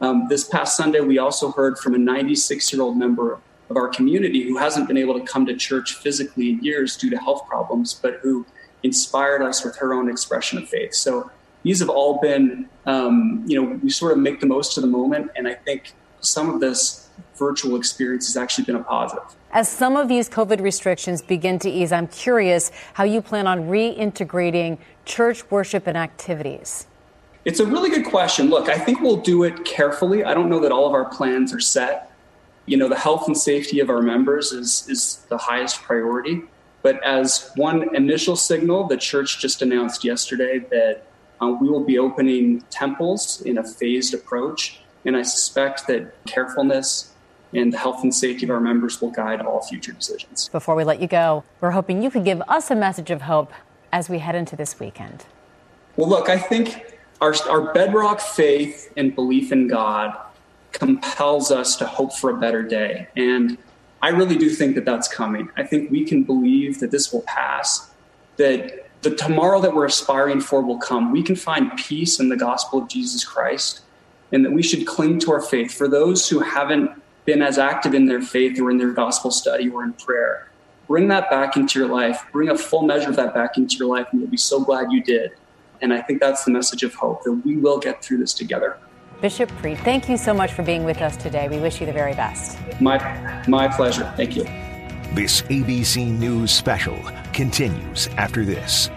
Um, 0.00 0.26
this 0.28 0.44
past 0.44 0.76
Sunday, 0.76 1.00
we 1.00 1.18
also 1.18 1.52
heard 1.52 1.78
from 1.78 1.94
a 1.94 1.98
96 1.98 2.72
year 2.72 2.82
old 2.82 2.96
member 2.96 3.40
of 3.70 3.76
our 3.76 3.88
community 3.88 4.44
who 4.44 4.56
hasn't 4.56 4.88
been 4.88 4.96
able 4.96 5.18
to 5.18 5.24
come 5.24 5.46
to 5.46 5.56
church 5.56 5.94
physically 5.94 6.50
in 6.50 6.62
years 6.62 6.96
due 6.96 7.10
to 7.10 7.16
health 7.16 7.46
problems, 7.48 7.94
but 7.94 8.20
who 8.22 8.44
inspired 8.82 9.42
us 9.42 9.64
with 9.64 9.76
her 9.78 9.94
own 9.94 10.10
expression 10.10 10.58
of 10.58 10.68
faith. 10.68 10.94
So 10.94 11.30
these 11.62 11.80
have 11.80 11.88
all 11.88 12.20
been, 12.20 12.68
um, 12.86 13.44
you 13.46 13.60
know, 13.60 13.78
we 13.82 13.90
sort 13.90 14.12
of 14.12 14.18
make 14.18 14.40
the 14.40 14.46
most 14.46 14.76
of 14.76 14.82
the 14.82 14.88
moment. 14.88 15.30
And 15.36 15.46
I 15.46 15.54
think 15.54 15.92
some 16.20 16.50
of 16.50 16.60
this 16.60 17.08
virtual 17.46 17.76
experience 17.76 18.26
has 18.28 18.36
actually 18.36 18.64
been 18.64 18.76
a 18.76 18.84
positive. 18.84 19.24
As 19.52 19.68
some 19.68 19.96
of 19.96 20.08
these 20.08 20.28
COVID 20.28 20.60
restrictions 20.60 21.20
begin 21.20 21.58
to 21.58 21.70
ease, 21.78 21.92
I'm 21.92 22.08
curious 22.08 22.70
how 22.94 23.04
you 23.04 23.20
plan 23.20 23.46
on 23.46 23.58
reintegrating 23.76 24.78
church 25.04 25.38
worship 25.50 25.86
and 25.86 25.96
activities. 25.96 26.86
It's 27.44 27.60
a 27.60 27.66
really 27.66 27.90
good 27.90 28.06
question. 28.06 28.48
Look, 28.48 28.68
I 28.68 28.78
think 28.78 29.00
we'll 29.00 29.24
do 29.34 29.42
it 29.42 29.64
carefully. 29.64 30.24
I 30.24 30.32
don't 30.32 30.48
know 30.48 30.60
that 30.60 30.72
all 30.72 30.86
of 30.86 30.94
our 30.94 31.06
plans 31.06 31.52
are 31.52 31.60
set. 31.60 32.12
You 32.66 32.76
know, 32.76 32.88
the 32.88 33.02
health 33.06 33.26
and 33.26 33.36
safety 33.36 33.80
of 33.80 33.90
our 33.90 34.00
members 34.00 34.52
is, 34.52 34.86
is 34.88 35.26
the 35.28 35.38
highest 35.38 35.82
priority. 35.82 36.42
But 36.82 37.02
as 37.04 37.50
one 37.56 37.94
initial 37.94 38.36
signal, 38.36 38.86
the 38.86 38.96
church 38.96 39.40
just 39.40 39.62
announced 39.62 40.04
yesterday 40.04 40.60
that 40.70 41.04
uh, 41.40 41.48
we 41.60 41.68
will 41.68 41.84
be 41.84 41.98
opening 41.98 42.62
temples 42.70 43.42
in 43.42 43.58
a 43.58 43.64
phased 43.64 44.14
approach. 44.14 44.80
And 45.04 45.16
I 45.16 45.22
suspect 45.22 45.88
that 45.88 46.14
carefulness 46.26 47.11
and 47.52 47.72
the 47.72 47.78
health 47.78 48.02
and 48.02 48.14
safety 48.14 48.44
of 48.44 48.50
our 48.50 48.60
members 48.60 49.00
will 49.00 49.10
guide 49.10 49.40
all 49.40 49.62
future 49.62 49.92
decisions. 49.92 50.48
Before 50.48 50.74
we 50.74 50.84
let 50.84 51.00
you 51.00 51.08
go, 51.08 51.44
we're 51.60 51.72
hoping 51.72 52.02
you 52.02 52.10
could 52.10 52.24
give 52.24 52.40
us 52.48 52.70
a 52.70 52.74
message 52.74 53.10
of 53.10 53.22
hope 53.22 53.52
as 53.92 54.08
we 54.08 54.18
head 54.18 54.34
into 54.34 54.56
this 54.56 54.80
weekend. 54.80 55.26
Well, 55.96 56.08
look, 56.08 56.28
I 56.28 56.38
think 56.38 56.96
our, 57.20 57.34
our 57.48 57.72
bedrock 57.72 58.20
faith 58.20 58.92
and 58.96 59.14
belief 59.14 59.52
in 59.52 59.68
God 59.68 60.16
compels 60.72 61.50
us 61.50 61.76
to 61.76 61.86
hope 61.86 62.14
for 62.14 62.30
a 62.30 62.36
better 62.38 62.62
day. 62.62 63.08
And 63.16 63.58
I 64.00 64.08
really 64.08 64.36
do 64.36 64.48
think 64.48 64.74
that 64.74 64.84
that's 64.84 65.06
coming. 65.06 65.50
I 65.56 65.64
think 65.64 65.90
we 65.90 66.04
can 66.04 66.22
believe 66.22 66.80
that 66.80 66.90
this 66.90 67.12
will 67.12 67.22
pass, 67.22 67.90
that 68.38 68.88
the 69.02 69.14
tomorrow 69.14 69.60
that 69.60 69.74
we're 69.74 69.84
aspiring 69.84 70.40
for 70.40 70.62
will 70.62 70.78
come. 70.78 71.12
We 71.12 71.22
can 71.22 71.36
find 71.36 71.76
peace 71.76 72.18
in 72.18 72.28
the 72.28 72.36
gospel 72.36 72.82
of 72.82 72.88
Jesus 72.88 73.24
Christ, 73.24 73.82
and 74.30 74.44
that 74.44 74.52
we 74.52 74.62
should 74.62 74.86
cling 74.86 75.18
to 75.20 75.32
our 75.32 75.42
faith. 75.42 75.72
For 75.74 75.88
those 75.88 76.28
who 76.28 76.38
haven't 76.38 77.01
been 77.24 77.42
as 77.42 77.58
active 77.58 77.94
in 77.94 78.06
their 78.06 78.20
faith 78.20 78.60
or 78.60 78.70
in 78.70 78.78
their 78.78 78.92
gospel 78.92 79.30
study 79.30 79.68
or 79.68 79.82
in 79.84 79.92
prayer, 79.94 80.48
bring 80.86 81.08
that 81.08 81.30
back 81.30 81.56
into 81.56 81.78
your 81.78 81.88
life. 81.88 82.24
Bring 82.32 82.48
a 82.48 82.58
full 82.58 82.82
measure 82.82 83.10
of 83.10 83.16
that 83.16 83.34
back 83.34 83.56
into 83.56 83.76
your 83.76 83.88
life, 83.88 84.08
and 84.12 84.20
you'll 84.20 84.30
be 84.30 84.36
so 84.36 84.62
glad 84.64 84.90
you 84.90 85.02
did. 85.02 85.32
And 85.80 85.92
I 85.92 86.00
think 86.00 86.20
that's 86.20 86.44
the 86.44 86.50
message 86.50 86.82
of 86.82 86.94
hope 86.94 87.24
that 87.24 87.32
we 87.32 87.56
will 87.56 87.78
get 87.78 88.02
through 88.02 88.18
this 88.18 88.34
together. 88.34 88.78
Bishop 89.20 89.50
Preet, 89.62 89.78
thank 89.78 90.08
you 90.08 90.16
so 90.16 90.34
much 90.34 90.52
for 90.52 90.62
being 90.62 90.84
with 90.84 91.00
us 91.00 91.16
today. 91.16 91.48
We 91.48 91.58
wish 91.58 91.80
you 91.80 91.86
the 91.86 91.92
very 91.92 92.14
best. 92.14 92.58
My, 92.80 93.44
my 93.46 93.68
pleasure. 93.68 94.12
Thank 94.16 94.36
you. 94.36 94.44
This 95.14 95.42
ABC 95.42 96.06
News 96.18 96.50
special 96.50 96.98
continues 97.32 98.08
after 98.16 98.44
this. 98.44 98.90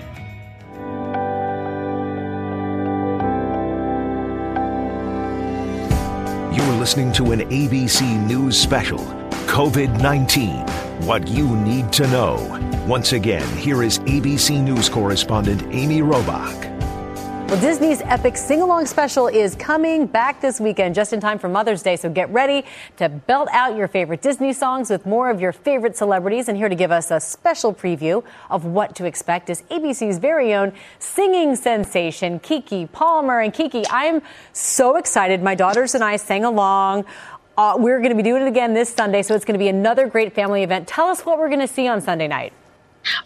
You're 6.55 6.75
listening 6.75 7.11
to 7.13 7.33
an 7.33 7.41
ABC 7.49 8.25
News 8.27 8.57
special 8.57 8.99
COVID 9.47 10.01
19 10.01 10.59
What 11.05 11.27
You 11.27 11.53
Need 11.57 11.91
to 11.91 12.07
Know. 12.07 12.37
Once 12.87 13.11
again, 13.11 13.45
here 13.57 13.83
is 13.83 13.99
ABC 13.99 14.63
News 14.63 14.87
correspondent 14.87 15.63
Amy 15.75 15.99
Robach. 15.99 16.74
Well, 17.55 17.63
Disney's 17.63 18.01
epic 18.01 18.35
sing 18.35 18.61
along 18.61 18.85
special 18.87 19.27
is 19.27 19.55
coming 19.55 20.07
back 20.07 20.41
this 20.41 20.59
weekend, 20.59 20.93
just 20.93 21.13
in 21.13 21.21
time 21.21 21.39
for 21.39 21.47
Mother's 21.47 21.81
Day. 21.81 21.95
So 21.95 22.09
get 22.09 22.29
ready 22.29 22.65
to 22.97 23.07
belt 23.07 23.47
out 23.53 23.77
your 23.77 23.87
favorite 23.87 24.21
Disney 24.21 24.51
songs 24.51 24.89
with 24.89 25.05
more 25.05 25.29
of 25.29 25.39
your 25.39 25.53
favorite 25.53 25.95
celebrities. 25.95 26.49
And 26.49 26.57
here 26.57 26.67
to 26.67 26.75
give 26.75 26.91
us 26.91 27.11
a 27.11 27.19
special 27.21 27.73
preview 27.73 28.25
of 28.49 28.65
what 28.65 28.93
to 28.97 29.05
expect 29.05 29.49
is 29.49 29.61
ABC's 29.71 30.17
very 30.17 30.53
own 30.53 30.73
singing 30.99 31.55
sensation, 31.55 32.41
Keke 32.41 32.91
Palmer. 32.91 33.39
And 33.39 33.53
Keke, 33.53 33.85
I'm 33.89 34.21
so 34.51 34.97
excited. 34.97 35.41
My 35.41 35.55
daughters 35.55 35.95
and 35.95 36.03
I 36.03 36.17
sang 36.17 36.43
along. 36.43 37.05
Uh, 37.57 37.75
we're 37.77 37.99
going 37.99 38.09
to 38.09 38.17
be 38.17 38.21
doing 38.21 38.41
it 38.41 38.49
again 38.49 38.73
this 38.73 38.93
Sunday, 38.93 39.21
so 39.21 39.33
it's 39.33 39.45
going 39.45 39.57
to 39.57 39.63
be 39.63 39.69
another 39.69 40.07
great 40.07 40.33
family 40.33 40.63
event. 40.63 40.89
Tell 40.89 41.07
us 41.07 41.21
what 41.21 41.39
we're 41.39 41.47
going 41.47 41.61
to 41.61 41.69
see 41.69 41.87
on 41.87 42.01
Sunday 42.01 42.27
night. 42.27 42.51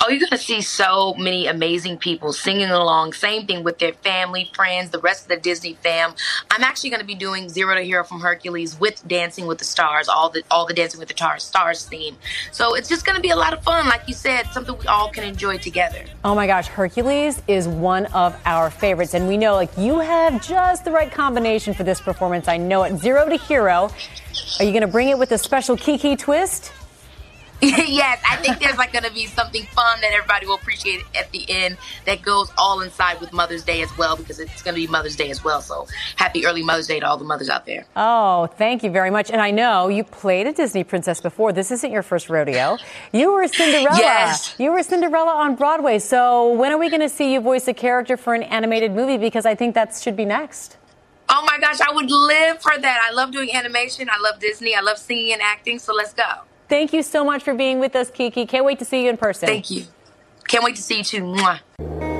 Oh, 0.01 0.09
you're 0.09 0.19
going 0.19 0.29
to 0.31 0.37
see 0.37 0.61
so 0.61 1.13
many 1.15 1.47
amazing 1.47 1.97
people 1.97 2.33
singing 2.33 2.69
along. 2.69 3.13
Same 3.13 3.45
thing 3.45 3.63
with 3.63 3.79
their 3.79 3.93
family, 3.93 4.49
friends, 4.53 4.89
the 4.89 4.99
rest 4.99 5.23
of 5.23 5.29
the 5.29 5.37
Disney 5.37 5.73
fam. 5.75 6.13
I'm 6.51 6.63
actually 6.63 6.89
going 6.89 7.01
to 7.01 7.05
be 7.05 7.15
doing 7.15 7.49
Zero 7.49 7.75
to 7.75 7.81
Hero 7.81 8.03
from 8.03 8.21
Hercules 8.21 8.79
with 8.79 9.05
Dancing 9.07 9.45
with 9.45 9.57
the 9.57 9.65
Stars, 9.65 10.09
all 10.09 10.29
the 10.29 10.43
all 10.51 10.65
the 10.65 10.73
Dancing 10.73 10.99
with 10.99 11.09
the 11.09 11.39
Stars 11.39 11.85
theme. 11.85 12.17
So 12.51 12.75
it's 12.75 12.89
just 12.89 13.05
going 13.05 13.15
to 13.15 13.21
be 13.21 13.29
a 13.29 13.35
lot 13.35 13.53
of 13.53 13.63
fun, 13.63 13.87
like 13.87 14.07
you 14.07 14.13
said, 14.13 14.47
something 14.47 14.77
we 14.77 14.87
all 14.87 15.09
can 15.09 15.23
enjoy 15.23 15.57
together. 15.57 16.05
Oh 16.23 16.35
my 16.35 16.47
gosh, 16.47 16.67
Hercules 16.67 17.41
is 17.47 17.67
one 17.67 18.05
of 18.07 18.39
our 18.45 18.69
favorites, 18.69 19.13
and 19.13 19.27
we 19.27 19.37
know 19.37 19.53
like 19.53 19.71
you 19.77 19.99
have 19.99 20.45
just 20.45 20.85
the 20.85 20.91
right 20.91 21.11
combination 21.11 21.73
for 21.73 21.83
this 21.83 22.01
performance. 22.01 22.47
I 22.47 22.57
know 22.57 22.83
it. 22.83 22.97
Zero 22.97 23.27
to 23.27 23.37
Hero. 23.37 23.89
Are 24.59 24.65
you 24.65 24.71
going 24.71 24.81
to 24.81 24.87
bring 24.87 25.09
it 25.09 25.17
with 25.17 25.31
a 25.31 25.37
special 25.37 25.75
Keke 25.75 26.17
twist? 26.17 26.71
yes, 27.61 28.21
I 28.29 28.37
think 28.37 28.59
there's 28.59 28.77
like 28.77 28.93
going 28.93 29.03
to 29.03 29.11
be 29.11 29.25
something 29.25 29.65
fun 29.65 29.99
that 30.01 30.13
everybody 30.13 30.45
will 30.45 30.55
appreciate 30.55 31.01
at 31.13 31.29
the 31.31 31.45
end 31.49 31.77
that 32.05 32.21
goes 32.21 32.49
all 32.57 32.79
inside 32.81 33.19
with 33.19 33.33
Mother's 33.33 33.63
Day 33.63 33.81
as 33.81 33.97
well 33.97 34.15
because 34.15 34.39
it's 34.39 34.61
going 34.61 34.75
to 34.75 34.81
be 34.81 34.87
Mother's 34.87 35.17
Day 35.17 35.29
as 35.29 35.43
well. 35.43 35.61
So 35.61 35.85
happy 36.15 36.45
early 36.45 36.63
Mother's 36.63 36.87
Day 36.87 37.01
to 37.01 37.07
all 37.07 37.17
the 37.17 37.25
mothers 37.25 37.49
out 37.49 37.65
there. 37.65 37.85
Oh, 37.97 38.47
thank 38.57 38.83
you 38.83 38.89
very 38.89 39.11
much. 39.11 39.29
And 39.29 39.41
I 39.41 39.51
know 39.51 39.89
you 39.89 40.05
played 40.05 40.47
a 40.47 40.53
Disney 40.53 40.85
princess 40.85 41.19
before. 41.19 41.51
This 41.51 41.69
isn't 41.71 41.91
your 41.91 42.03
first 42.03 42.29
rodeo. 42.29 42.77
You 43.11 43.33
were 43.33 43.47
Cinderella. 43.47 43.97
yes. 43.97 44.55
You 44.57 44.71
were 44.71 44.81
Cinderella 44.81 45.31
on 45.31 45.55
Broadway. 45.55 45.99
So 45.99 46.53
when 46.53 46.71
are 46.71 46.77
we 46.77 46.89
going 46.89 47.01
to 47.01 47.09
see 47.09 47.33
you 47.33 47.41
voice 47.41 47.67
a 47.67 47.73
character 47.73 48.15
for 48.15 48.33
an 48.33 48.43
animated 48.43 48.93
movie? 48.93 49.17
Because 49.17 49.45
I 49.45 49.55
think 49.55 49.75
that 49.75 49.93
should 49.95 50.15
be 50.15 50.25
next. 50.25 50.77
Oh 51.27 51.43
my 51.45 51.59
gosh, 51.59 51.79
I 51.79 51.93
would 51.93 52.09
live 52.09 52.61
for 52.61 52.75
that. 52.77 53.07
I 53.07 53.13
love 53.13 53.31
doing 53.31 53.53
animation. 53.53 54.09
I 54.09 54.17
love 54.19 54.39
Disney. 54.39 54.75
I 54.75 54.81
love 54.81 54.97
singing 54.97 55.33
and 55.33 55.41
acting. 55.41 55.77
So 55.77 55.93
let's 55.93 56.13
go. 56.13 56.23
Thank 56.69 56.93
you 56.93 57.01
so 57.01 57.25
much 57.25 57.43
for 57.43 57.55
being 57.55 57.79
with 57.79 57.95
us, 57.95 58.11
Keke. 58.11 58.47
Can't 58.47 58.63
wait 58.63 58.77
to 58.79 58.85
see 58.85 59.03
you 59.03 59.09
in 59.09 59.17
person. 59.17 59.47
Thank 59.47 59.71
you. 59.71 59.85
Can't 60.47 60.63
wait 60.63 60.75
to 60.75 60.81
see 60.81 60.99
you 60.99 61.03
too. 61.03 61.23
Mwah. 61.23 62.18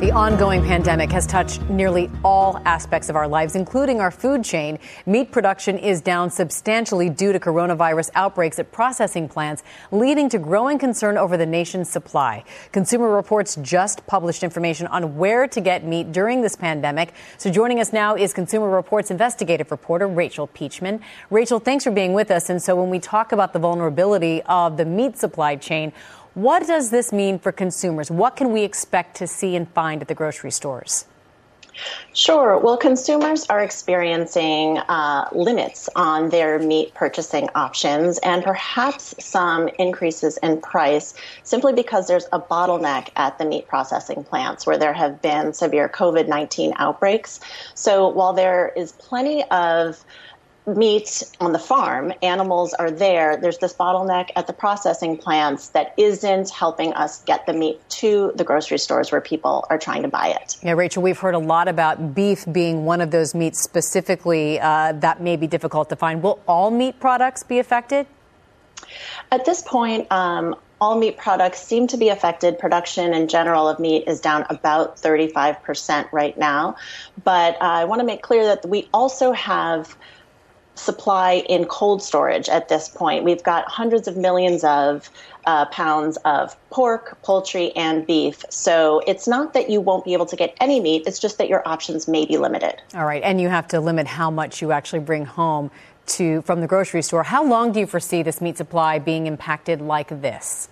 The 0.00 0.12
ongoing 0.12 0.62
pandemic 0.62 1.12
has 1.12 1.26
touched 1.26 1.60
nearly 1.68 2.10
all 2.24 2.58
aspects 2.64 3.10
of 3.10 3.16
our 3.16 3.28
lives, 3.28 3.54
including 3.54 4.00
our 4.00 4.10
food 4.10 4.42
chain. 4.42 4.78
Meat 5.04 5.30
production 5.30 5.76
is 5.76 6.00
down 6.00 6.30
substantially 6.30 7.10
due 7.10 7.34
to 7.34 7.38
coronavirus 7.38 8.08
outbreaks 8.14 8.58
at 8.58 8.72
processing 8.72 9.28
plants, 9.28 9.62
leading 9.92 10.30
to 10.30 10.38
growing 10.38 10.78
concern 10.78 11.18
over 11.18 11.36
the 11.36 11.44
nation's 11.44 11.90
supply. 11.90 12.42
Consumer 12.72 13.14
Reports 13.14 13.56
just 13.56 14.06
published 14.06 14.42
information 14.42 14.86
on 14.86 15.18
where 15.18 15.46
to 15.46 15.60
get 15.60 15.84
meat 15.84 16.12
during 16.12 16.40
this 16.40 16.56
pandemic. 16.56 17.12
So 17.36 17.50
joining 17.50 17.78
us 17.78 17.92
now 17.92 18.16
is 18.16 18.32
Consumer 18.32 18.70
Reports 18.70 19.10
investigative 19.10 19.70
reporter 19.70 20.08
Rachel 20.08 20.46
Peachman. 20.46 21.02
Rachel, 21.28 21.60
thanks 21.60 21.84
for 21.84 21.90
being 21.90 22.14
with 22.14 22.30
us. 22.30 22.48
And 22.48 22.62
so 22.62 22.74
when 22.74 22.88
we 22.88 23.00
talk 23.00 23.32
about 23.32 23.52
the 23.52 23.58
vulnerability 23.58 24.40
of 24.44 24.78
the 24.78 24.86
meat 24.86 25.18
supply 25.18 25.56
chain, 25.56 25.92
what 26.34 26.66
does 26.66 26.90
this 26.90 27.12
mean 27.12 27.38
for 27.38 27.52
consumers? 27.52 28.10
What 28.10 28.36
can 28.36 28.52
we 28.52 28.62
expect 28.62 29.16
to 29.16 29.26
see 29.26 29.56
and 29.56 29.68
find 29.70 30.00
at 30.02 30.08
the 30.08 30.14
grocery 30.14 30.50
stores? 30.50 31.06
Sure. 32.12 32.58
Well, 32.58 32.76
consumers 32.76 33.46
are 33.48 33.60
experiencing 33.60 34.78
uh, 34.78 35.28
limits 35.32 35.88
on 35.94 36.28
their 36.28 36.58
meat 36.58 36.92
purchasing 36.94 37.48
options 37.54 38.18
and 38.18 38.42
perhaps 38.42 39.14
some 39.24 39.68
increases 39.78 40.36
in 40.38 40.60
price 40.60 41.14
simply 41.42 41.72
because 41.72 42.08
there's 42.08 42.26
a 42.32 42.40
bottleneck 42.40 43.10
at 43.16 43.38
the 43.38 43.44
meat 43.44 43.68
processing 43.68 44.24
plants 44.24 44.66
where 44.66 44.78
there 44.78 44.92
have 44.92 45.22
been 45.22 45.52
severe 45.52 45.88
COVID 45.88 46.28
19 46.28 46.72
outbreaks. 46.76 47.40
So 47.74 48.08
while 48.08 48.32
there 48.32 48.72
is 48.76 48.92
plenty 48.92 49.44
of 49.50 50.04
meat 50.76 51.22
on 51.40 51.52
the 51.52 51.58
farm, 51.58 52.12
animals 52.22 52.74
are 52.74 52.90
there. 52.90 53.36
There's 53.36 53.58
this 53.58 53.74
bottleneck 53.74 54.30
at 54.36 54.46
the 54.46 54.52
processing 54.52 55.16
plants 55.16 55.68
that 55.70 55.94
isn't 55.96 56.50
helping 56.50 56.92
us 56.94 57.22
get 57.22 57.46
the 57.46 57.52
meat 57.52 57.80
to 57.90 58.32
the 58.34 58.44
grocery 58.44 58.78
stores 58.78 59.12
where 59.12 59.20
people 59.20 59.66
are 59.70 59.78
trying 59.78 60.02
to 60.02 60.08
buy 60.08 60.28
it. 60.28 60.56
Yeah, 60.62 60.72
Rachel, 60.72 61.02
we've 61.02 61.18
heard 61.18 61.34
a 61.34 61.38
lot 61.38 61.68
about 61.68 62.14
beef 62.14 62.44
being 62.50 62.84
one 62.84 63.00
of 63.00 63.10
those 63.10 63.34
meats 63.34 63.60
specifically 63.60 64.60
uh, 64.60 64.92
that 64.92 65.20
may 65.20 65.36
be 65.36 65.46
difficult 65.46 65.88
to 65.90 65.96
find. 65.96 66.22
Will 66.22 66.40
all 66.46 66.70
meat 66.70 66.98
products 67.00 67.42
be 67.42 67.58
affected? 67.58 68.06
At 69.30 69.44
this 69.44 69.62
point, 69.62 70.10
um, 70.10 70.56
all 70.80 70.98
meat 70.98 71.18
products 71.18 71.62
seem 71.62 71.86
to 71.88 71.96
be 71.96 72.08
affected. 72.08 72.58
Production 72.58 73.12
in 73.12 73.28
general 73.28 73.68
of 73.68 73.78
meat 73.78 74.04
is 74.06 74.20
down 74.20 74.46
about 74.48 74.96
35% 74.96 76.10
right 76.10 76.36
now. 76.38 76.76
But 77.22 77.56
uh, 77.56 77.64
I 77.64 77.84
want 77.84 78.00
to 78.00 78.06
make 78.06 78.22
clear 78.22 78.44
that 78.44 78.66
we 78.66 78.88
also 78.92 79.32
have 79.32 79.96
supply 80.80 81.44
in 81.48 81.66
cold 81.66 82.02
storage 82.02 82.48
at 82.48 82.68
this 82.68 82.88
point. 82.88 83.24
We've 83.24 83.42
got 83.42 83.68
hundreds 83.68 84.08
of 84.08 84.16
millions 84.16 84.64
of 84.64 85.10
uh, 85.46 85.66
pounds 85.66 86.16
of 86.24 86.56
pork, 86.70 87.20
poultry, 87.22 87.72
and 87.76 88.06
beef. 88.06 88.44
So 88.50 89.02
it's 89.06 89.28
not 89.28 89.52
that 89.54 89.70
you 89.70 89.80
won't 89.80 90.04
be 90.04 90.12
able 90.12 90.26
to 90.26 90.36
get 90.36 90.56
any 90.60 90.80
meat, 90.80 91.04
it's 91.06 91.18
just 91.18 91.38
that 91.38 91.48
your 91.48 91.66
options 91.66 92.08
may 92.08 92.24
be 92.26 92.36
limited. 92.36 92.80
All 92.94 93.04
right. 93.04 93.22
And 93.22 93.40
you 93.40 93.48
have 93.48 93.68
to 93.68 93.80
limit 93.80 94.06
how 94.06 94.30
much 94.30 94.62
you 94.62 94.72
actually 94.72 95.00
bring 95.00 95.24
home 95.24 95.70
to 96.06 96.42
from 96.42 96.60
the 96.60 96.66
grocery 96.66 97.02
store. 97.02 97.22
How 97.22 97.44
long 97.44 97.72
do 97.72 97.80
you 97.80 97.86
foresee 97.86 98.22
this 98.22 98.40
meat 98.40 98.56
supply 98.56 98.98
being 98.98 99.26
impacted 99.26 99.80
like 99.80 100.08
this? 100.22 100.68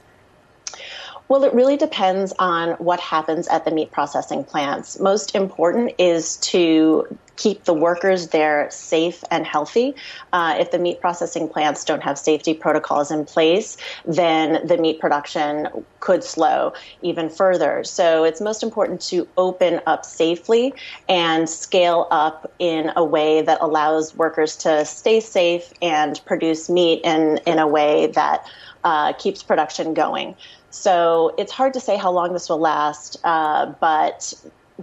Well, 1.29 1.45
it 1.45 1.53
really 1.53 1.77
depends 1.77 2.33
on 2.39 2.71
what 2.79 3.01
happens 3.01 3.49
at 3.49 3.67
the 3.67 3.71
meat 3.71 3.91
processing 3.91 4.45
plants. 4.45 4.99
Most 4.99 5.35
important 5.35 5.93
is 5.99 6.39
to 6.39 7.19
keep 7.37 7.65
the 7.65 7.75
workers 7.75 8.29
there 8.29 8.69
safe 8.71 9.23
and 9.31 9.47
healthy. 9.47 9.95
Uh, 10.33 10.57
if 10.59 10.71
the 10.71 10.79
meat 10.79 11.01
processing 11.01 11.49
plants 11.49 11.85
don't 11.85 12.03
have 12.03 12.19
safety 12.19 12.55
protocols 12.55 13.11
in 13.11 13.25
place, 13.25 13.77
then 14.07 14.67
the 14.67 14.77
meat 14.77 15.01
production 15.01 15.69
could 16.01 16.25
slow 16.25 16.73
even 17.03 17.29
further. 17.29 17.85
So 17.85 18.25
it's 18.25 18.41
most 18.41 18.63
important 18.63 19.01
to 19.03 19.29
open 19.37 19.81
up 19.87 20.05
safely 20.05 20.75
and 21.09 21.49
scale 21.49 22.09
up 22.11 22.51
in 22.59 22.91
a 22.97 23.05
way 23.05 23.43
that 23.43 23.59
allows 23.61 24.17
workers 24.17 24.57
to 24.57 24.85
stay 24.85 25.21
safe 25.21 25.73
and 25.81 26.21
produce 26.25 26.69
meat 26.69 27.03
in, 27.05 27.39
in 27.47 27.59
a 27.59 27.69
way 27.69 28.09
that 28.09 28.47
uh, 28.83 29.13
keeps 29.13 29.43
production 29.43 29.95
going. 29.95 30.35
So 30.71 31.35
it's 31.39 31.53
hard 31.53 31.75
to 31.75 31.81
say 31.81 31.97
how 31.97 32.11
long 32.11 32.33
this 32.33 32.49
will 32.49 32.59
last, 32.59 33.17
uh, 33.25 33.73
but 33.81 34.35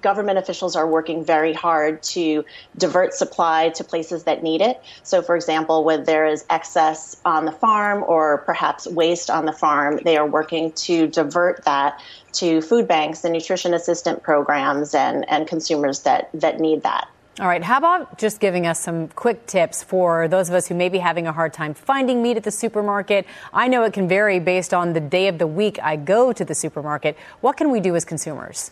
government 0.02 0.38
officials 0.38 0.76
are 0.76 0.88
working 0.88 1.24
very 1.24 1.54
hard 1.54 2.04
to 2.04 2.44
divert 2.78 3.14
supply 3.14 3.70
to 3.70 3.84
places 3.84 4.24
that 4.26 4.44
need 4.44 4.62
it. 4.62 4.82
So, 5.04 5.22
for 5.22 5.36
example, 5.36 5.84
when 5.84 6.04
there 6.04 6.26
is 6.26 6.46
excess 6.50 7.16
on 7.24 7.46
the 7.46 7.52
farm 7.52 8.04
or 8.06 8.40
perhaps 8.40 8.88
waste 8.88 9.30
on 9.30 9.46
the 9.46 9.54
farm, 9.54 10.00
they 10.04 10.18
are 10.18 10.28
working 10.28 10.74
to 10.74 11.08
divert 11.08 11.64
that 11.66 12.02
to 12.34 12.62
food 12.62 12.88
banks 12.88 13.24
and 13.24 13.34
nutrition 13.34 13.74
assistant 13.74 14.22
programs 14.24 14.94
and, 14.94 15.28
and 15.30 15.48
consumers 15.48 16.02
that, 16.02 16.30
that 16.34 16.60
need 16.60 16.84
that. 16.84 17.08
All 17.38 17.48
right. 17.48 17.62
How 17.62 17.80
about 17.80 18.18
just 18.18 18.40
giving 18.40 18.66
us 18.66 18.80
some 18.80 19.10
quick 19.10 19.46
tips 19.46 19.84
for 19.84 20.30
those 20.30 20.48
of 20.48 20.56
us 20.56 20.68
who 20.68 20.76
may 20.76 20.88
be 20.88 21.00
having 21.00 21.28
a 21.28 21.34
hard 21.34 21.52
time 21.52 21.74
finding 21.74 22.24
meat 22.24 22.38
at 22.38 22.44
the 22.44 22.52
supermarket? 22.52 23.26
I 23.52 23.68
know 23.68 23.84
it 23.84 23.92
can 23.92 24.08
vary 24.08 24.40
based 24.40 24.74
on 24.74 24.94
the 24.94 25.02
day 25.02 25.28
of 25.28 25.38
the 25.38 25.46
week 25.46 25.78
I 25.84 25.98
go 25.98 26.32
to 26.32 26.46
the 26.46 26.56
supermarket. 26.56 27.18
What 27.42 27.58
can 27.58 27.72
we 27.72 27.82
do 27.82 27.94
as 27.94 28.06
consumers? 28.06 28.72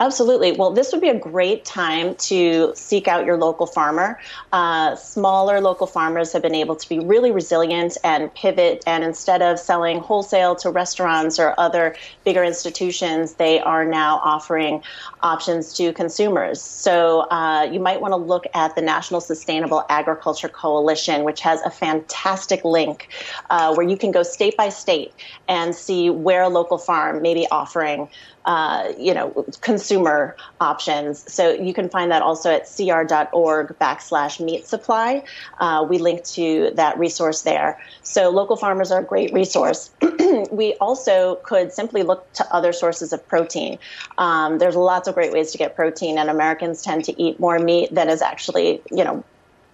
Absolutely. 0.00 0.52
Well, 0.52 0.72
this 0.72 0.90
would 0.92 1.00
be 1.00 1.08
a 1.08 1.18
great 1.18 1.64
time 1.64 2.16
to 2.16 2.72
seek 2.74 3.06
out 3.06 3.24
your 3.24 3.36
local 3.36 3.66
farmer. 3.66 4.18
Uh, 4.52 4.96
smaller 4.96 5.60
local 5.60 5.86
farmers 5.86 6.32
have 6.32 6.42
been 6.42 6.54
able 6.54 6.74
to 6.74 6.88
be 6.88 6.98
really 6.98 7.30
resilient 7.30 7.96
and 8.02 8.34
pivot, 8.34 8.82
and 8.86 9.04
instead 9.04 9.40
of 9.40 9.58
selling 9.58 10.00
wholesale 10.00 10.56
to 10.56 10.70
restaurants 10.70 11.38
or 11.38 11.54
other 11.58 11.94
bigger 12.24 12.42
institutions, 12.42 13.34
they 13.34 13.60
are 13.60 13.84
now 13.84 14.20
offering 14.24 14.82
options 15.22 15.72
to 15.74 15.92
consumers. 15.92 16.60
So 16.60 17.20
uh, 17.30 17.68
you 17.70 17.78
might 17.78 18.00
want 18.00 18.12
to 18.12 18.16
look 18.16 18.46
at 18.52 18.74
the 18.74 18.82
National 18.82 19.20
Sustainable 19.20 19.84
Agriculture 19.88 20.48
Coalition, 20.48 21.22
which 21.22 21.40
has 21.40 21.62
a 21.62 21.70
fantastic 21.70 22.64
link 22.64 23.08
uh, 23.48 23.72
where 23.74 23.86
you 23.86 23.96
can 23.96 24.10
go 24.10 24.24
state 24.24 24.56
by 24.56 24.70
state 24.70 25.14
and 25.46 25.74
see 25.74 26.10
where 26.10 26.42
a 26.42 26.48
local 26.48 26.78
farm 26.78 27.22
may 27.22 27.32
be 27.32 27.46
offering 27.50 28.08
uh, 28.44 28.92
you 28.98 29.14
know, 29.14 29.46
consumer 29.60 30.36
options. 30.60 31.32
So 31.32 31.50
you 31.50 31.72
can 31.72 31.88
find 31.88 32.10
that 32.10 32.22
also 32.22 32.50
at 32.50 32.68
cr.org 32.68 33.78
backslash 33.78 34.44
meat 34.44 34.66
supply. 34.66 35.24
Uh, 35.58 35.86
we 35.88 35.98
link 35.98 36.24
to 36.24 36.70
that 36.74 36.98
resource 36.98 37.42
there. 37.42 37.80
So 38.02 38.30
local 38.30 38.56
farmers 38.56 38.90
are 38.90 39.00
a 39.00 39.04
great 39.04 39.32
resource. 39.32 39.90
we 40.50 40.74
also 40.74 41.36
could 41.36 41.72
simply 41.72 42.02
look 42.02 42.30
to 42.34 42.54
other 42.54 42.72
sources 42.72 43.12
of 43.12 43.26
protein. 43.26 43.78
Um, 44.18 44.58
there's 44.58 44.76
lots 44.76 45.08
of 45.08 45.14
great 45.14 45.32
ways 45.32 45.52
to 45.52 45.58
get 45.58 45.74
protein, 45.74 46.18
and 46.18 46.28
Americans 46.28 46.82
tend 46.82 47.04
to 47.06 47.22
eat 47.22 47.40
more 47.40 47.58
meat 47.58 47.94
than 47.94 48.08
is 48.08 48.22
actually, 48.22 48.82
you 48.90 49.04
know, 49.04 49.24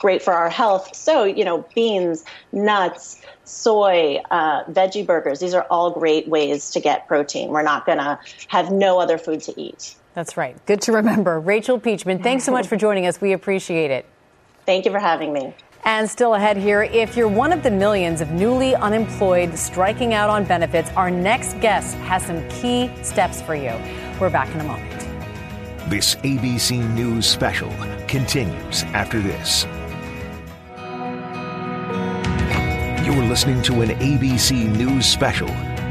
great 0.01 0.23
for 0.23 0.33
our 0.33 0.51
health. 0.51 0.97
So, 0.97 1.25
you 1.25 1.45
know, 1.45 1.65
beans, 1.75 2.25
nuts, 2.53 3.21
soy, 3.45 4.21
uh, 4.31 4.65
veggie 4.65 5.07
burgers, 5.07 5.39
these 5.39 5.55
are 5.55 5.67
all 5.71 5.91
great 5.93 6.27
ways 6.27 6.71
to 6.71 6.81
get 6.81 7.07
protein. 7.07 7.51
We're 7.51 7.63
not 7.63 7.87
going 7.87 7.99
to 7.99 8.19
have 8.49 8.73
no 8.73 8.99
other 8.99 9.19
food 9.19 9.41
to 9.43 9.61
eat. 9.61 9.95
That's 10.15 10.37
right. 10.37 10.57
Good 10.67 10.83
to 10.83 10.93
remember. 10.93 11.39
Rachel 11.39 11.79
Peachman, 11.79 12.23
thanks 12.23 12.45
so 12.45 12.51
much 12.51 12.67
for 12.67 12.77
joining 12.77 13.07
us. 13.07 13.21
We 13.21 13.33
appreciate 13.33 13.91
it. 13.91 14.07
Thank 14.67 14.85
you 14.85 14.91
for 14.91 14.99
having 14.99 15.33
me. 15.33 15.55
And 15.85 16.11
still 16.11 16.35
ahead 16.35 16.57
here, 16.57 16.83
if 16.83 17.17
you're 17.17 17.29
one 17.29 17.53
of 17.53 17.63
the 17.63 17.71
millions 17.71 18.21
of 18.21 18.31
newly 18.33 18.75
unemployed 18.75 19.57
striking 19.57 20.13
out 20.13 20.29
on 20.29 20.45
benefits, 20.45 20.91
our 20.91 21.11
next 21.11 21.59
guest 21.61 21.97
has 21.99 22.25
some 22.25 22.47
key 22.49 22.91
steps 23.03 23.41
for 23.41 23.55
you. 23.55 23.73
We're 24.21 24.31
back 24.31 24.55
in 24.55 24.61
a 24.61 24.65
moment. 24.65 25.01
This 25.89 26.17
ABC 26.17 26.79
News 26.95 27.27
special 27.27 27.73
continues 28.07 28.83
after 28.93 29.21
this. 29.21 29.67
You're 33.11 33.25
listening 33.25 33.61
to 33.63 33.81
an 33.81 33.89
ABC 33.99 34.69
News 34.77 35.05
special 35.05 35.49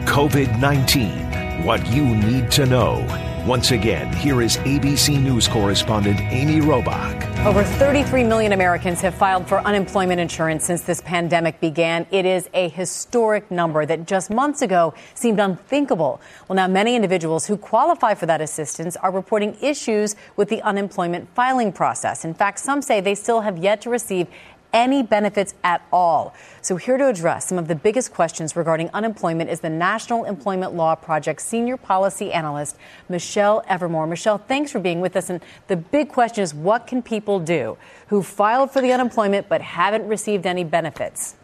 COVID 0.08 0.58
19 0.62 1.66
What 1.66 1.86
You 1.94 2.06
Need 2.06 2.50
to 2.52 2.66
Know. 2.66 3.06
Once 3.46 3.72
again, 3.72 4.14
here 4.14 4.42
is 4.42 4.56
ABC 4.58 5.22
News 5.22 5.46
correspondent 5.46 6.22
Amy 6.22 6.62
Robach. 6.62 7.46
Over 7.46 7.66
33 7.66 8.24
million 8.24 8.54
Americans 8.54 9.02
have 9.02 9.14
filed 9.16 9.50
for 9.50 9.60
unemployment 9.60 10.22
insurance 10.22 10.64
since 10.64 10.84
this 10.84 11.02
pandemic 11.02 11.60
began. 11.60 12.08
It 12.10 12.26
is 12.26 12.50
a 12.54 12.70
historic 12.70 13.52
number 13.52 13.86
that 13.86 14.08
just 14.08 14.30
months 14.30 14.62
ago 14.62 14.94
seemed 15.14 15.42
unthinkable. 15.42 16.22
Well, 16.48 16.56
now 16.56 16.70
many 16.70 16.96
individuals 16.96 17.46
who 17.46 17.58
qualify 17.58 18.14
for 18.14 18.28
that 18.28 18.40
assistance 18.40 18.96
are 18.96 19.12
reporting 19.12 19.58
issues 19.62 20.16
with 20.38 20.48
the 20.48 20.62
unemployment 20.62 21.28
filing 21.36 21.74
process. 21.74 22.24
In 22.24 22.34
fact, 22.34 22.60
some 22.60 22.82
say 22.82 23.02
they 23.02 23.16
still 23.16 23.42
have 23.42 23.58
yet 23.58 23.82
to 23.82 23.90
receive 23.90 24.28
any 24.74 25.04
benefits 25.04 25.54
at 25.64 25.82
all. 25.92 26.34
So, 26.62 26.76
here 26.76 26.98
to 26.98 27.08
address 27.08 27.48
some 27.48 27.58
of 27.58 27.68
the 27.68 27.76
biggest 27.76 28.14
questions 28.14 28.56
regarding 28.56 28.90
unemployment 28.94 29.50
is 29.50 29.60
the 29.60 29.70
National 29.70 30.26
Employment 30.26 30.74
Law 30.74 30.96
Project 30.96 31.42
Senior 31.42 31.78
Policy 31.78 32.32
Analyst, 32.32 32.78
Michelle 33.08 33.64
Evermore. 33.68 34.08
Michelle, 34.08 34.38
thanks 34.38 34.72
for 34.72 34.80
being 34.80 35.02
with 35.02 35.16
us. 35.16 35.30
And 35.30 35.42
the 35.68 35.78
big 35.78 36.10
question 36.10 36.44
is 36.44 36.54
what 36.54 36.88
can 36.88 37.02
people 37.02 37.40
do 37.40 37.78
who 38.08 38.24
filed 38.24 38.72
for 38.72 38.82
the 38.82 38.92
unemployment 38.92 39.50
but 39.50 39.62
haven't 39.62 40.08
received 40.08 40.46
any 40.46 40.64
benefits? 40.64 41.36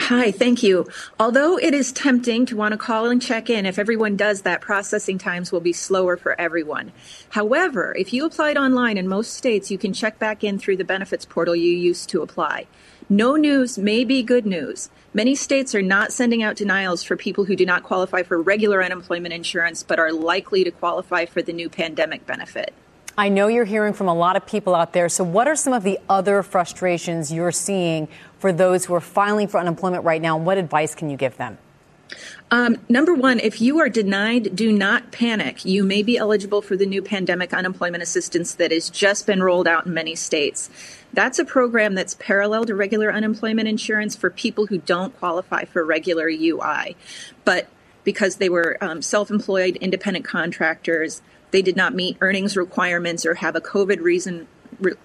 Hi, 0.00 0.32
thank 0.32 0.62
you. 0.62 0.88
Although 1.20 1.58
it 1.58 1.74
is 1.74 1.92
tempting 1.92 2.46
to 2.46 2.56
want 2.56 2.72
to 2.72 2.78
call 2.78 3.10
and 3.10 3.20
check 3.20 3.50
in, 3.50 3.66
if 3.66 3.78
everyone 3.78 4.16
does 4.16 4.42
that, 4.42 4.62
processing 4.62 5.18
times 5.18 5.52
will 5.52 5.60
be 5.60 5.74
slower 5.74 6.16
for 6.16 6.40
everyone. 6.40 6.92
However, 7.28 7.94
if 7.96 8.12
you 8.12 8.24
applied 8.24 8.56
online 8.56 8.96
in 8.96 9.06
most 9.06 9.34
states, 9.34 9.70
you 9.70 9.76
can 9.76 9.92
check 9.92 10.18
back 10.18 10.42
in 10.42 10.58
through 10.58 10.78
the 10.78 10.84
benefits 10.84 11.26
portal 11.26 11.54
you 11.54 11.70
used 11.70 12.08
to 12.08 12.22
apply. 12.22 12.66
No 13.10 13.36
news 13.36 13.76
may 13.76 14.04
be 14.04 14.22
good 14.22 14.46
news. 14.46 14.88
Many 15.12 15.34
states 15.34 15.74
are 15.74 15.82
not 15.82 16.12
sending 16.12 16.42
out 16.42 16.56
denials 16.56 17.04
for 17.04 17.14
people 17.14 17.44
who 17.44 17.54
do 17.54 17.66
not 17.66 17.82
qualify 17.82 18.22
for 18.22 18.40
regular 18.40 18.82
unemployment 18.82 19.34
insurance 19.34 19.82
but 19.82 19.98
are 19.98 20.12
likely 20.12 20.64
to 20.64 20.70
qualify 20.70 21.26
for 21.26 21.42
the 21.42 21.52
new 21.52 21.68
pandemic 21.68 22.26
benefit. 22.26 22.72
I 23.18 23.28
know 23.28 23.48
you're 23.48 23.66
hearing 23.66 23.92
from 23.92 24.08
a 24.08 24.14
lot 24.14 24.36
of 24.36 24.46
people 24.46 24.74
out 24.74 24.94
there. 24.94 25.10
So, 25.10 25.24
what 25.24 25.46
are 25.46 25.56
some 25.56 25.74
of 25.74 25.82
the 25.82 25.98
other 26.08 26.42
frustrations 26.42 27.30
you're 27.30 27.52
seeing 27.52 28.08
for 28.40 28.52
those 28.52 28.86
who 28.86 28.94
are 28.94 29.00
filing 29.00 29.46
for 29.46 29.60
unemployment 29.60 30.04
right 30.04 30.20
now? 30.20 30.36
What 30.36 30.58
advice 30.58 30.94
can 30.94 31.10
you 31.10 31.16
give 31.16 31.36
them? 31.36 31.58
Um, 32.50 32.78
number 32.88 33.14
one, 33.14 33.38
if 33.38 33.60
you 33.60 33.78
are 33.78 33.88
denied, 33.88 34.56
do 34.56 34.72
not 34.72 35.12
panic. 35.12 35.64
You 35.64 35.84
may 35.84 36.02
be 36.02 36.16
eligible 36.16 36.62
for 36.62 36.76
the 36.76 36.86
new 36.86 37.02
pandemic 37.02 37.54
unemployment 37.54 38.02
assistance 38.02 38.54
that 38.54 38.72
has 38.72 38.90
just 38.90 39.26
been 39.26 39.42
rolled 39.42 39.68
out 39.68 39.86
in 39.86 39.94
many 39.94 40.16
states. 40.16 40.68
That's 41.12 41.38
a 41.38 41.44
program 41.44 41.94
that's 41.94 42.14
parallel 42.14 42.64
to 42.64 42.74
regular 42.74 43.12
unemployment 43.12 43.68
insurance 43.68 44.16
for 44.16 44.30
people 44.30 44.66
who 44.66 44.78
don't 44.78 45.16
qualify 45.18 45.64
for 45.64 45.84
regular 45.84 46.28
UI. 46.28 46.96
But 47.44 47.68
because 48.02 48.36
they 48.36 48.48
were 48.48 48.78
um, 48.80 49.02
self 49.02 49.30
employed, 49.30 49.76
independent 49.76 50.24
contractors, 50.24 51.22
they 51.52 51.62
did 51.62 51.76
not 51.76 51.94
meet 51.94 52.16
earnings 52.20 52.56
requirements 52.56 53.26
or 53.26 53.34
have 53.34 53.54
a 53.54 53.60
COVID 53.60 54.00
reason 54.00 54.48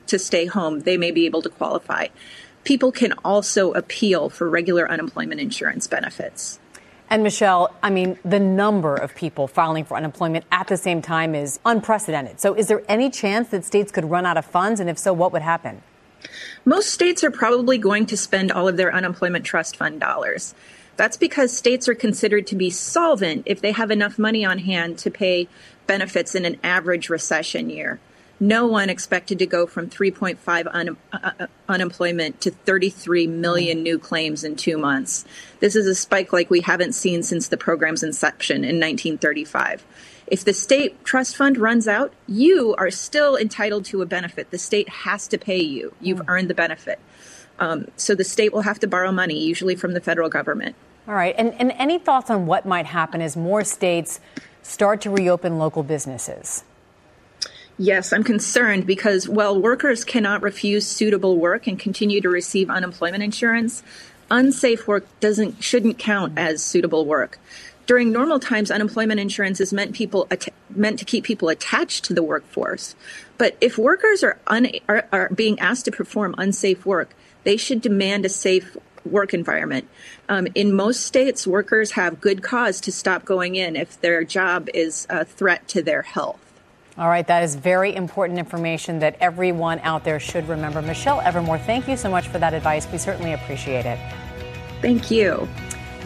to 0.08 0.20
stay 0.20 0.46
home, 0.46 0.82
they 0.82 0.98
may 0.98 1.12
be 1.12 1.26
able 1.26 1.42
to 1.42 1.50
qualify. 1.50 2.08
People 2.66 2.92
can 2.92 3.14
also 3.24 3.72
appeal 3.74 4.30
for 4.30 4.50
regular 4.50 4.90
unemployment 4.90 5.40
insurance 5.40 5.88
benefits. 5.88 6.60
And 7.10 7.22
Michelle, 7.22 7.74
I 7.84 7.92
mean, 7.92 8.18
the 8.26 8.40
number 8.40 8.96
of 8.96 9.14
people 9.16 9.48
filing 9.48 9.86
for 9.86 9.96
unemployment 9.96 10.46
at 10.52 10.68
the 10.68 10.76
same 10.76 11.04
time 11.04 11.36
is 11.36 11.60
unprecedented. 11.64 12.40
So, 12.40 12.56
is 12.56 12.68
there 12.68 12.82
any 12.90 13.12
chance 13.12 13.50
that 13.50 13.64
states 13.64 13.92
could 13.92 14.06
run 14.06 14.26
out 14.26 14.38
of 14.38 14.46
funds? 14.46 14.80
And 14.80 14.90
if 14.90 14.98
so, 14.98 15.14
what 15.14 15.32
would 15.32 15.44
happen? 15.44 15.84
Most 16.66 16.92
states 16.92 17.24
are 17.24 17.30
probably 17.30 17.78
going 17.78 18.08
to 18.08 18.18
spend 18.18 18.52
all 18.52 18.68
of 18.68 18.78
their 18.78 18.94
unemployment 18.94 19.46
trust 19.46 19.78
fund 19.78 20.00
dollars. 20.00 20.56
That's 20.98 21.18
because 21.18 21.56
states 21.56 21.88
are 21.88 21.94
considered 21.94 22.48
to 22.48 22.56
be 22.56 22.72
solvent 22.72 23.44
if 23.46 23.62
they 23.62 23.74
have 23.74 23.92
enough 23.92 24.18
money 24.18 24.44
on 24.44 24.58
hand 24.58 24.98
to 25.00 25.12
pay 25.12 25.48
benefits 25.86 26.34
in 26.34 26.46
an 26.46 26.58
average 26.64 27.10
recession 27.10 27.70
year 27.70 28.00
no 28.40 28.68
one 28.68 28.90
expected 28.90 29.40
to 29.40 29.46
go 29.46 29.66
from 29.66 29.90
3.5 29.90 30.68
un, 30.74 30.98
uh, 31.14 31.32
uh, 31.40 31.48
unemployment 31.70 32.42
to 32.42 32.52
33 32.52 33.28
million 33.28 33.82
new 33.82 33.98
claims 33.98 34.44
in 34.44 34.56
two 34.56 34.78
months. 34.78 35.26
This 35.60 35.76
is 35.76 35.88
a 35.88 35.96
spike 35.96 36.34
like 36.34 36.50
we 36.50 36.62
haven't 36.62 36.94
seen 36.94 37.24
since 37.24 37.48
the 37.48 37.58
program's 37.58 38.04
inception 38.04 38.58
in 38.58 38.80
1935. 38.80 39.86
If 40.28 40.44
the 40.44 40.54
state 40.54 41.04
trust 41.06 41.38
fund 41.38 41.58
runs 41.58 41.88
out, 41.88 42.14
you 42.28 42.76
are 42.78 42.92
still 42.92 43.38
entitled 43.38 43.86
to 43.86 44.02
a 44.02 44.06
benefit. 44.06 44.52
The 44.52 44.58
state 44.58 44.90
has 44.90 45.28
to 45.30 45.38
pay 45.38 45.62
you. 45.62 45.94
You've 46.02 46.20
mm. 46.20 46.26
earned 46.28 46.50
the 46.50 46.56
benefit. 46.56 47.00
Um, 47.60 47.88
so 47.96 48.16
the 48.16 48.24
state 48.24 48.52
will 48.52 48.64
have 48.64 48.80
to 48.80 48.88
borrow 48.88 49.12
money, 49.12 49.40
usually 49.40 49.76
from 49.76 49.94
the 49.94 50.02
federal 50.02 50.30
government. 50.30 50.76
All 51.08 51.14
right. 51.14 51.36
And, 51.38 51.54
and 51.54 51.72
any 51.74 52.00
thoughts 52.00 52.30
on 52.30 52.48
what 52.48 52.66
might 52.66 52.88
happen 52.88 53.22
as 53.22 53.38
more 53.38 53.64
states 53.64 54.20
start 54.64 55.02
to 55.02 55.10
reopen 55.10 55.60
local 55.60 55.84
businesses? 55.84 56.64
Yes, 57.78 58.14
I'm 58.14 58.24
concerned 58.24 58.88
because 58.88 59.28
while 59.28 59.60
workers 59.60 60.06
cannot 60.06 60.42
refuse 60.42 60.88
suitable 60.88 61.38
work 61.38 61.68
and 61.68 61.78
continue 61.78 62.22
to 62.22 62.30
receive 62.30 62.70
unemployment 62.70 63.22
insurance, 63.22 63.84
unsafe 64.32 64.88
work 64.88 65.06
doesn't 65.20 65.62
shouldn't 65.62 66.00
count 66.00 66.38
as 66.38 66.64
suitable 66.64 67.06
work. 67.06 67.38
During 67.86 68.14
normal 68.14 68.40
times, 68.40 68.72
unemployment 68.72 69.20
insurance 69.20 69.60
is 69.60 69.74
meant 69.74 69.94
people 69.94 70.28
meant 70.70 71.00
to 71.00 71.06
keep 71.06 71.26
people 71.26 71.50
attached 71.50 72.06
to 72.06 72.14
the 72.14 72.24
workforce. 72.24 72.96
But 73.38 73.58
if 73.60 73.78
workers 73.78 74.24
are, 74.24 74.40
un, 74.48 74.72
are, 74.88 75.08
are 75.12 75.30
being 75.30 75.60
asked 75.60 75.86
to 75.86 75.92
perform 75.92 76.34
unsafe 76.38 76.86
work, 76.86 77.14
they 77.44 77.58
should 77.58 77.82
demand 77.82 78.26
a 78.26 78.30
safe 78.30 78.78
work 79.04 79.34
environment. 79.34 79.88
Um, 80.30 80.48
in 80.56 80.74
most 80.74 81.06
states, 81.06 81.46
workers 81.46 81.92
have 81.92 82.22
good 82.22 82.42
cause 82.42 82.80
to 82.82 82.92
stop 82.92 83.26
going 83.26 83.56
in 83.56 83.76
if 83.76 84.00
their 84.00 84.24
job 84.24 84.70
is 84.74 85.06
a 85.10 85.26
threat 85.26 85.68
to 85.70 85.84
their 85.84 86.02
health. 86.02 86.45
All 86.98 87.10
right, 87.10 87.28
that 87.28 87.44
is 87.44 87.56
very 87.56 87.94
important 87.94 88.40
information 88.40 89.00
that 89.00 89.18
everyone 89.20 89.80
out 89.80 90.06
there 90.06 90.18
should 90.18 90.48
remember. 90.48 90.82
Michelle 90.82 91.20
Evermore, 91.20 91.58
thank 91.58 91.90
you 91.90 91.98
so 91.98 92.10
much 92.10 92.30
for 92.30 92.40
that 92.40 92.54
advice. 92.54 92.88
We 92.90 92.98
certainly 92.98 93.34
appreciate 93.34 93.86
it. 93.86 94.00
Thank 94.82 95.12
you. 95.12 95.46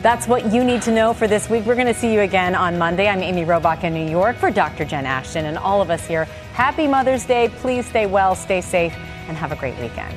That's 0.02 0.28
what 0.28 0.52
you 0.52 0.64
need 0.64 0.82
to 0.84 0.92
know 0.92 1.14
for 1.14 1.28
this 1.28 1.48
week. 1.48 1.64
We're 1.66 1.76
going 1.76 1.86
to 1.86 1.94
see 1.94 2.12
you 2.12 2.22
again 2.22 2.56
on 2.56 2.80
Monday. 2.80 3.08
I'm 3.08 3.22
Amy 3.22 3.44
Robach 3.44 3.84
in 3.84 3.94
New 3.94 4.10
York 4.10 4.38
for 4.38 4.50
Dr. 4.50 4.84
Jen 4.84 5.06
Ashton 5.06 5.46
and 5.46 5.60
all 5.60 5.80
of 5.80 5.92
us 5.92 6.08
here. 6.08 6.26
Happy 6.54 6.88
Mother's 6.88 7.24
Day. 7.24 7.50
Please 7.58 7.86
stay 7.86 8.08
well, 8.08 8.34
stay 8.34 8.62
safe, 8.62 8.96
and 9.28 9.38
have 9.38 9.52
a 9.52 9.56
great 9.58 9.78
weekend. 9.80 10.16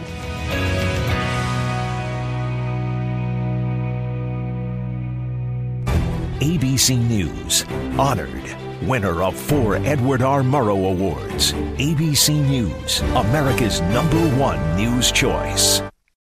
ABC 6.40 6.98
News 7.08 7.64
honored 7.98 8.61
winner 8.86 9.22
of 9.22 9.36
four 9.36 9.76
Edward 9.76 10.22
R. 10.22 10.42
Murrow 10.42 10.90
Awards. 10.90 11.52
ABC 11.78 12.34
News, 12.48 13.00
America's 13.16 13.80
number 13.82 14.20
one 14.36 14.60
news 14.76 15.12
choice. 15.12 15.82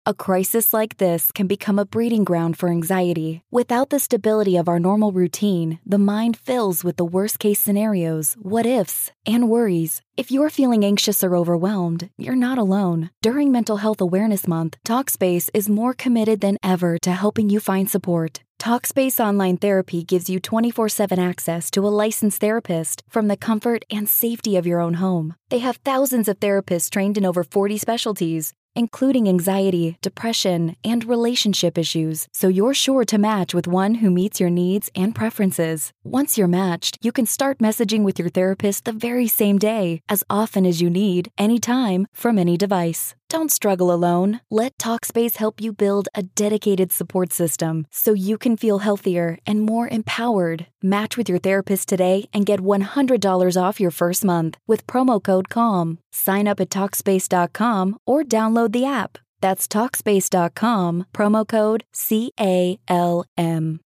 A 0.08 0.14
crisis 0.14 0.72
like 0.72 0.98
this 0.98 1.32
can 1.32 1.48
become 1.48 1.80
a 1.80 1.86
breeding 1.86 2.24
ground 2.24 2.60
for 2.60 2.70
anxiety. 2.70 3.42
Without 3.50 3.90
the 3.90 3.98
stability 3.98 4.56
of 4.56 4.68
our 4.68 4.80
normal 4.80 5.12
routine, 5.12 5.80
the 5.84 5.98
mind 5.98 6.38
fills 6.38 6.84
with 6.84 6.98
the 6.98 7.04
worst 7.04 7.40
case 7.40 7.60
scenarios, 7.60 8.36
what 8.40 8.68
ifs, 8.68 9.12
and 9.26 9.50
worries. 9.50 10.04
If 10.16 10.30
you're 10.30 10.52
feeling 10.52 10.86
anxious 10.86 11.24
or 11.24 11.36
overwhelmed, 11.36 12.12
you're 12.20 12.36
not 12.36 12.60
alone. 12.60 13.10
During 13.24 13.52
Mental 13.52 13.78
Health 13.78 14.00
Awareness 14.00 14.48
Month, 14.48 14.78
TalkSpace 14.88 15.50
is 15.56 15.70
more 15.70 15.96
committed 15.96 16.40
than 16.40 16.60
ever 16.62 17.00
to 17.00 17.12
helping 17.12 17.50
you 17.50 17.60
find 17.60 17.90
support. 17.90 18.45
Talkspace 18.66 19.24
Online 19.24 19.58
Therapy 19.58 20.04
gives 20.04 20.28
you 20.28 20.40
24 20.40 20.90
7 20.90 21.20
access 21.20 21.70
to 21.70 21.86
a 21.86 21.94
licensed 22.04 22.42
therapist 22.42 23.04
from 23.08 23.28
the 23.28 23.38
comfort 23.38 23.86
and 23.92 24.10
safety 24.10 24.58
of 24.58 24.66
your 24.66 24.80
own 24.80 24.96
home. 24.96 25.36
They 25.50 25.60
have 25.60 25.78
thousands 25.86 26.28
of 26.28 26.40
therapists 26.40 26.90
trained 26.90 27.16
in 27.16 27.26
over 27.28 27.44
40 27.44 27.78
specialties, 27.78 28.56
including 28.76 29.30
anxiety, 29.30 30.00
depression, 30.02 30.76
and 30.84 31.06
relationship 31.06 31.78
issues, 31.78 32.28
so 32.34 32.48
you're 32.48 32.74
sure 32.74 33.06
to 33.06 33.20
match 33.20 33.54
with 33.54 33.68
one 33.68 33.96
who 34.02 34.10
meets 34.10 34.40
your 34.40 34.50
needs 34.50 34.90
and 34.96 35.14
preferences. 35.14 35.94
Once 36.04 36.36
you're 36.36 36.48
matched, 36.48 36.98
you 37.04 37.12
can 37.12 37.28
start 37.28 37.60
messaging 37.60 38.04
with 38.04 38.18
your 38.18 38.30
therapist 38.30 38.86
the 38.86 38.92
very 38.92 39.28
same 39.28 39.60
day, 39.60 40.02
as 40.10 40.24
often 40.28 40.66
as 40.66 40.82
you 40.82 40.90
need, 40.90 41.32
anytime, 41.38 42.08
from 42.14 42.40
any 42.40 42.58
device. 42.58 43.14
Don't 43.36 43.52
struggle 43.52 43.92
alone. 43.92 44.40
Let 44.50 44.78
Talkspace 44.78 45.36
help 45.36 45.60
you 45.60 45.74
build 45.74 46.08
a 46.16 46.24
dedicated 46.24 46.94
support 46.94 47.34
system 47.34 47.86
so 47.92 48.14
you 48.14 48.38
can 48.38 48.56
feel 48.56 48.80
healthier 48.80 49.38
and 49.46 49.60
more 49.60 49.90
empowered. 49.90 50.68
Match 50.82 51.18
with 51.18 51.28
your 51.28 51.40
therapist 51.40 51.90
today 51.90 52.30
and 52.32 52.46
get 52.46 52.62
$100 52.62 53.62
off 53.62 53.78
your 53.78 53.92
first 53.92 54.24
month 54.24 54.58
with 54.68 54.88
promo 54.88 55.22
code 55.22 55.50
CALM. 55.50 55.98
Sign 56.14 56.48
up 56.48 56.62
at 56.62 56.70
Talkspace.com 56.70 57.98
or 58.08 58.24
download 58.24 58.72
the 58.72 58.86
app. 58.86 59.18
That's 59.42 59.68
Talkspace.com, 59.68 61.08
promo 61.14 61.46
code 61.46 61.84
C 61.92 62.32
A 62.40 62.80
L 62.88 63.26
M. 63.38 63.82